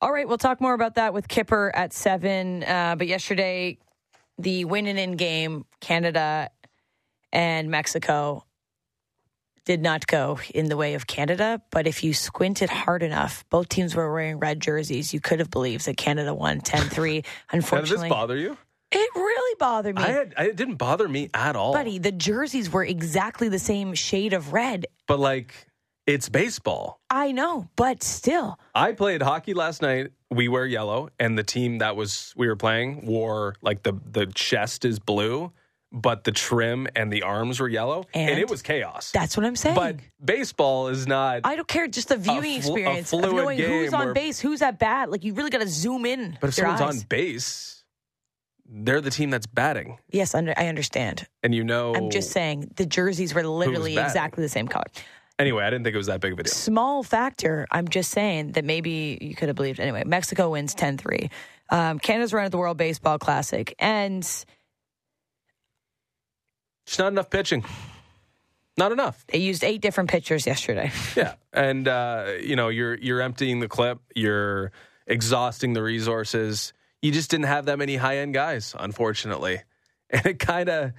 All 0.00 0.12
right, 0.12 0.28
we'll 0.28 0.38
talk 0.38 0.60
more 0.60 0.72
about 0.72 0.94
that 0.94 1.12
with 1.12 1.26
Kipper 1.26 1.72
at 1.74 1.92
seven. 1.92 2.62
Uh, 2.62 2.94
but 2.96 3.08
yesterday, 3.08 3.76
the 4.38 4.64
win 4.64 4.86
and 4.86 4.96
in 4.96 5.16
game, 5.16 5.64
Canada 5.80 6.50
and 7.32 7.72
Mexico 7.72 8.44
did 9.68 9.82
not 9.82 10.06
go 10.06 10.38
in 10.54 10.70
the 10.70 10.78
way 10.78 10.94
of 10.94 11.06
Canada. 11.06 11.60
But 11.70 11.86
if 11.86 12.02
you 12.02 12.14
squinted 12.14 12.70
hard 12.70 13.02
enough, 13.02 13.44
both 13.50 13.68
teams 13.68 13.94
were 13.94 14.10
wearing 14.10 14.38
red 14.38 14.60
jerseys. 14.60 15.12
You 15.12 15.20
could 15.20 15.40
have 15.40 15.50
believed 15.50 15.84
that 15.84 15.98
Canada 15.98 16.34
won 16.34 16.62
10 16.62 16.88
3. 16.88 17.22
Now, 17.52 17.60
does 17.60 17.90
this 17.90 18.08
bother 18.08 18.36
you? 18.36 18.56
it 18.90 19.10
really 19.14 19.56
bothered 19.58 19.96
me. 19.96 20.02
I 20.02 20.08
had, 20.08 20.34
it 20.38 20.56
didn't 20.56 20.76
bother 20.76 21.06
me 21.06 21.28
at 21.34 21.54
all. 21.54 21.74
Buddy, 21.74 21.98
the 21.98 22.12
jerseys 22.12 22.72
were 22.72 22.82
exactly 22.82 23.50
the 23.50 23.58
same 23.58 23.92
shade 23.92 24.32
of 24.32 24.54
red. 24.54 24.86
But 25.06 25.18
like, 25.18 25.66
it's 26.06 26.30
baseball. 26.30 26.98
I 27.10 27.32
know, 27.32 27.68
but 27.76 28.02
still. 28.02 28.58
I 28.74 28.92
played 28.92 29.20
hockey 29.20 29.52
last 29.52 29.82
night. 29.82 30.12
We 30.30 30.48
wear 30.48 30.64
yellow, 30.64 31.10
and 31.20 31.36
the 31.36 31.42
team 31.42 31.78
that 31.78 31.94
was 31.94 32.32
we 32.38 32.46
were 32.46 32.56
playing 32.56 33.04
wore 33.04 33.54
like 33.60 33.82
the 33.82 33.92
the 34.10 34.24
chest 34.26 34.86
is 34.86 34.98
blue. 34.98 35.52
But 35.90 36.24
the 36.24 36.32
trim 36.32 36.86
and 36.94 37.12
the 37.12 37.22
arms 37.22 37.60
were 37.60 37.68
yellow, 37.68 38.04
and, 38.12 38.30
And? 38.30 38.38
it 38.38 38.50
was 38.50 38.60
chaos. 38.62 39.10
That's 39.12 39.36
what 39.36 39.46
I'm 39.46 39.56
saying. 39.56 39.74
but 39.74 39.96
baseball 40.22 40.88
is 40.88 41.06
not. 41.06 41.40
I 41.44 41.56
don't 41.56 41.68
care. 41.68 41.88
Just 41.88 42.08
the 42.08 42.16
viewing 42.16 42.54
a 42.54 42.56
experience 42.56 43.12
of 43.12 43.20
fluid 43.20 43.34
knowing 43.36 43.58
who's 43.58 43.92
on 43.94 44.06
where- 44.06 44.14
base, 44.14 44.38
who's 44.40 44.60
at 44.62 44.78
bat. 44.78 45.10
Like 45.10 45.24
you 45.24 45.34
really 45.34 45.50
got 45.50 45.62
to 45.62 45.68
zoom 45.68 46.04
in. 46.04 46.36
but 46.40 46.48
if 46.48 46.54
someone's 46.54 46.80
eyes. 46.80 47.00
on 47.02 47.06
base, 47.08 47.84
they're 48.70 49.00
the 49.00 49.10
team 49.10 49.30
that's 49.30 49.46
batting, 49.46 49.98
yes, 50.10 50.34
under, 50.34 50.52
I 50.56 50.66
understand. 50.66 51.26
and 51.42 51.54
you 51.54 51.64
know. 51.64 51.94
I'm 51.94 52.10
just 52.10 52.32
saying 52.32 52.70
the 52.76 52.84
jerseys 52.84 53.32
were 53.34 53.46
literally 53.46 53.96
exactly 53.96 54.42
the 54.42 54.48
same 54.50 54.68
color. 54.68 54.84
Anyway, 55.38 55.62
I 55.64 55.70
didn't 55.70 55.84
think 55.84 55.94
it 55.94 55.98
was 55.98 56.08
that 56.08 56.20
big 56.20 56.32
of 56.32 56.38
a 56.40 56.42
deal. 56.42 56.52
Small 56.52 57.02
factor. 57.04 57.64
I'm 57.70 57.88
just 57.88 58.10
saying 58.10 58.52
that 58.52 58.64
maybe 58.64 59.16
you 59.20 59.34
could 59.36 59.48
have 59.48 59.54
believed. 59.56 59.78
Anyway, 59.80 60.02
Mexico 60.04 60.50
wins 60.50 60.74
10 60.74 60.98
3. 60.98 61.30
Um, 61.70 61.98
Canada's 62.00 62.32
run 62.32 62.44
at 62.46 62.50
the 62.50 62.58
World 62.58 62.76
Baseball 62.76 63.18
Classic. 63.18 63.72
And 63.78 64.28
Just 66.88 66.98
not 66.98 67.12
enough 67.12 67.28
pitching. 67.28 67.64
Not 68.78 68.92
enough. 68.92 69.26
they 69.26 69.38
used 69.38 69.62
eight 69.62 69.82
different 69.82 70.08
pitchers 70.08 70.46
yesterday. 70.46 70.90
Yeah, 71.16 71.34
and 71.52 71.86
uh, 71.86 72.32
you 72.40 72.56
know 72.56 72.68
you're 72.68 72.94
you're 72.94 73.20
emptying 73.20 73.60
the 73.60 73.68
clip. 73.68 73.98
You're 74.14 74.72
exhausting 75.06 75.74
the 75.74 75.82
resources. 75.82 76.72
You 77.02 77.12
just 77.12 77.30
didn't 77.30 77.46
have 77.46 77.66
that 77.66 77.78
many 77.78 77.96
high 77.96 78.18
end 78.18 78.32
guys, 78.32 78.74
unfortunately, 78.78 79.60
and 80.10 80.24
it 80.24 80.38
kind 80.38 80.70
of 80.70 80.92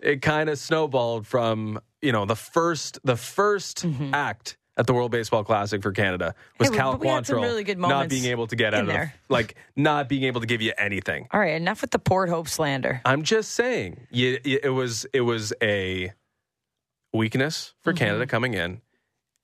it 0.00 0.20
kind 0.20 0.48
of 0.50 0.58
snowballed 0.58 1.28
from 1.28 1.78
you 2.02 2.10
know 2.10 2.24
the 2.24 2.34
first 2.36 2.98
the 3.04 3.14
1st 3.14 4.12
act 4.12 4.56
at 4.76 4.86
the 4.86 4.92
World 4.94 5.10
Baseball 5.10 5.42
Classic 5.44 5.82
for 5.82 5.92
Canada 5.92 6.34
was. 6.58 6.68
Hey, 6.70 6.76
Cal 6.76 6.92
but 6.92 7.00
we 7.00 7.08
had 7.08 7.26
some 7.26 7.38
Quantrill 7.38 7.42
really 7.42 7.64
good 7.64 7.78
not 7.78 8.08
being 8.08 8.26
able 8.26 8.46
to 8.46 8.56
get 8.56 8.74
out 8.74 8.82
of 8.82 8.86
there. 8.88 9.14
the, 9.28 9.32
like 9.32 9.54
not 9.74 10.08
being 10.08 10.24
able 10.24 10.40
to 10.40 10.46
give 10.46 10.60
you 10.62 10.72
anything. 10.78 11.28
All 11.32 11.40
right, 11.40 11.54
enough 11.54 11.80
with 11.80 11.90
the 11.90 11.98
Port 11.98 12.28
Hope 12.28 12.48
slander. 12.48 13.00
I'm 13.04 13.22
just 13.22 13.52
saying, 13.52 14.06
you, 14.10 14.38
you- 14.44 14.60
it 14.62 14.68
was 14.70 15.06
it 15.12 15.22
was 15.22 15.52
a 15.62 16.12
weakness 17.12 17.74
for 17.80 17.92
Mm-hmm. 17.92 17.98
Canada 18.04 18.26
coming 18.26 18.54
in, 18.54 18.80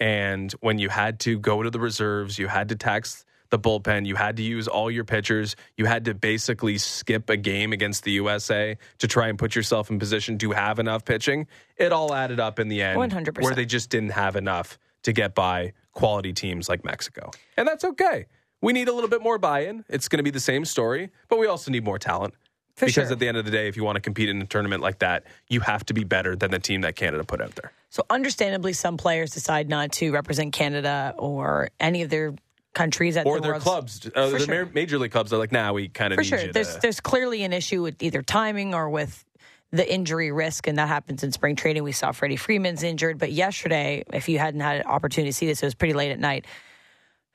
and 0.00 0.52
when 0.60 0.78
you 0.78 0.88
had 0.88 1.20
to 1.20 1.38
go 1.38 1.62
to 1.62 1.70
the 1.70 1.80
reserves, 1.80 2.38
you 2.38 2.48
had 2.48 2.68
to 2.70 2.76
tax 2.76 3.24
the 3.50 3.58
bullpen, 3.58 4.06
you 4.06 4.14
had 4.16 4.38
to 4.38 4.42
use 4.42 4.66
all 4.66 4.90
your 4.90 5.04
pitchers, 5.04 5.56
you 5.76 5.84
had 5.84 6.06
to 6.06 6.14
basically 6.14 6.78
skip 6.78 7.28
a 7.28 7.36
game 7.36 7.72
against 7.74 8.02
the 8.02 8.10
USA 8.12 8.78
to 8.98 9.06
try 9.06 9.28
and 9.28 9.38
put 9.38 9.54
yourself 9.54 9.90
in 9.90 9.98
position 9.98 10.38
to 10.38 10.52
have 10.52 10.78
enough 10.78 11.04
pitching. 11.04 11.46
It 11.76 11.92
all 11.92 12.14
added 12.14 12.40
up 12.40 12.58
in 12.58 12.68
the 12.68 12.80
end, 12.80 12.98
100%. 12.98 13.42
where 13.42 13.54
they 13.54 13.66
just 13.66 13.90
didn't 13.90 14.12
have 14.12 14.36
enough 14.36 14.78
to 15.02 15.12
get 15.12 15.34
by 15.34 15.72
quality 15.92 16.32
teams 16.32 16.68
like 16.68 16.84
Mexico, 16.84 17.30
and 17.56 17.66
that's 17.68 17.84
okay. 17.84 18.26
We 18.60 18.72
need 18.72 18.88
a 18.88 18.92
little 18.92 19.10
bit 19.10 19.22
more 19.22 19.38
buy-in. 19.38 19.84
It's 19.88 20.08
going 20.08 20.18
to 20.18 20.22
be 20.22 20.30
the 20.30 20.40
same 20.40 20.64
story, 20.64 21.10
but 21.28 21.38
we 21.38 21.46
also 21.46 21.70
need 21.72 21.84
more 21.84 21.98
talent 21.98 22.34
For 22.76 22.86
because 22.86 22.94
sure. 23.08 23.12
at 23.12 23.18
the 23.18 23.26
end 23.26 23.36
of 23.36 23.44
the 23.44 23.50
day, 23.50 23.66
if 23.66 23.76
you 23.76 23.82
want 23.82 23.96
to 23.96 24.00
compete 24.00 24.28
in 24.28 24.40
a 24.40 24.46
tournament 24.46 24.80
like 24.82 25.00
that, 25.00 25.24
you 25.48 25.60
have 25.60 25.84
to 25.86 25.94
be 25.94 26.04
better 26.04 26.36
than 26.36 26.52
the 26.52 26.60
team 26.60 26.82
that 26.82 26.94
Canada 26.94 27.24
put 27.24 27.40
out 27.40 27.56
there. 27.56 27.72
So, 27.90 28.04
understandably, 28.08 28.72
some 28.72 28.96
players 28.96 29.32
decide 29.32 29.68
not 29.68 29.90
to 29.92 30.12
represent 30.12 30.52
Canada 30.52 31.14
or 31.18 31.68
any 31.80 32.02
of 32.02 32.10
their 32.10 32.34
countries 32.72 33.16
at 33.18 33.26
Or 33.26 33.36
the 33.36 33.42
their 33.42 33.50
World's- 33.52 33.64
clubs, 33.64 34.10
uh, 34.14 34.30
the 34.30 34.38
sure. 34.38 34.66
major 34.72 34.98
league 34.98 35.10
clubs 35.10 35.32
are 35.32 35.38
like, 35.38 35.52
nah, 35.52 35.72
we 35.72 35.88
kind 35.88 36.12
of 36.12 36.16
For 36.18 36.24
sure, 36.24 36.52
there's 36.52 36.74
to. 36.76 36.80
there's 36.80 37.00
clearly 37.00 37.42
an 37.42 37.52
issue 37.52 37.82
with 37.82 38.00
either 38.02 38.22
timing 38.22 38.74
or 38.74 38.88
with 38.88 39.24
the 39.72 39.90
injury 39.90 40.30
risk, 40.32 40.66
and 40.68 40.76
that 40.78 40.88
happens 40.88 41.22
in 41.24 41.32
spring 41.32 41.56
training. 41.56 41.82
We 41.82 41.92
saw 41.92 42.12
Freddie 42.12 42.36
Freeman's 42.36 42.82
injured, 42.82 43.18
but 43.18 43.32
yesterday, 43.32 44.04
if 44.12 44.28
you 44.28 44.38
hadn't 44.38 44.60
had 44.60 44.82
an 44.82 44.86
opportunity 44.86 45.30
to 45.30 45.34
see 45.36 45.46
this, 45.46 45.62
it 45.62 45.66
was 45.66 45.74
pretty 45.74 45.94
late 45.94 46.10
at 46.12 46.18
night. 46.20 46.46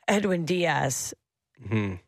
Edwin 0.08 0.46
Diaz. 0.46 1.14
Mhm. 1.68 2.00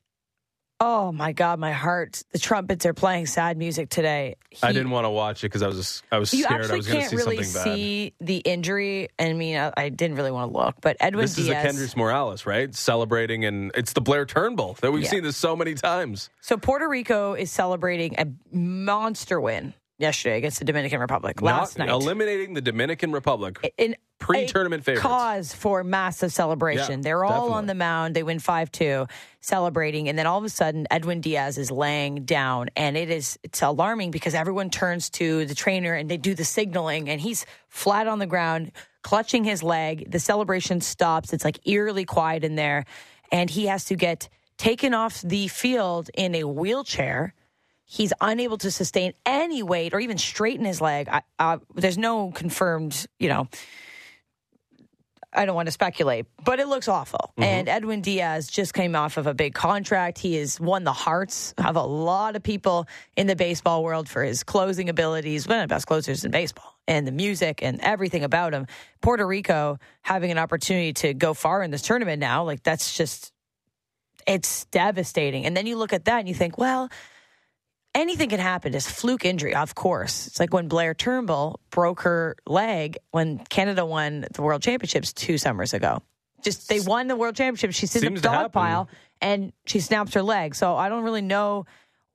Oh 0.82 1.12
my 1.12 1.34
God, 1.34 1.60
my 1.60 1.74
heart! 1.74 2.24
The 2.32 2.40
trumpets 2.40 2.86
are 2.86 2.94
playing 2.94 3.26
sad 3.26 3.58
music 3.58 3.90
today. 3.90 4.36
I 4.64 4.72
didn't 4.72 4.92
want 4.92 5.04
to 5.04 5.10
watch 5.10 5.44
it 5.44 5.48
because 5.48 5.62
I 5.62 5.68
was 5.68 5.76
just, 5.76 6.04
I 6.10 6.20
was 6.20 6.34
You 6.34 6.44
scared 6.44 6.62
I 6.62 6.64
actually 6.64 6.78
was 6.78 6.88
going 6.88 7.02
to 7.02 7.10
see 7.10 7.16
really 7.18 7.44
something 7.44 7.72
bad. 7.72 7.76
see 7.78 8.14
the 8.22 8.38
injury. 8.38 9.10
I 9.20 9.34
mean, 9.34 9.58
I, 9.58 9.74
I 9.76 9.90
didn't 9.90 10.16
really 10.16 10.32
want 10.32 10.54
to 10.54 10.58
look, 10.58 10.76
but 10.80 10.96
Edwin 11.02 11.24
This 11.24 11.38
is 11.38 11.48
Diaz. 11.48 11.66
a 11.66 11.68
Kendrys 11.68 11.98
Morales, 11.98 12.46
right? 12.46 12.74
Celebrating, 12.74 13.44
and 13.44 13.72
it's 13.76 13.92
the 13.92 14.02
Blayre 14.02 14.26
Turnbull 14.26 14.78
that 14.80 14.94
we've 14.94 15.04
Yeah. 15.04 15.10
seen 15.10 15.24
this 15.24 15.36
so 15.36 15.54
many 15.54 15.74
times. 15.76 16.30
So 16.40 16.56
Puerto 16.56 16.88
Rico 16.88 17.34
is 17.34 17.52
celebrating 17.52 18.16
a 18.18 18.28
monster 18.56 19.42
win 19.42 19.74
yesterday 20.00 20.38
against 20.38 20.58
the 20.58 20.66
Dominican 20.66 21.00
Republic 21.00 21.42
last 21.42 21.78
Not 21.78 21.86
night. 21.88 21.94
eliminating 21.94 22.56
the 22.56 22.62
Dominican 22.62 23.12
Republic. 23.12 23.74
in 23.78 23.96
Pre-tournament 24.18 24.82
a 24.82 24.84
favorites. 24.84 25.02
cause 25.06 25.54
for 25.54 25.82
massive 25.84 26.34
celebration. 26.34 27.00
Yeah, 27.00 27.04
They're 27.04 27.24
all 27.24 27.32
definitely. 27.32 27.54
on 27.58 27.66
the 27.68 27.76
mound. 27.76 28.16
They 28.16 28.24
win 28.24 28.40
five 28.40 28.70
two, 28.72 29.08
celebrating, 29.40 30.10
and 30.10 30.18
then 30.20 30.26
all 30.28 30.38
of 30.38 30.44
a 30.44 30.50
sudden, 30.50 30.88
Edwin 30.92 31.22
Diaz 31.22 31.58
is 31.58 31.72
laying 31.72 32.26
down, 32.26 32.70
and 32.76 32.98
it 32.98 33.10
is 33.10 33.40
it's 33.44 33.62
alarming 33.62 34.12
because 34.12 34.34
everyone 34.34 34.70
turns 34.70 35.10
to 35.12 35.46
the 35.46 35.56
trainer 35.56 35.94
and 35.94 36.10
they 36.10 36.18
do 36.18 36.34
the 36.36 36.44
signaling, 36.44 37.10
and 37.10 37.22
he's 37.22 37.46
flat 37.70 38.08
on 38.08 38.20
the 38.20 38.26
ground, 38.28 38.72
clutching 39.04 39.44
his 39.46 39.64
leg. 39.64 40.12
The 40.12 40.20
celebration 40.20 40.82
stops. 40.82 41.32
It's 41.32 41.46
like 41.46 41.60
eerily 41.68 42.04
quiet 42.06 42.44
in 42.44 42.56
there, 42.56 42.86
and 43.32 43.50
he 43.50 43.68
has 43.68 43.86
to 43.86 43.96
get 43.96 44.28
taken 44.58 44.94
off 44.94 45.22
the 45.22 45.48
field 45.48 46.10
in 46.14 46.36
a 46.36 46.44
wheelchair. 46.44 47.34
He's 47.92 48.14
unable 48.22 48.60
to 48.60 48.70
sustain 48.70 49.14
any 49.26 49.64
weight 49.64 49.96
or 49.96 50.00
even 50.00 50.20
straighten 50.20 50.64
his 50.64 50.80
leg. 50.80 51.10
I, 51.10 51.24
uh, 51.40 51.58
there's 51.74 51.98
no 51.98 52.30
confirmed, 52.30 53.08
you 53.18 53.30
know, 53.30 53.48
I 55.34 55.46
don't 55.48 55.56
want 55.56 55.70
to 55.70 55.72
speculate, 55.72 56.28
but 56.46 56.60
it 56.60 56.68
looks 56.68 56.88
awful. 56.88 57.34
And 57.38 57.68
Edwin 57.68 58.02
Diaz 58.02 58.48
just 58.48 58.76
came 58.76 58.96
off 58.96 59.18
of 59.18 59.26
a 59.26 59.34
big 59.34 59.56
contract. 59.56 60.20
He 60.20 60.36
has 60.36 60.60
won 60.60 60.84
the 60.84 60.94
hearts 60.94 61.56
of 61.58 61.76
a 61.76 61.82
lot 61.82 62.36
of 62.36 62.44
people 62.44 62.88
in 63.18 63.26
the 63.26 63.36
baseball 63.36 63.84
world 63.84 64.08
for 64.08 64.24
his 64.24 64.44
closing 64.44 64.88
abilities, 64.88 65.48
one 65.48 65.58
of 65.58 65.64
the 65.64 65.74
best 65.74 65.88
closers 65.88 66.24
in 66.24 66.30
baseball, 66.30 66.78
and 66.88 67.08
the 67.08 67.12
music 67.12 67.64
and 67.64 67.82
everything 67.82 68.24
about 68.24 68.54
him. 68.54 68.68
Puerto 69.02 69.26
Rico 69.26 69.80
having 70.04 70.30
an 70.30 70.38
opportunity 70.38 70.94
to 70.94 71.16
go 71.16 71.34
far 71.34 71.64
in 71.64 71.72
this 71.72 71.82
tournament 71.82 72.20
now, 72.20 72.44
like 72.44 72.62
that's 72.62 72.96
just, 72.96 73.34
it's 74.28 74.66
devastating. 74.66 75.48
And 75.48 75.58
then 75.58 75.66
you 75.66 75.76
look 75.76 75.92
at 75.92 76.06
that 76.06 76.20
and 76.20 76.28
you 76.28 76.36
think, 76.36 76.60
well, 76.60 76.88
anything 77.96 78.30
can 78.30 78.40
happen. 78.40 78.74
It's 78.74 78.90
fluke 78.90 79.26
injury, 79.26 79.56
of 79.56 79.76
course. 79.76 80.28
It's 80.28 80.40
like 80.40 80.54
when 80.54 80.70
Blayre 80.70 80.98
Turnbull 80.98 81.60
broke 81.70 82.02
her 82.02 82.36
leg 82.46 82.98
when 83.12 83.40
Canada 83.50 83.86
won 83.86 84.26
the 84.34 84.42
World 84.42 84.62
Championships 84.62 85.14
two 85.14 85.38
summers 85.38 85.74
ago. 85.74 86.02
Just 86.44 86.70
they 86.70 86.80
won 86.80 87.08
the 87.08 87.16
World 87.16 87.36
Championship. 87.36 87.74
She's 87.74 87.96
in 87.96 88.14
the 88.14 88.22
dog 88.22 88.52
pile 88.52 88.90
and 89.22 89.52
she 89.66 89.80
snaps 89.80 90.14
her 90.14 90.22
leg. 90.22 90.56
So 90.56 90.76
I 90.76 90.88
don't 90.90 91.04
really 91.04 91.22
know 91.22 91.66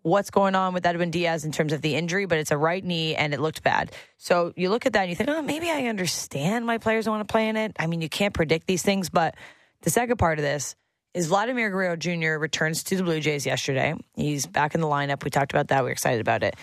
what's 0.02 0.30
going 0.30 0.54
on 0.54 0.74
with 0.74 0.84
Edwin 0.84 1.10
Diaz 1.10 1.44
in 1.44 1.52
terms 1.52 1.72
of 1.72 1.80
the 1.80 1.94
injury, 1.94 2.26
but 2.26 2.38
it's 2.38 2.50
a 2.50 2.58
right 2.58 2.84
knee 2.84 3.14
and 3.16 3.32
it 3.32 3.40
looked 3.40 3.62
bad. 3.62 3.90
So 4.18 4.52
you 4.56 4.68
look 4.70 4.86
at 4.86 4.92
that 4.92 5.02
and 5.02 5.10
you 5.10 5.16
think, 5.16 5.30
oh, 5.30 5.42
maybe 5.42 5.70
I 5.70 5.86
understand 5.86 6.66
why 6.66 6.78
players 6.78 7.06
don't 7.06 7.16
want 7.16 7.26
to 7.26 7.32
play 7.32 7.48
in 7.48 7.56
it. 7.56 7.74
I 7.78 7.86
mean, 7.86 8.00
you 8.00 8.08
can't 8.08 8.34
predict 8.34 8.66
these 8.66 8.82
things, 8.82 9.08
but 9.08 9.34
the 9.82 9.90
second 9.90 10.18
part 10.18 10.38
of 10.38 10.42
this 10.42 10.76
is 11.14 11.28
Vladimir 11.28 11.70
Guerrero 11.70 11.96
Jr. 11.96 12.38
returns 12.38 12.82
to 12.84 12.96
the 12.96 13.02
Blue 13.02 13.20
Jays 13.20 13.46
yesterday. 13.46 13.94
He's 14.16 14.46
back 14.46 14.74
in 14.74 14.80
the 14.80 14.86
lineup. 14.86 15.24
We 15.24 15.30
talked 15.30 15.52
about 15.52 15.68
that. 15.68 15.84
We're 15.84 15.92
excited 15.92 16.20
about 16.20 16.42
it. 16.42 16.56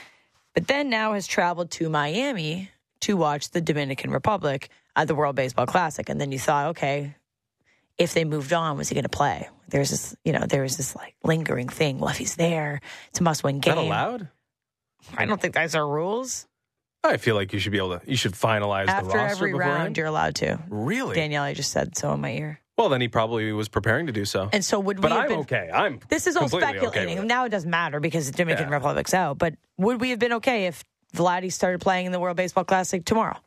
But 0.54 0.68
then 0.68 0.90
now 0.90 1.14
has 1.14 1.26
traveled 1.26 1.72
to 1.72 1.90
Miami 1.90 2.70
to 3.02 3.16
watch 3.16 3.52
the 3.52 3.62
Dominican 3.62 4.12
Republic 4.12 4.70
at 4.96 5.08
the 5.08 5.16
World 5.16 5.36
Baseball 5.36 5.66
Classic. 5.66 6.08
And 6.10 6.20
then 6.20 6.32
you 6.32 6.40
thought, 6.40 6.68
okay, 6.72 7.16
if 7.98 8.14
they 8.14 8.26
moved 8.26 8.52
on, 8.52 8.78
was 8.78 8.90
he 8.90 8.96
going 8.96 9.04
to 9.04 9.10
play? 9.10 9.48
There's 9.70 9.90
this, 9.90 10.16
you 10.26 10.34
know, 10.34 10.46
there 10.46 10.64
was 10.64 10.76
this 10.76 10.96
like 10.96 11.16
lingering 11.24 11.70
thing. 11.70 12.00
Well, 12.00 12.10
if 12.10 12.18
he's 12.18 12.36
there, 12.36 12.82
it's 13.10 13.22
a 13.22 13.24
must-win 13.24 13.60
game. 13.60 13.76
that 13.76 13.82
allowed? 13.82 14.28
I 15.16 15.26
don't 15.26 15.42
think 15.42 15.54
those 15.54 15.76
are 15.76 15.88
rules. 15.88 16.46
I 17.04 17.18
feel 17.18 17.36
like 17.36 17.54
you 17.54 17.60
should 17.60 17.72
be 17.72 17.80
able 17.80 17.98
to. 17.98 18.02
You 18.06 18.18
should 18.18 18.34
finalize 18.34 18.86
the 18.86 18.92
After 18.92 19.18
roster 19.18 19.20
every 19.20 19.52
beforehand. 19.54 19.80
round, 19.80 19.98
you're 19.98 20.08
allowed 20.08 20.36
to. 20.36 20.60
Really? 20.70 21.16
Danielle 21.16 21.44
I 21.44 21.54
just 21.54 21.72
said 21.72 21.98
so 21.98 22.14
in 22.14 22.22
my 22.22 22.32
ear. 22.34 22.60
Well, 22.82 22.90
then 22.90 23.00
he 23.02 23.08
probably 23.08 23.54
was 23.54 23.70
preparing 23.70 24.08
to 24.08 24.12
do 24.12 24.26
so. 24.26 24.50
And 24.52 24.66
so 24.66 24.80
would 24.80 24.98
we 24.98 25.02
but 25.04 25.12
have 25.12 25.22
I'm 25.22 25.28
been? 25.28 25.40
okay. 25.42 25.70
I'm. 25.72 26.00
This 26.10 26.26
is 26.26 26.36
all 26.36 26.50
completely 26.50 26.80
okay 26.80 26.88
speculating. 26.88 27.28
now 27.28 27.46
it 27.46 27.50
doesn't 27.50 27.70
matter 27.70 28.00
because 28.00 28.26
the 28.26 28.36
Dominican 28.36 28.70
Yeah. 28.70 28.74
Republic's 28.74 29.14
out. 29.14 29.38
But 29.38 29.54
would 29.78 30.02
we 30.02 30.10
have 30.10 30.18
been 30.18 30.34
okay 30.34 30.66
if 30.66 30.84
Vladdy 31.16 31.52
started 31.54 31.80
playing 31.80 32.08
in 32.08 32.12
the 32.12 32.20
World 32.20 32.38
Baseball 32.38 32.64
Classic 32.64 33.06
tomorrow? 33.06 33.38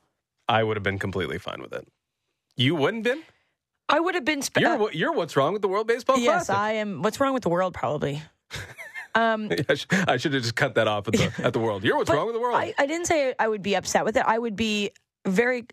I 0.48 0.62
would 0.62 0.76
have 0.76 0.84
been 0.84 1.00
completely 1.00 1.38
fine 1.38 1.60
with 1.60 1.72
it. 1.72 1.84
You 2.56 2.76
wouldn't 2.76 3.02
been. 3.02 3.22
I 3.88 3.98
would 3.98 4.14
have 4.14 4.24
been. 4.24 4.40
Spe- 4.40 4.58
You're 4.58 4.76
what? 4.76 4.94
You're 4.94 5.12
what's 5.12 5.36
wrong 5.36 5.52
with 5.52 5.62
the 5.62 5.68
World 5.68 5.88
Baseball 5.88 6.16
yes, 6.18 6.46
Classic? 6.46 6.54
I 6.54 6.72
am. 6.74 7.02
What's 7.02 7.18
wrong 7.18 7.34
with 7.34 7.42
the 7.42 7.48
world? 7.50 7.74
Probably. 7.74 8.22
Um, 9.16 9.48
I, 9.68 9.74
sh- 9.74 9.86
I 10.08 10.16
should 10.16 10.34
have 10.34 10.42
just 10.42 10.56
cut 10.56 10.74
that 10.74 10.88
off 10.88 11.06
at 11.06 11.14
the 11.14 11.32
at 11.44 11.52
the 11.52 11.60
world. 11.60 11.84
You're 11.84 11.96
what's 11.96 12.10
wrong 12.10 12.26
with 12.26 12.34
the 12.34 12.40
world. 12.40 12.56
I, 12.56 12.74
I 12.76 12.86
didn't 12.86 13.06
say 13.06 13.32
I 13.38 13.46
would 13.46 13.62
be 13.62 13.76
upset 13.76 14.04
with 14.04 14.16
it. 14.16 14.24
I 14.26 14.36
would 14.36 14.56
be 14.56 14.90
very 15.24 15.66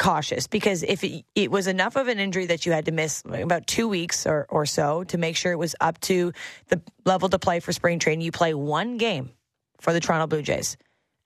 cautious 0.00 0.46
because 0.46 0.82
if 0.82 1.04
it, 1.04 1.24
it 1.34 1.50
was 1.50 1.66
enough 1.66 1.94
of 1.94 2.08
an 2.08 2.18
injury 2.18 2.46
that 2.46 2.64
you 2.64 2.72
had 2.72 2.86
to 2.86 2.92
miss 2.92 3.22
about 3.24 3.66
two 3.66 3.86
weeks 3.86 4.26
or, 4.26 4.46
or 4.48 4.64
so 4.66 5.04
to 5.04 5.18
make 5.18 5.36
sure 5.36 5.52
it 5.52 5.58
was 5.58 5.76
up 5.80 6.00
to 6.00 6.32
the 6.68 6.80
level 7.04 7.28
to 7.28 7.38
play 7.38 7.60
for 7.60 7.72
spring 7.72 7.98
training, 7.98 8.22
you 8.22 8.32
play 8.32 8.54
one 8.54 8.96
game 8.96 9.30
for 9.78 9.92
the 9.92 10.00
Toronto 10.00 10.26
Blue 10.26 10.42
Jays. 10.42 10.76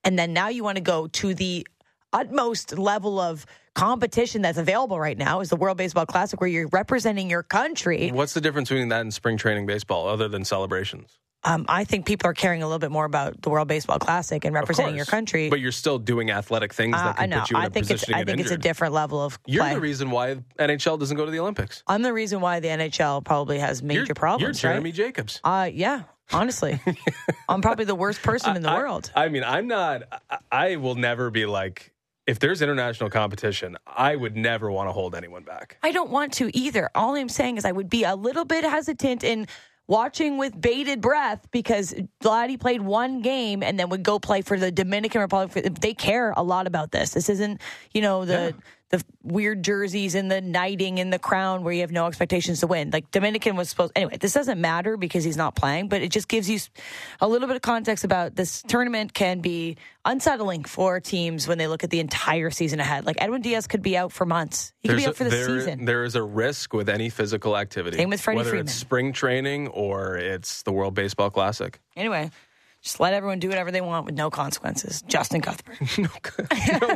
And 0.02 0.18
then 0.18 0.32
now 0.32 0.48
you 0.48 0.64
want 0.64 0.76
to 0.76 0.82
go 0.82 1.06
to 1.06 1.34
the 1.34 1.66
utmost 2.12 2.76
level 2.76 3.20
of 3.20 3.46
competition 3.74 4.42
that's 4.42 4.58
available 4.58 4.98
right 4.98 5.16
now 5.16 5.40
is 5.40 5.50
the 5.50 5.56
World 5.56 5.78
Baseball 5.78 6.04
Classic 6.04 6.40
where 6.40 6.50
you're 6.50 6.68
representing 6.68 7.30
your 7.30 7.42
country. 7.42 8.10
What's 8.10 8.34
the 8.34 8.40
difference 8.40 8.68
between 8.68 8.88
that 8.88 9.00
and 9.00 9.14
spring 9.14 9.36
training 9.36 9.66
baseball, 9.66 10.08
other 10.08 10.28
than 10.28 10.44
celebrations? 10.44 11.18
Um, 11.44 11.66
I 11.68 11.84
think 11.84 12.06
people 12.06 12.28
are 12.30 12.34
caring 12.34 12.62
a 12.62 12.66
little 12.66 12.78
bit 12.78 12.90
more 12.90 13.04
about 13.04 13.42
the 13.42 13.50
World 13.50 13.68
Baseball 13.68 13.98
Classic 13.98 14.44
and 14.44 14.54
representing 14.54 14.96
your 14.96 15.04
country. 15.04 15.50
But 15.50 15.60
you're 15.60 15.72
still 15.72 15.98
doing 15.98 16.30
athletic 16.30 16.72
things 16.72 16.96
Uh, 16.96 17.04
that 17.04 17.20
I 17.20 17.26
know. 17.26 17.40
put 17.40 17.50
you 17.50 17.56
in 17.58 17.62
I 17.62 17.66
a 17.66 17.70
think 17.70 17.90
it's 17.90 18.08
I 18.10 18.24
think 18.24 18.40
it's 18.40 18.50
a 18.50 18.56
different 18.56 18.94
level 18.94 19.20
of 19.20 19.38
You're 19.46 19.68
the 19.68 19.80
reason 19.80 20.10
why 20.10 20.36
NHL 20.58 20.98
doesn't 20.98 21.16
go 21.16 21.24
to 21.24 21.30
the 21.30 21.40
Olympics. 21.40 21.82
I'm 21.86 22.02
the 22.02 22.12
reason 22.12 22.40
why 22.40 22.60
the 22.60 22.68
NHL 22.68 23.24
probably 23.24 23.58
has 23.58 23.82
major 23.82 24.04
you're, 24.06 24.14
problems. 24.14 24.62
You're 24.62 24.70
right? 24.70 24.76
Jeremy 24.76 24.92
Jacobs. 24.92 25.40
Uh, 25.44 25.68
yeah, 25.72 26.02
honestly. 26.32 26.80
I'm 27.48 27.60
probably 27.60 27.84
the 27.84 27.94
worst 27.94 28.22
person 28.22 28.56
in 28.56 28.62
the 28.62 28.70
I- 28.70 28.76
world. 28.78 29.10
I 29.14 29.28
mean, 29.28 29.44
I'm 29.44 29.66
not. 29.68 30.02
I, 30.30 30.38
I 30.50 30.76
will 30.76 30.94
never 30.94 31.30
be 31.30 31.46
like. 31.46 31.90
If 32.26 32.38
there's 32.38 32.62
international 32.62 33.10
competition, 33.10 33.76
I 33.86 34.16
would 34.16 34.34
never 34.34 34.70
want 34.70 34.88
to 34.88 34.92
hold 34.92 35.14
anyone 35.14 35.42
back. 35.42 35.76
I 35.82 35.92
don't 35.92 36.08
want 36.08 36.32
to 36.34 36.48
either. 36.56 36.88
All 36.94 37.14
I'm 37.16 37.28
saying 37.28 37.58
is 37.58 37.66
I 37.66 37.72
would 37.72 37.90
be 37.90 38.04
a 38.04 38.14
little 38.16 38.46
bit 38.46 38.64
hesitant 38.64 39.22
in 39.22 39.46
watching 39.86 40.38
with 40.38 40.58
bated 40.60 41.00
breath 41.00 41.46
because 41.50 41.94
Vladdy 42.22 42.58
played 42.58 42.80
one 42.80 43.20
game 43.22 43.62
and 43.62 43.78
then 43.78 43.88
would 43.90 44.02
go 44.02 44.18
play 44.18 44.42
for 44.42 44.58
the 44.58 44.70
Dominican 44.70 45.20
Republic. 45.20 45.74
They 45.80 45.94
care 45.94 46.32
a 46.36 46.42
lot 46.42 46.66
about 46.66 46.90
this. 46.90 47.10
This 47.10 47.28
isn't, 47.28 47.60
you 47.92 48.00
know, 48.00 48.24
the 48.24 48.54
the 48.94 49.04
weird 49.24 49.64
jerseys 49.64 50.14
and 50.14 50.30
the 50.30 50.40
knighting 50.40 51.00
and 51.00 51.12
the 51.12 51.18
crown 51.18 51.64
where 51.64 51.72
you 51.72 51.80
have 51.80 51.90
no 51.90 52.06
expectations 52.06 52.60
to 52.60 52.66
win. 52.68 52.90
Like 52.92 53.10
Dominican 53.10 53.56
was 53.56 53.68
supposed 53.68 53.92
anyway. 53.96 54.18
This 54.18 54.32
doesn't 54.32 54.60
matter 54.60 54.96
because 54.96 55.24
he's 55.24 55.36
not 55.36 55.56
playing, 55.56 55.88
but 55.88 56.00
it 56.00 56.10
just 56.12 56.28
gives 56.28 56.48
you 56.48 56.60
a 57.20 57.26
little 57.26 57.48
bit 57.48 57.56
of 57.56 57.62
context 57.62 58.04
about 58.04 58.36
this 58.36 58.62
tournament 58.62 59.12
can 59.12 59.40
be 59.40 59.76
unsettling 60.04 60.62
for 60.62 61.00
teams 61.00 61.48
when 61.48 61.58
they 61.58 61.66
look 61.66 61.82
at 61.82 61.90
the 61.90 61.98
entire 61.98 62.50
season 62.50 62.78
ahead. 62.78 63.04
Like 63.04 63.16
Edwin 63.18 63.42
Diaz 63.42 63.66
could 63.66 63.82
be 63.82 63.96
out 63.96 64.12
for 64.12 64.26
months. 64.26 64.72
He 64.80 64.88
could 64.88 64.98
be 64.98 65.06
out 65.06 65.16
for 65.16 65.24
the 65.24 65.30
season. 65.30 65.84
There 65.84 66.04
is 66.04 66.14
a 66.14 66.22
risk 66.22 66.72
with 66.72 66.88
any 66.88 67.08
physical 67.08 67.56
activity. 67.56 67.96
Same 67.96 68.10
with 68.10 68.20
Freddie 68.20 68.38
whether 68.38 68.50
Freeman. 68.50 68.66
it's 68.66 68.74
spring 68.74 69.12
training 69.12 69.68
or 69.68 70.16
it's 70.16 70.62
the 70.62 70.72
World 70.72 70.94
Baseball 70.94 71.30
Classic. 71.30 71.80
Anyway, 71.96 72.30
just 72.84 73.00
let 73.00 73.14
everyone 73.14 73.38
do 73.40 73.48
whatever 73.48 73.70
they 73.70 73.80
want 73.80 74.04
with 74.04 74.14
no 74.14 74.28
consequences. 74.30 75.02
Justin 75.08 75.40
Cuthbert. 75.40 75.98
no 75.98 76.08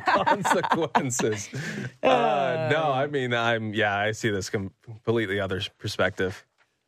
consequences. 0.01 1.49
Uh, 2.03 2.69
no, 2.71 2.93
I 2.93 3.07
mean, 3.07 3.35
I'm 3.35 3.75
yeah, 3.75 3.97
I 3.99 4.13
see 4.13 4.31
this 4.31 4.49
com- 4.51 4.71
completely 4.83 5.41
other 5.41 5.61
perspective. 5.79 6.45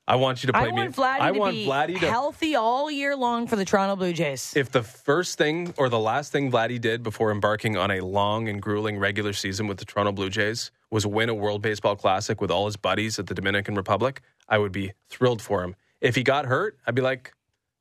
I 0.07 0.17
want 0.17 0.43
you 0.43 0.47
to 0.49 0.53
play 0.53 0.63
me. 0.63 0.69
I 0.69 0.73
me. 0.73 0.81
want 0.83 0.97
Vladdy 0.97 1.21
I 1.21 1.33
to 1.33 1.39
want 1.39 1.55
be 1.55 1.67
Vladdy 1.67 2.01
to. 2.01 2.09
healthy 2.09 2.55
all 2.55 2.91
year 2.91 3.15
long 3.17 3.47
for 3.47 3.57
the 3.57 3.65
Toronto 3.65 3.97
Blue 3.97 4.13
Jays. 4.13 4.55
if 4.57 4.71
the 4.71 4.83
first 4.83 5.37
thing 5.37 5.75
or 5.77 5.89
the 5.89 5.99
last 5.99 6.33
thing 6.33 6.51
Vladdy 6.51 6.81
did 6.81 7.03
before 7.03 7.31
embarking 7.33 7.77
on 7.77 7.91
a 7.91 8.01
long 8.01 8.49
and 8.49 8.63
grueling 8.63 8.99
regular 8.99 9.33
season 9.33 9.67
with 9.67 9.79
the 9.79 9.85
Toronto 9.85 10.13
Blue 10.13 10.31
Jays 10.31 10.71
was 10.91 11.07
win 11.07 11.29
a 11.29 11.35
World 11.35 11.61
Baseball 11.63 11.97
Classic 11.97 12.41
with 12.41 12.51
all 12.51 12.67
his 12.67 12.77
buddies 12.77 13.19
at 13.19 13.27
the 13.27 13.35
Dominican 13.35 13.75
Republic, 13.75 14.23
I 14.49 14.59
would 14.59 14.73
be 14.73 14.93
thrilled 15.09 15.43
for 15.43 15.63
him. 15.63 15.77
If 16.01 16.15
he 16.15 16.23
got 16.23 16.47
hurt, 16.47 16.79
I'd 16.87 16.95
be 16.95 17.03
like, 17.03 17.33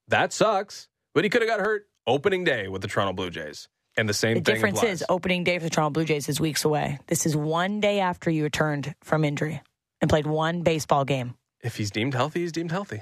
that 0.08 0.34
sucks. 0.34 0.89
But 1.14 1.24
he 1.24 1.30
could 1.30 1.42
have 1.42 1.50
got 1.50 1.60
hurt 1.60 1.88
opening 2.08 2.44
day 2.44 2.68
with 2.68 2.82
the 2.82 2.88
Toronto 2.88 3.14
Blue 3.14 3.30
Jays. 3.30 3.68
And 3.98 4.08
the 4.08 4.14
same 4.14 4.36
the 4.36 4.42
thing 4.42 4.56
difference 4.56 4.80
applies. 4.80 5.02
is 5.02 5.06
opening 5.10 5.44
day 5.44 5.58
for 5.58 5.64
the 5.66 5.70
Toronto 5.70 5.92
Blue 5.92 6.06
Jays 6.06 6.30
is 6.30 6.40
weeks 6.40 6.64
away. 6.64 7.00
This 7.08 7.26
is 7.26 7.36
one 7.36 7.80
day 7.80 8.00
after 8.00 8.30
you 8.30 8.44
returned 8.44 8.94
from 9.04 9.26
injury 9.26 9.62
and 10.00 10.10
played 10.10 10.26
one 10.28 10.62
baseball 10.62 11.04
game. 11.06 11.36
if 11.62 11.76
he's 11.76 11.92
deemed 11.92 12.14
healthy, 12.14 12.42
he's 12.42 12.52
deemed 12.54 12.72
healthy. 12.72 13.02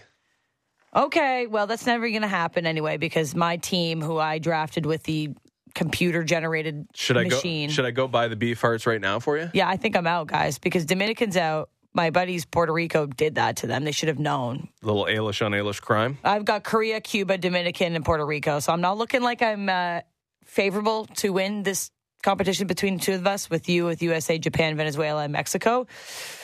Okay, 0.96 1.46
well, 1.48 1.68
that's 1.68 1.86
never 1.86 2.10
going 2.10 2.22
to 2.22 2.28
happen 2.28 2.66
anyway 2.66 2.98
because 2.98 3.36
my 3.36 3.58
team, 3.58 4.02
who 4.02 4.18
I 4.18 4.40
drafted 4.40 4.86
with 4.86 5.04
the 5.04 5.32
computer 5.76 6.24
generated 6.24 6.88
Should 6.96 7.18
I 7.18 7.26
machine. 7.26 7.70
go? 7.70 7.74
Should 7.74 7.86
I 7.86 7.92
go 7.92 8.08
buy 8.08 8.30
the 8.30 8.36
beef 8.36 8.60
hearts 8.62 8.88
right 8.88 9.00
now 9.02 9.20
for 9.20 9.38
you? 9.38 9.52
yeah, 9.54 9.70
I 9.70 9.78
think 9.78 9.96
I'm 9.96 10.08
out, 10.08 10.28
guys, 10.28 10.58
because 10.58 10.86
Dominican's 10.86 11.38
out. 11.38 11.70
My 11.98 12.12
buddies 12.12 12.46
Puerto 12.46 12.72
Rico 12.72 13.08
did 13.08 13.36
that 13.36 13.58
to 13.58 13.68
them. 13.68 13.84
They 13.84 13.92
should 13.92 14.08
have 14.08 14.20
known. 14.20 14.70
little 14.84 15.06
Ailish 15.06 15.44
on 15.44 15.52
Ailish 15.52 15.82
crime. 15.82 16.20
I've 16.24 16.46
got 16.46 16.64
Korea, 16.64 17.02
Cuba, 17.02 17.40
Dominican, 17.40 17.96
and 17.96 18.06
Puerto 18.06 18.24
Rico. 18.24 18.60
So 18.60 18.72
I'm 18.72 18.82
not 18.82 19.00
looking 19.00 19.24
like 19.24 19.42
I'm 19.42 19.68
uh, 19.68 20.02
favorable 20.46 21.08
to 21.16 21.34
win 21.34 21.64
this 21.64 21.90
competition 22.22 22.68
between 22.68 22.98
the 22.98 23.00
two 23.04 23.14
of 23.16 23.26
us 23.26 23.50
with 23.50 23.68
you, 23.68 23.86
with 23.86 24.04
USA, 24.04 24.38
Japan, 24.38 24.78
Venezuela, 24.78 25.24
and 25.24 25.34
Mexico. 25.34 25.88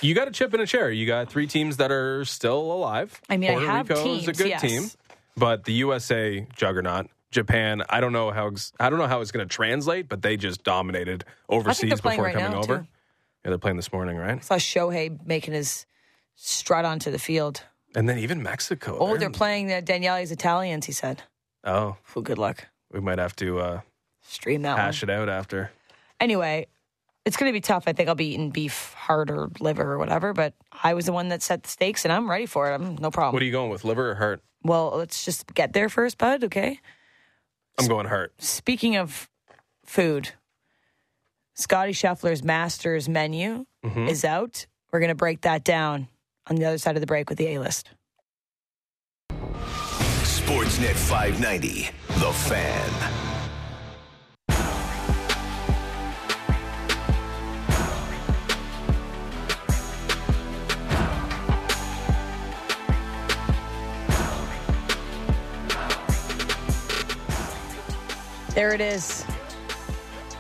You 0.01 0.15
got 0.15 0.27
a 0.27 0.31
chip 0.31 0.55
in 0.55 0.59
a 0.59 0.65
chair. 0.65 0.89
You 0.89 1.05
got 1.05 1.29
three 1.29 1.45
teams 1.45 1.77
that 1.77 1.91
are 1.91 2.25
still 2.25 2.59
alive. 2.71 3.21
I 3.29 3.37
mean, 3.37 3.51
I 3.51 3.53
Puerto 3.53 3.67
have 3.67 3.89
Rico 3.89 4.01
is 4.01 4.27
a 4.27 4.31
teams, 4.31 4.37
good 4.39 4.49
yes. 4.49 4.61
team, 4.61 4.89
but 5.37 5.65
the 5.65 5.73
USA 5.73 6.47
juggernaut, 6.55 7.11
Japan. 7.29 7.83
I 7.89 8.01
don't 8.01 8.13
know 8.13 8.31
how 8.31 8.51
I 8.79 8.89
don't 8.89 8.97
know 8.97 9.07
how 9.07 9.21
it's 9.21 9.31
going 9.31 9.47
to 9.47 9.53
translate, 9.53 10.09
but 10.09 10.23
they 10.23 10.35
just 10.35 10.63
dominated 10.63 11.25
overseas 11.47 12.01
before 12.01 12.23
right 12.23 12.33
coming 12.33 12.57
over. 12.57 12.77
too. 12.79 12.87
Yeah, 13.43 13.49
they're 13.49 13.57
playing 13.57 13.77
this 13.77 13.91
morning, 13.91 14.17
right? 14.17 14.37
I 14.37 14.39
saw 14.39 14.55
Shohei 14.55 15.25
making 15.25 15.53
his 15.53 15.85
strut 16.35 16.85
onto 16.85 17.11
the 17.11 17.19
field. 17.19 17.63
And 17.95 18.07
then 18.09 18.17
even 18.17 18.41
Mexico. 18.41 18.97
Oh, 18.99 19.17
they're 19.17 19.29
playing 19.29 19.67
the 19.67 19.81
Daniele's 19.81 20.31
Italians, 20.31 20.85
he 20.85 20.91
said. 20.93 21.21
Oh, 21.63 21.97
Well, 22.15 22.23
good 22.23 22.37
luck. 22.37 22.67
we 22.91 22.99
might 22.99 23.19
have 23.19 23.35
to 23.37 23.59
uh, 23.59 23.81
Stream 24.21 24.61
that 24.63 24.71
one. 24.73 24.79
hash 24.79 25.03
it 25.03 25.09
out 25.09 25.29
after. 25.29 25.71
Anyway, 26.19 26.67
it's 27.25 27.37
going 27.37 27.49
to 27.49 27.53
be 27.53 27.61
tough. 27.61 27.83
I 27.87 27.93
think 27.93 28.09
I'll 28.09 28.15
be 28.15 28.33
eating 28.33 28.49
beef 28.49 28.93
heart 28.93 29.29
or 29.29 29.49
liver 29.59 29.91
or 29.93 29.97
whatever, 29.99 30.33
but 30.33 30.53
I 30.81 30.93
was 30.93 31.05
the 31.05 31.11
one 31.13 31.27
that 31.29 31.41
set 31.41 31.63
the 31.63 31.69
stakes 31.69 32.03
and 32.05 32.11
I'm 32.13 32.29
ready 32.29 32.45
for 32.45 32.71
it. 32.71 32.75
I'm 32.75 32.95
no 32.95 33.11
problem. 33.11 33.33
What 33.33 33.41
are 33.41 33.45
you 33.45 33.51
going 33.51 33.69
with, 33.69 33.83
liver 33.83 34.11
or 34.11 34.15
heart? 34.15 34.41
well, 34.63 34.93
let's 34.95 35.25
just 35.25 35.53
get 35.53 35.73
there 35.73 35.89
first, 35.89 36.17
bud, 36.17 36.45
okay? 36.45 36.79
I'm 37.77 37.87
going 37.87 38.07
heart. 38.07 38.33
Speaking 38.41 38.95
of 38.95 39.29
food, 39.85 40.31
Scotty 41.55 41.91
Scheffler's 41.93 42.43
Masters 42.43 43.07
menu 43.09 43.65
Mm-hmm. 43.85 44.07
is 44.07 44.23
out. 44.23 44.65
We're 44.93 44.99
going 44.99 45.09
to 45.09 45.15
break 45.15 45.41
that 45.41 45.65
down 45.65 46.07
on 46.49 46.55
the 46.55 46.63
other 46.63 46.77
side 46.77 46.95
of 46.95 47.01
the 47.01 47.05
break 47.05 47.27
with 47.29 47.37
the 47.37 47.47
A 47.55 47.59
list. 47.59 47.89
Sportsnet 49.29 50.95
590, 50.95 51.89
The 52.19 52.31
Fan. 52.31 53.19
There 68.53 68.73
it 68.73 68.81
is. 68.81 69.25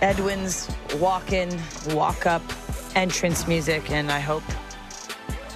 Edwin's 0.01 0.69
walk 0.97 1.31
in, 1.31 1.49
walk 1.89 2.25
up 2.25 2.41
entrance 2.95 3.47
music, 3.47 3.89
and 3.91 4.11
I 4.11 4.19
hope 4.19 4.43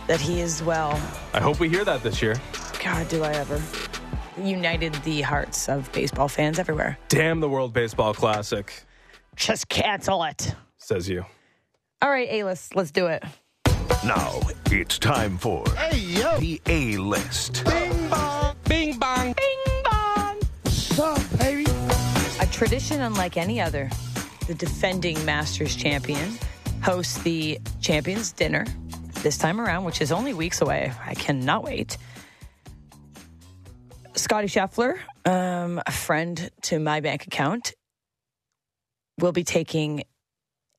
that 0.08 0.22
he 0.22 0.40
is 0.40 0.64
well. 0.64 0.92
I 1.34 1.42
hope 1.42 1.60
we 1.60 1.70
hear 1.70 1.84
that 1.86 2.02
this 2.04 2.22
year. 2.22 2.36
God, 2.84 3.08
do 3.10 3.24
I 3.24 3.32
ever. 3.34 3.62
United 4.42 4.94
the 5.04 5.22
hearts 5.22 5.68
of 5.68 5.92
baseball 5.92 6.28
fans 6.28 6.60
everywhere. 6.60 6.98
Damn 7.10 7.40
the 7.40 7.50
World 7.50 7.74
Baseball 7.74 8.14
Classic, 8.14 8.72
Just 9.36 9.68
cancel 9.68 10.24
it. 10.24 10.56
says 10.78 11.10
you. 11.10 11.26
All 12.02 12.10
right, 12.10 12.28
A 12.30 12.44
list, 12.44 12.76
let's 12.76 12.92
do 12.92 13.08
it. 13.08 13.24
Now 14.06 14.40
it's 14.72 15.00
time 15.00 15.38
for 15.38 15.64
the 15.66 16.62
A 16.68 16.98
list. 16.98 17.66
Bing 17.66 18.10
bong. 18.10 18.56
Bing 18.70 19.00
bong. 19.00 19.34
Bing 19.34 19.84
bong. 19.84 20.40
What's 20.64 21.00
up, 21.00 21.40
baby? 21.40 21.66
A 22.40 22.46
tradition 22.52 23.02
unlike 23.02 23.38
any 23.38 23.60
other. 23.60 23.90
The 24.48 24.56
defending 24.56 25.24
Masters 25.26 25.76
champion 25.76 26.38
hosts 26.82 27.22
the 27.24 27.60
Champions 27.82 28.32
Dinner 28.32 28.66
this 29.22 29.38
time 29.38 29.60
around, 29.60 29.84
which 29.84 30.02
is 30.02 30.12
only 30.14 30.34
weeks 30.34 30.62
away. 30.62 30.94
I 31.06 31.16
cannot 31.16 31.66
wait. 31.66 31.98
Scotty 34.16 34.48
Scheffler, 34.48 34.98
um, 35.26 35.82
a 35.86 35.92
friend 35.92 36.50
to 36.62 36.80
my 36.80 37.02
bank 37.02 37.28
account, 37.28 37.74
will 39.20 39.34
be 39.34 39.44
taking 39.44 40.04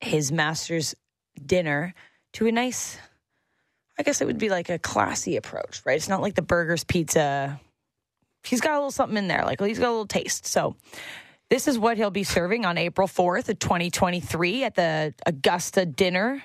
his 0.01 0.31
Masters 0.31 0.95
dinner 1.45 1.93
to 2.33 2.47
a 2.47 2.51
nice, 2.51 2.97
I 3.99 4.03
guess 4.03 4.19
it 4.19 4.25
would 4.25 4.39
be 4.39 4.49
like 4.49 4.69
a 4.69 4.79
classy 4.79 5.37
approach, 5.37 5.83
right? 5.85 5.95
It's 5.95 6.09
not 6.09 6.21
like 6.21 6.33
the 6.33 6.41
burgers, 6.41 6.83
pizza. 6.83 7.61
He's 8.43 8.61
got 8.61 8.71
a 8.71 8.77
little 8.77 8.89
something 8.89 9.17
in 9.17 9.27
there, 9.27 9.43
like 9.45 9.61
he's 9.61 9.77
got 9.77 9.89
a 9.89 9.91
little 9.91 10.07
taste. 10.07 10.47
So, 10.47 10.75
this 11.49 11.67
is 11.67 11.77
what 11.79 11.97
he'll 11.97 12.11
be 12.11 12.23
serving 12.23 12.65
on 12.65 12.77
April 12.77 13.07
4th 13.07 13.49
of 13.49 13.59
2023 13.59 14.63
at 14.63 14.75
the 14.75 15.13
Augusta 15.25 15.85
dinner. 15.85 16.43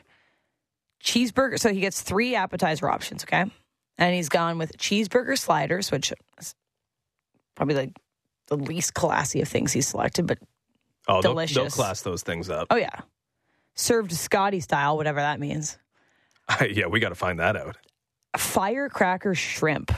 Cheeseburger. 1.03 1.59
So 1.59 1.73
he 1.73 1.81
gets 1.81 2.01
three 2.01 2.35
appetizer 2.35 2.89
options, 2.89 3.25
okay? 3.25 3.45
And 3.99 4.15
he's 4.15 4.29
gone 4.31 4.57
with 4.59 4.77
cheeseburger 4.79 5.39
sliders, 5.39 5.91
which 5.93 6.13
is 6.41 6.55
probably 7.55 7.75
like 7.75 7.91
the 8.49 8.57
least 8.57 8.95
classy 8.95 9.41
of 9.43 9.49
things 9.49 9.73
he's 9.73 9.89
selected, 9.89 10.27
but 10.27 10.39
Oh, 11.07 11.21
they'll, 11.21 11.35
they'll 11.35 11.69
class 11.69 12.01
those 12.01 12.23
things 12.23 12.49
up. 12.49 12.69
oh 12.71 12.77
yeah. 12.77 13.01
Served 13.75 14.13
Scotty 14.13 14.61
style, 14.61 14.97
whatever 14.97 15.21
that 15.21 15.39
means. 15.39 15.77
yeah, 16.71 16.87
we 16.87 16.99
got 17.01 17.11
to 17.11 17.15
find 17.15 17.41
that 17.41 17.57
out. 17.57 17.77
Firecracker 18.37 19.35
shrimp 19.35 19.93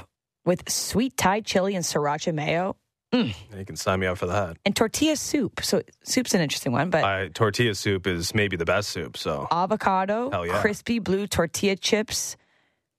with 0.44 0.68
sweet 0.68 1.16
Thai 1.16 1.40
chili 1.42 1.74
and 1.76 1.84
sriracha 1.84 2.34
mayo 2.34 2.74
Mm. 3.14 3.34
You 3.56 3.64
can 3.64 3.76
sign 3.76 4.00
me 4.00 4.06
up 4.06 4.18
for 4.18 4.26
that. 4.26 4.56
and 4.64 4.74
tortilla 4.74 5.16
soup. 5.16 5.62
So 5.62 5.82
soup's 6.02 6.34
an 6.34 6.40
interesting 6.40 6.72
one, 6.72 6.90
but 6.90 7.04
I, 7.04 7.28
tortilla 7.28 7.74
soup 7.74 8.06
is 8.06 8.34
maybe 8.34 8.56
the 8.56 8.64
best 8.64 8.90
soup. 8.90 9.16
So 9.16 9.46
avocado, 9.50 10.44
yeah. 10.44 10.60
crispy 10.60 10.98
blue 10.98 11.26
tortilla 11.26 11.76
chips, 11.76 12.36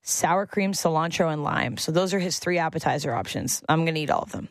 sour 0.01 0.45
cream, 0.45 0.71
cilantro, 0.71 1.31
and 1.31 1.43
lime. 1.43 1.77
So 1.77 1.91
those 1.91 2.13
are 2.13 2.19
his 2.19 2.39
three 2.39 2.57
appetizer 2.57 3.13
options. 3.13 3.61
I'm 3.67 3.83
going 3.83 3.95
to 3.95 4.01
eat 4.01 4.09
all 4.09 4.21
of 4.21 4.31
them. 4.31 4.49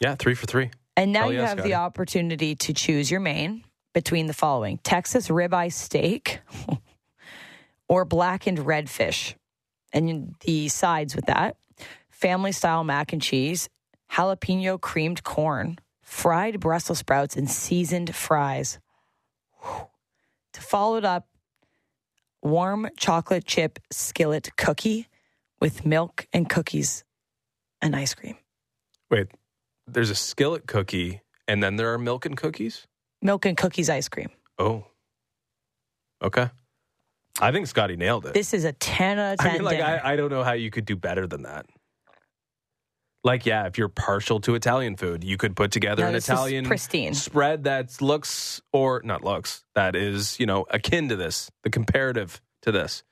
Yeah, 0.00 0.14
three 0.14 0.34
for 0.34 0.46
three. 0.46 0.70
And 0.96 1.12
now 1.12 1.22
Hell 1.22 1.32
you 1.32 1.38
yeah, 1.40 1.48
have 1.48 1.62
the 1.62 1.74
opportunity 1.74 2.54
to 2.56 2.72
choose 2.72 3.10
your 3.10 3.20
main 3.20 3.64
between 3.94 4.26
the 4.26 4.34
following 4.34 4.78
Texas 4.78 5.28
ribeye 5.28 5.72
steak 5.72 6.40
or 7.88 8.04
blackened 8.04 8.58
redfish. 8.58 9.34
And 9.92 10.34
the 10.44 10.68
sides 10.68 11.16
with 11.16 11.26
that 11.26 11.56
family 12.10 12.52
style 12.52 12.84
mac 12.84 13.12
and 13.12 13.22
cheese, 13.22 13.68
jalapeno 14.12 14.80
creamed 14.80 15.22
corn, 15.22 15.78
fried 16.02 16.60
Brussels 16.60 16.98
sprouts, 16.98 17.36
and 17.36 17.50
seasoned 17.50 18.14
fries. 18.14 18.78
Whew. 19.62 19.86
To 20.54 20.60
follow 20.60 20.96
it 20.96 21.04
up, 21.04 21.28
warm 22.42 22.88
chocolate 22.96 23.44
chip 23.44 23.78
skillet 23.90 24.56
cookie 24.56 25.08
with 25.60 25.84
milk 25.84 26.26
and 26.32 26.48
cookies 26.48 27.04
and 27.80 27.94
ice 27.94 28.14
cream. 28.14 28.36
Wait, 29.10 29.28
there's 29.86 30.10
a 30.10 30.14
skillet 30.14 30.66
cookie, 30.66 31.22
and 31.46 31.62
then 31.62 31.76
there 31.76 31.92
are 31.92 31.98
milk 31.98 32.26
and 32.26 32.36
cookies. 32.36 32.86
Milk 33.22 33.46
and 33.46 33.56
cookies 33.56 33.90
ice 33.90 34.08
cream. 34.08 34.30
Oh, 34.58 34.84
okay. 36.22 36.50
I 37.40 37.52
think 37.52 37.66
Scotty 37.68 37.96
nailed 37.96 38.26
it. 38.26 38.34
This 38.34 38.52
is 38.52 38.64
a 38.64 38.72
10 38.72 39.18
out 39.18 39.32
of 39.34 39.38
10 39.38 39.48
I 39.48 39.52
mean, 39.54 39.64
like. 39.64 39.80
I, 39.80 40.12
I 40.12 40.16
don't 40.16 40.30
know 40.30 40.42
how 40.42 40.52
you 40.52 40.70
could 40.70 40.84
do 40.84 40.96
better 40.96 41.26
than 41.26 41.42
that. 41.42 41.66
Like, 43.24 43.46
yeah, 43.46 43.66
if 43.66 43.76
you're 43.76 43.88
partial 43.88 44.40
to 44.40 44.54
Italian 44.54 44.96
food, 44.96 45.24
you 45.24 45.36
could 45.36 45.56
put 45.56 45.72
together 45.72 46.02
No, 46.04 46.10
an 46.10 46.14
Italian 46.14 46.64
pristine. 46.64 47.14
spread 47.14 47.64
that 47.64 48.00
looks, 48.00 48.62
or 48.72 49.02
not 49.04 49.24
looks, 49.24 49.64
that 49.74 49.96
is, 49.96 50.38
you 50.38 50.46
know, 50.46 50.66
akin 50.70 51.08
to 51.08 51.16
this, 51.16 51.50
the 51.64 51.70
comparative 51.70 52.40
to 52.62 52.70
this. 52.70 53.02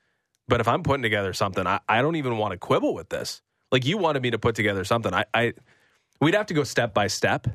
But 0.47 0.61
if 0.61 0.67
I'm 0.67 0.81
putting 0.81 1.03
together 1.03 1.33
something, 1.33 1.67
I, 1.67 1.81
I 1.89 2.01
don't 2.01 2.15
even 2.15 2.37
want 2.37 2.53
to 2.53 2.57
quibble 2.57 2.93
with 2.93 3.09
this. 3.09 3.41
Like, 3.69 3.85
you 3.85 3.97
wanted 3.97 4.21
me 4.23 4.31
to 4.31 4.39
put 4.39 4.55
together 4.55 4.85
something. 4.85 5.13
I, 5.13 5.25
I 5.33 5.53
we'd 6.21 6.35
have 6.35 6.45
to 6.47 6.53
go 6.53 6.63
step 6.63 6.93
by 6.93 7.07
step 7.07 7.47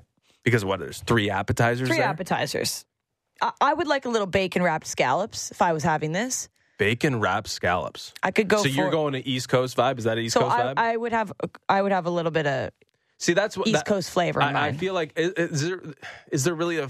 because 0.44 0.62
what? 0.62 0.78
There's 0.78 1.00
three 1.00 1.30
appetizers. 1.30 1.88
Three 1.88 1.98
there? 1.98 2.06
appetizers. 2.06 2.84
I, 3.40 3.52
I 3.62 3.74
would 3.74 3.86
like 3.86 4.04
a 4.04 4.10
little 4.10 4.26
bacon 4.26 4.62
wrapped 4.62 4.86
scallops 4.86 5.50
if 5.50 5.62
I 5.62 5.72
was 5.72 5.82
having 5.82 6.12
this. 6.12 6.50
Bacon 6.82 7.20
wrapped 7.20 7.48
scallops. 7.48 8.12
I 8.22 8.32
could 8.32 8.48
go 8.48 8.56
so 8.58 8.64
for 8.64 8.68
you're 8.68 8.90
going 8.90 9.12
to 9.12 9.26
East 9.26 9.48
Coast 9.48 9.76
vibe? 9.76 9.98
Is 9.98 10.04
that 10.04 10.18
East 10.18 10.34
So 10.34 10.40
Coast 10.40 10.56
I, 10.56 10.62
vibe? 10.62 10.74
I 10.78 10.96
would 10.96 11.12
have 11.12 11.32
I 11.68 11.80
would 11.80 11.92
have 11.92 12.06
a 12.06 12.10
little 12.10 12.32
bit 12.32 12.46
of 12.46 12.70
See, 13.18 13.34
that's 13.34 13.56
what 13.56 13.68
East 13.68 13.74
that- 13.74 13.86
Coast 13.86 14.10
flavor 14.10 14.42
I, 14.42 14.68
I 14.68 14.72
feel 14.72 14.94
like 14.94 15.12
is, 15.16 15.32
is 15.32 15.62
there 15.68 15.82
is 16.30 16.44
there 16.44 16.54
really 16.54 16.78
a 16.78 16.88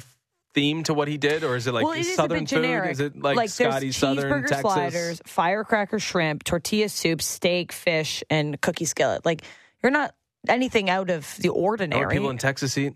theme 0.54 0.82
to 0.84 0.92
what 0.92 1.08
he 1.08 1.16
did, 1.16 1.44
or 1.44 1.56
is 1.56 1.66
it 1.66 1.72
like 1.72 1.84
well, 1.84 1.94
it 1.94 2.04
Southern 2.04 2.38
a 2.38 2.40
bit 2.40 2.48
generic. 2.48 2.84
food? 2.84 2.90
Is 2.92 3.00
it 3.00 3.22
like, 3.22 3.36
there's 3.36 3.54
Scotty 3.54 3.92
Southern 3.92 4.42
cheeseburger 4.42 4.48
Texas? 4.48 4.60
sliders, 4.60 5.22
firecracker 5.26 5.98
shrimp, 5.98 6.44
tortilla 6.44 6.90
soup, 6.90 7.22
steak, 7.22 7.72
fish, 7.72 8.22
and 8.28 8.60
cookie 8.60 8.84
skillet. 8.84 9.24
Like 9.24 9.42
you're 9.82 9.92
not 9.92 10.14
anything 10.48 10.90
out 10.90 11.08
of 11.10 11.36
the 11.38 11.48
ordinary. 11.48 12.14
people 12.14 12.30
in 12.30 12.38
Texas 12.38 12.76
eat 12.76 12.94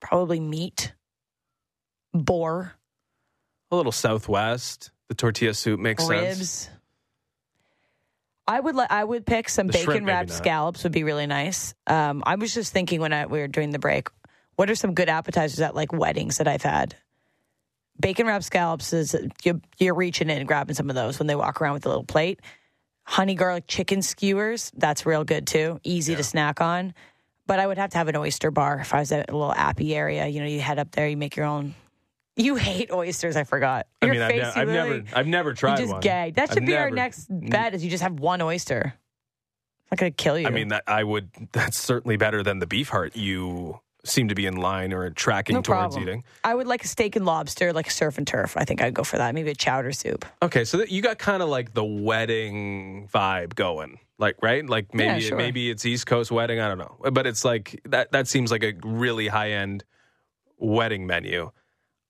Probably 0.00 0.38
meat, 0.40 0.94
boar, 2.12 2.74
a 3.70 3.76
little 3.76 3.92
Southwest. 3.92 4.91
The 5.08 5.14
tortilla 5.14 5.54
soup 5.54 5.78
makes 5.80 6.06
ribs. 6.08 6.36
sense. 6.38 6.70
I 8.46 8.58
would 8.58 8.74
li- 8.74 8.86
I 8.90 9.04
would 9.04 9.24
pick 9.24 9.48
some 9.48 9.68
The 9.68 9.74
shrimp, 9.74 9.88
bacon 9.88 10.04
maybe 10.04 10.14
wrapped 10.14 10.28
not. 10.30 10.36
scallops 10.38 10.82
would 10.82 10.92
be 10.92 11.04
really 11.04 11.26
nice. 11.26 11.74
Um, 11.86 12.22
I 12.26 12.34
was 12.34 12.52
just 12.52 12.72
thinking 12.72 13.00
when 13.00 13.12
I, 13.12 13.26
we 13.26 13.38
were 13.38 13.46
doing 13.48 13.70
the 13.70 13.78
break, 13.78 14.08
what 14.56 14.68
are 14.68 14.74
some 14.74 14.94
good 14.94 15.08
appetizers 15.08 15.60
at 15.60 15.74
like 15.74 15.92
weddings 15.92 16.38
that 16.38 16.48
I've 16.48 16.62
had? 16.62 16.96
Bacon 18.00 18.26
wrapped 18.26 18.44
scallops 18.44 18.92
is 18.92 19.14
you, 19.44 19.60
you're 19.78 19.94
reaching 19.94 20.28
in 20.28 20.38
and 20.38 20.48
grabbing 20.48 20.74
some 20.74 20.88
of 20.90 20.96
those 20.96 21.18
when 21.18 21.28
they 21.28 21.36
walk 21.36 21.60
around 21.62 21.74
with 21.74 21.86
a 21.86 21.88
little 21.88 22.04
plate. 22.04 22.40
Honey 23.04 23.34
garlic 23.34 23.64
chicken 23.68 24.02
skewers, 24.02 24.72
that's 24.76 25.06
real 25.06 25.24
good 25.24 25.46
too. 25.46 25.78
Easy 25.84 26.16
to 26.16 26.22
snack 26.24 26.60
on. 26.60 26.94
But 27.46 27.58
I 27.58 27.66
would 27.66 27.78
have 27.78 27.90
to 27.90 27.98
have 27.98 28.08
an 28.08 28.16
oyster 28.16 28.50
bar 28.50 28.78
if 28.80 28.94
I 28.94 29.00
was 29.00 29.12
at 29.12 29.28
a 29.28 29.32
little 29.36 29.52
appy 29.52 29.94
area. 29.94 30.26
You 30.26 30.40
know, 30.40 30.46
you 30.46 30.60
head 30.60 30.78
up 30.78 30.90
there, 30.92 31.08
you 31.08 31.16
make 31.16 31.36
your 31.36 31.46
own. 31.46 31.74
You 32.36 32.56
hate 32.56 32.90
oysters, 32.90 33.36
I 33.36 33.44
forgot. 33.44 33.86
I 34.00 34.06
Your 34.06 34.14
mean, 34.14 34.22
I've, 34.22 34.34
ne- 34.34 34.42
I've 34.42 34.68
never, 34.68 35.02
I've 35.14 35.26
never 35.26 35.52
tried 35.52 35.72
you 35.78 35.84
just 35.84 35.92
one. 35.92 36.00
gagged. 36.00 36.36
That 36.36 36.48
should 36.48 36.62
I've 36.62 36.66
be 36.66 36.76
our 36.76 36.90
next 36.90 37.30
mm. 37.30 37.50
bet. 37.50 37.74
Is 37.74 37.84
you 37.84 37.90
just 37.90 38.02
have 38.02 38.14
one 38.20 38.40
oyster. 38.40 38.94
It's 39.82 39.90
not 39.90 39.98
to 40.06 40.10
kill 40.10 40.38
you. 40.38 40.46
I 40.46 40.50
mean, 40.50 40.68
that 40.68 40.84
I 40.86 41.04
would. 41.04 41.28
That's 41.52 41.78
certainly 41.78 42.16
better 42.16 42.42
than 42.42 42.58
the 42.58 42.66
beef 42.66 42.88
heart 42.88 43.14
you 43.16 43.80
seem 44.04 44.28
to 44.28 44.34
be 44.34 44.46
in 44.46 44.56
line 44.56 44.92
or 44.92 45.10
tracking 45.10 45.54
no 45.54 45.62
towards 45.62 45.94
problem. 45.94 46.02
eating. 46.02 46.24
I 46.42 46.54
would 46.54 46.66
like 46.66 46.84
a 46.84 46.88
steak 46.88 47.16
and 47.16 47.24
lobster, 47.24 47.72
like 47.72 47.90
surf 47.90 48.18
and 48.18 48.26
turf. 48.26 48.56
I 48.56 48.64
think 48.64 48.82
I'd 48.82 48.94
go 48.94 49.04
for 49.04 49.18
that. 49.18 49.34
Maybe 49.34 49.50
a 49.50 49.54
chowder 49.54 49.92
soup. 49.92 50.24
Okay, 50.42 50.64
so 50.64 50.82
you 50.84 51.02
got 51.02 51.18
kind 51.18 51.42
of 51.42 51.48
like 51.50 51.74
the 51.74 51.84
wedding 51.84 53.08
vibe 53.12 53.54
going, 53.54 53.98
like 54.18 54.36
right? 54.42 54.66
Like 54.66 54.94
maybe 54.94 55.22
Yeah, 55.22 55.28
sure. 55.28 55.36
maybe 55.36 55.70
it's 55.70 55.84
East 55.84 56.06
Coast 56.06 56.32
wedding. 56.32 56.60
I 56.60 56.68
don't 56.68 56.78
know, 56.78 56.96
but 57.12 57.26
it's 57.26 57.44
like 57.44 57.80
that. 57.84 58.10
That 58.12 58.26
seems 58.26 58.50
like 58.50 58.64
a 58.64 58.72
really 58.82 59.28
high 59.28 59.50
end 59.52 59.84
wedding 60.56 61.06
menu. 61.06 61.50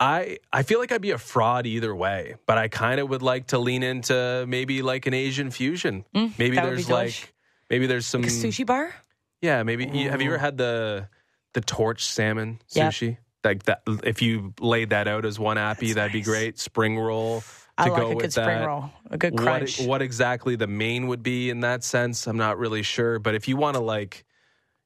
I 0.03 0.39
I 0.53 0.63
feel 0.65 0.81
like 0.81 0.91
I'd 0.91 1.01
be 1.01 1.13
a 1.13 1.19
fraud 1.19 1.65
either 1.67 1.95
way, 1.95 2.35
but 2.47 2.59
I 2.59 2.67
kind 2.69 2.99
of 2.99 3.09
would 3.11 3.23
like 3.23 3.47
to 3.49 3.59
lean 3.59 3.83
into 3.85 4.45
maybe 4.49 4.83
like 4.83 5.07
an 5.07 5.15
Asian 5.15 5.51
fusion. 5.53 6.05
maybe 6.13 6.29
Mm, 6.33 6.55
that 6.57 6.65
would 6.65 6.71
be 6.71 6.83
there's 6.83 6.91
like 6.91 7.35
maybe 7.71 7.87
there's 7.87 8.07
some 8.07 8.23
Like 8.23 8.31
a 8.31 8.35
sushi 8.35 8.67
bar? 8.67 8.93
yeah. 9.41 9.63
Maybe 9.63 9.85
you, 9.87 10.11
have 10.11 10.21
you 10.21 10.29
ever 10.29 10.39
had 10.39 10.57
the 10.59 11.09
the 11.55 11.61
torch 11.61 12.05
salmon 12.05 12.61
Yep. 12.73 12.93
sushi? 12.93 13.19
Like 13.45 13.63
that, 13.65 13.83
if 14.05 14.23
you 14.23 14.55
laid 14.61 14.91
that 14.91 15.07
out 15.07 15.25
as 15.25 15.39
one 15.39 15.59
appy, 15.59 15.87
That's 15.93 15.97
that'd 15.97 16.13
be 16.13 16.21
great. 16.23 16.59
Spring 16.59 16.99
roll 16.99 17.41
to 17.41 17.47
I 17.79 17.89
like 17.89 18.01
go 18.03 18.11
a 18.11 18.15
with 18.15 18.23
good 18.25 18.33
spring 18.33 18.59
that 18.59 18.67
roll, 18.67 18.91
a 19.11 19.19
good 19.19 19.35
what, 19.35 19.43
crunch. 19.43 19.79
what 19.81 20.03
exactly 20.03 20.57
the 20.57 20.67
main 20.69 21.07
would 21.09 21.23
be 21.23 21.51
in 21.51 21.61
that 21.61 21.83
sense, 21.85 22.27
I'm 22.27 22.37
not 22.37 22.59
really 22.59 22.83
sure. 22.83 23.19
But 23.19 23.35
if 23.35 23.47
you 23.49 23.57
want 23.57 23.75
to 23.77 23.83
like, 23.83 24.25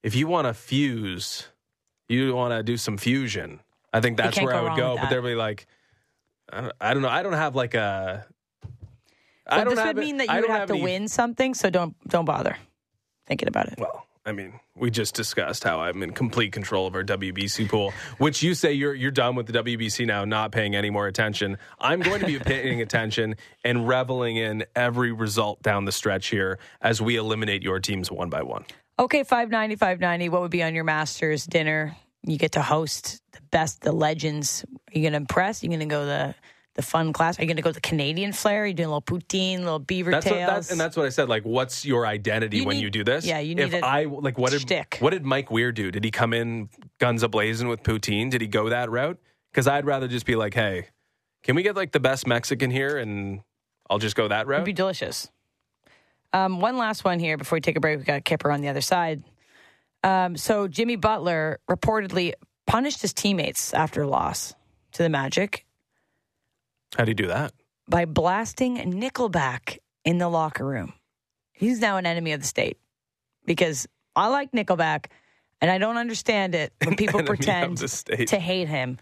if 0.03 0.15
you 0.15 0.27
want 0.27 0.47
to 0.47 0.55
fuse, 0.55 1.49
you 2.09 2.35
want 2.35 2.53
to 2.53 2.63
do 2.63 2.77
some 2.77 2.97
fusion. 2.97 3.61
I 3.97 4.01
think 4.01 4.17
that's 4.17 4.41
where 4.41 4.55
I 4.55 4.61
would 4.63 4.77
go. 4.77 4.97
But 5.01 5.09
they'll 5.11 5.23
be 5.23 5.35
like, 5.35 5.67
I 6.53 6.61
don't, 6.61 6.73
I 6.81 6.93
don't 6.95 7.03
know. 7.03 7.09
I 7.09 7.23
don't 7.23 7.33
have 7.33 7.55
like 7.57 7.75
a. 7.75 8.27
I 9.47 9.57
Well, 9.57 9.65
don't 9.67 9.75
this 9.77 9.85
have 9.85 9.97
would 9.97 10.05
mean 10.05 10.17
that 10.19 10.29
you 10.29 10.35
would 10.35 10.47
don't 10.49 10.51
have 10.57 10.69
to 10.69 10.75
any- 10.75 10.83
win 10.83 11.09
something, 11.09 11.55
so 11.55 11.71
don't 11.71 11.97
don't 12.09 12.25
bother 12.25 12.57
thinking 13.27 13.49
about 13.49 13.69
it. 13.69 13.79
Well, 13.79 14.07
I 14.25 14.33
mean, 14.33 14.59
we 14.75 14.91
just 14.91 15.15
discussed 15.15 15.63
how 15.63 15.81
I'm 15.81 16.03
in 16.03 16.11
complete 16.13 16.53
control 16.53 16.87
of 16.89 16.95
our 16.97 17.05
WBC 17.05 17.69
pool, 17.69 17.93
which 18.19 18.43
you 18.43 18.55
say 18.55 18.73
you're 18.73 18.93
you're 18.95 19.13
done 19.13 19.35
with 19.37 19.47
the 19.47 19.53
WBC 19.63 20.05
now, 20.07 20.25
not 20.25 20.51
paying 20.53 20.75
any 20.75 20.91
more 20.91 21.07
attention. 21.07 21.59
I'm 21.79 22.01
going 22.01 22.21
to 22.21 22.27
be 22.27 22.39
paying 22.41 22.83
attention 22.83 23.37
and 23.65 23.87
reveling 23.89 24.37
in 24.37 24.65
every 24.75 25.13
result 25.13 25.63
down 25.63 25.85
the 25.85 25.93
stretch 25.93 26.27
here 26.27 26.59
as 26.83 27.01
we 27.01 27.17
eliminate 27.17 27.63
your 27.63 27.79
teams 27.81 28.11
one 28.11 28.29
by 28.29 28.43
one. 28.43 28.65
Okay, 28.99 29.23
590, 29.23 29.77
590. 29.77 30.29
What 30.31 30.41
would 30.43 30.51
be 30.51 30.63
on 30.63 30.75
your 30.75 30.85
master's 30.85 31.45
dinner? 31.47 31.95
You 32.27 32.39
get 32.39 32.53
to 32.53 32.63
host 32.63 33.23
the 33.33 33.41
best, 33.51 33.83
the 33.83 33.93
legends. 33.93 34.65
Are 34.89 34.99
you 34.99 35.03
going 35.03 35.13
to 35.13 35.17
impress? 35.19 35.63
Are 35.63 35.67
you 35.67 35.71
going 35.71 35.81
to 35.81 35.87
go 35.87 36.05
the 36.05 36.35
the 36.75 36.83
fun 36.83 37.11
class? 37.15 37.39
Are 37.39 37.43
you 37.43 37.49
going 37.49 37.57
to 37.57 37.63
go 37.63 37.73
the 37.73 37.81
Canadian 37.81 38.35
flair? 38.35 38.65
Are 38.65 38.67
you 38.67 38.75
doing 38.75 38.89
a 38.91 38.95
little 38.95 39.01
poutine, 39.01 39.61
little 39.61 39.79
beaver 39.79 40.11
That's 40.11 40.27
what, 40.27 40.35
tails? 40.35 40.51
that's, 40.51 40.71
and 40.73 40.79
that's 40.79 40.95
what 40.95 41.07
I 41.07 41.09
said. 41.09 41.27
Like, 41.27 41.43
what's 41.45 41.87
your 41.87 42.07
identity 42.07 42.59
You 42.59 42.65
when 42.67 42.77
need- 42.77 42.83
you 42.83 42.91
do 42.91 43.03
this? 43.03 43.25
yeah, 43.25 43.39
you 43.39 43.55
need. 43.55 43.63
If 43.73 43.73
a 43.75 43.87
I 43.87 44.05
like, 44.05 44.37
what 44.37 44.51
did 44.51 44.61
shtick. 44.61 44.99
what 45.01 45.11
did 45.11 45.25
Mike 45.25 45.51
Weir 45.51 45.73
do? 45.73 45.91
Did 45.91 46.05
he 46.05 46.11
come 46.11 46.35
in 46.35 46.69
guns 46.99 47.23
a 47.23 47.29
blazing 47.29 47.69
with 47.69 47.83
poutine? 47.83 48.31
Did 48.31 48.43
he 48.43 48.47
go 48.47 48.69
that 48.69 48.91
route? 48.91 49.19
Because 49.53 49.67
I'd 49.67 49.87
rather 49.87 50.07
just 50.07 50.27
be 50.27 50.37
like, 50.37 50.53
hey, 50.53 50.89
can 51.45 51.55
we 51.57 51.63
get 51.63 51.77
like 51.77 51.93
the 51.93 52.01
best 52.01 52.27
Mexican 52.27 52.71
here, 52.71 52.99
and 52.99 53.41
I'll 53.89 53.99
just 53.99 54.17
go 54.17 54.29
that 54.29 54.47
route. 54.47 54.57
It'd 54.57 54.67
be 54.67 54.73
delicious. 54.75 55.31
Um, 56.35 56.61
one 56.61 56.77
last 56.77 57.05
one 57.05 57.19
here 57.21 57.39
before 57.39 57.57
we 57.57 57.61
take 57.63 57.77
a 57.77 57.81
break. 57.81 57.99
We 58.01 58.05
got 58.05 58.23
Kipper 58.25 58.51
on 58.51 58.61
the 58.61 58.69
other 58.69 58.81
side. 58.83 59.23
Um, 60.07 60.37
so 60.37 60.69
Jimmy 60.69 60.95
Butler 60.95 61.59
reportedly 61.69 62.33
punished 62.65 63.03
his 63.03 63.13
teammates 63.13 63.75
after 63.75 64.03
a 64.03 64.07
loss 64.07 64.55
to 64.93 65.03
the 65.03 65.09
Magic 65.09 65.67
How 66.97 67.05
do 67.05 67.11
you 67.11 67.15
do 67.15 67.27
that? 67.27 67.53
by 67.89 68.05
blasting 68.05 68.77
Nickelback 68.77 69.79
in 70.05 70.19
the 70.19 70.29
locker 70.29 70.65
room. 70.65 70.93
He's 71.53 71.81
now 71.81 71.97
an 71.97 72.07
enemy 72.07 72.33
of 72.33 72.41
the 72.41 72.47
state 72.47 72.79
because 73.45 73.89
I 74.15 74.29
like 74.29 74.53
Nickelback 74.53 75.07
and 75.61 75.73
I 75.73 75.79
don't 75.79 75.97
understand 75.97 76.55
it 76.55 76.73
when 76.85 76.95
people 77.03 77.25
pretend 77.25 77.79
to 77.79 78.39
hate 78.39 78.69
him 78.69 78.99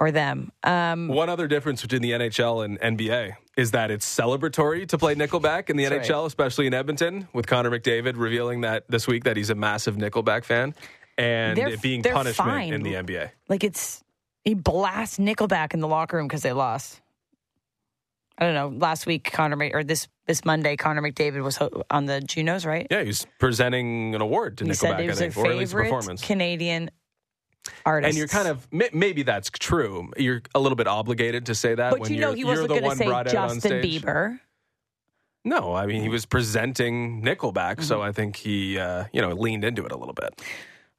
or 0.00 0.10
them. 0.10 0.50
Um, 0.64 1.08
One 1.08 1.28
other 1.28 1.46
difference 1.46 1.82
between 1.82 2.00
the 2.02 2.12
NHL 2.12 2.64
and 2.64 2.80
NBA 2.80 3.36
is 3.56 3.70
that 3.72 3.90
it's 3.90 4.06
celebratory 4.06 4.88
to 4.88 4.96
play 4.98 5.14
Nickelback 5.14 5.68
in 5.70 5.76
the 5.76 5.84
NHL, 5.84 6.24
especially 6.26 6.66
in 6.66 6.72
Edmonton, 6.74 7.28
with 7.34 7.46
Connor 7.46 7.70
McDavid 7.70 8.14
revealing 8.16 8.62
that 8.62 8.84
this 8.88 9.06
week 9.06 9.24
that 9.24 9.36
he's 9.36 9.50
a 9.50 9.54
massive 9.54 9.96
Nickelback 9.96 10.44
fan, 10.44 10.74
and 11.18 11.56
They're- 11.58 11.68
it 11.68 11.82
being 11.82 12.02
punishment 12.02 12.34
fine. 12.36 12.72
in 12.72 12.82
the 12.82 12.94
NBA. 12.94 13.30
like 13.48 13.62
it's 13.62 14.02
he 14.42 14.54
blasts 14.54 15.18
Nickelback 15.18 15.74
in 15.74 15.80
the 15.80 15.86
locker 15.88 16.16
room 16.16 16.26
because 16.26 16.42
they 16.42 16.52
lost. 16.52 17.00
I 18.38 18.46
don't 18.46 18.54
know. 18.54 18.68
Last 18.78 19.04
week, 19.04 19.30
Connor 19.30 19.70
or 19.74 19.84
this 19.84 20.08
this 20.26 20.46
Monday, 20.46 20.76
Connor 20.76 21.02
McDavid 21.02 21.42
was 21.42 21.58
on 21.90 22.06
the 22.06 22.22
Junos, 22.22 22.64
right? 22.64 22.86
Yeah, 22.90 23.02
he's 23.02 23.26
presenting 23.38 24.14
an 24.14 24.22
award 24.22 24.56
to 24.58 24.64
he 24.64 24.72
said 24.72 24.94
Nickelback, 24.94 24.98
it 25.00 25.04
I 25.04 25.06
was 25.08 25.18
their 25.18 25.30
think, 25.30 25.46
or 25.46 25.50
at 25.50 25.58
least 25.58 25.74
a 25.74 25.76
favorite. 25.76 26.22
Canadian 26.22 26.90
And 27.86 28.14
you're 28.16 28.28
kind 28.28 28.48
of 28.48 28.66
maybe 28.72 29.22
that's 29.22 29.50
true. 29.50 30.10
You're 30.16 30.42
a 30.54 30.60
little 30.60 30.76
bit 30.76 30.86
obligated 30.86 31.46
to 31.46 31.54
say 31.54 31.74
that 31.74 31.90
but 31.90 32.00
when 32.00 32.12
you 32.12 32.20
know 32.20 32.32
he 32.32 32.44
wasn't 32.44 32.68
going 32.68 32.82
to 32.82 32.96
say 32.96 33.06
brought 33.06 33.28
out 33.28 33.50
on 33.50 33.56
Justin. 33.56 33.82
Bieber. 33.82 34.40
No, 35.44 35.74
I 35.74 35.86
mean 35.86 36.02
he 36.02 36.08
was 36.08 36.26
presenting 36.26 37.22
Nickelback, 37.22 37.76
Mm-hmm. 37.76 37.82
so 37.82 38.02
I 38.02 38.12
think 38.12 38.36
he 38.36 38.78
uh, 38.78 39.04
you 39.12 39.20
know 39.20 39.30
leaned 39.30 39.64
into 39.64 39.84
it 39.86 39.92
a 39.92 39.96
little 39.96 40.14
bit. 40.14 40.40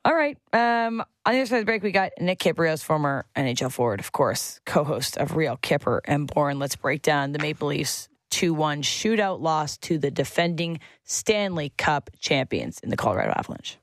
All 0.03 0.16
right. 0.16 0.36
Um, 0.51 1.01
on 1.26 1.34
the 1.34 1.39
other 1.41 1.45
side 1.45 1.57
of 1.57 1.62
the 1.62 1.66
break, 1.66 1.84
we 1.84 1.91
got 1.91 2.12
Nick 2.20 2.39
Kypreos, 2.39 2.84
former 2.84 3.26
NHL 3.36 3.72
forward, 3.72 3.99
of 3.99 4.12
course, 4.12 4.59
co-host 4.66 5.16
of 5.18 5.36
Real 5.36 5.57
Kyper 5.57 5.99
and 6.05 6.26
Bourne. 6.26 6.57
Let's 6.57 6.76
break 6.76 7.03
down 7.03 7.34
the 7.34 7.39
Maple 7.39 7.68
Leafs 7.68 8.09
2-1 8.32 8.82
shootout 8.82 9.41
loss 9.41 9.78
to 9.78 9.99
the 9.99 10.09
defending 10.09 10.80
Stanley 11.03 11.72
Cup 11.78 12.09
champions 12.20 12.80
in 12.80 12.89
the 12.89 12.97
Colorado 12.97 13.32
Avalanche. 13.38 13.78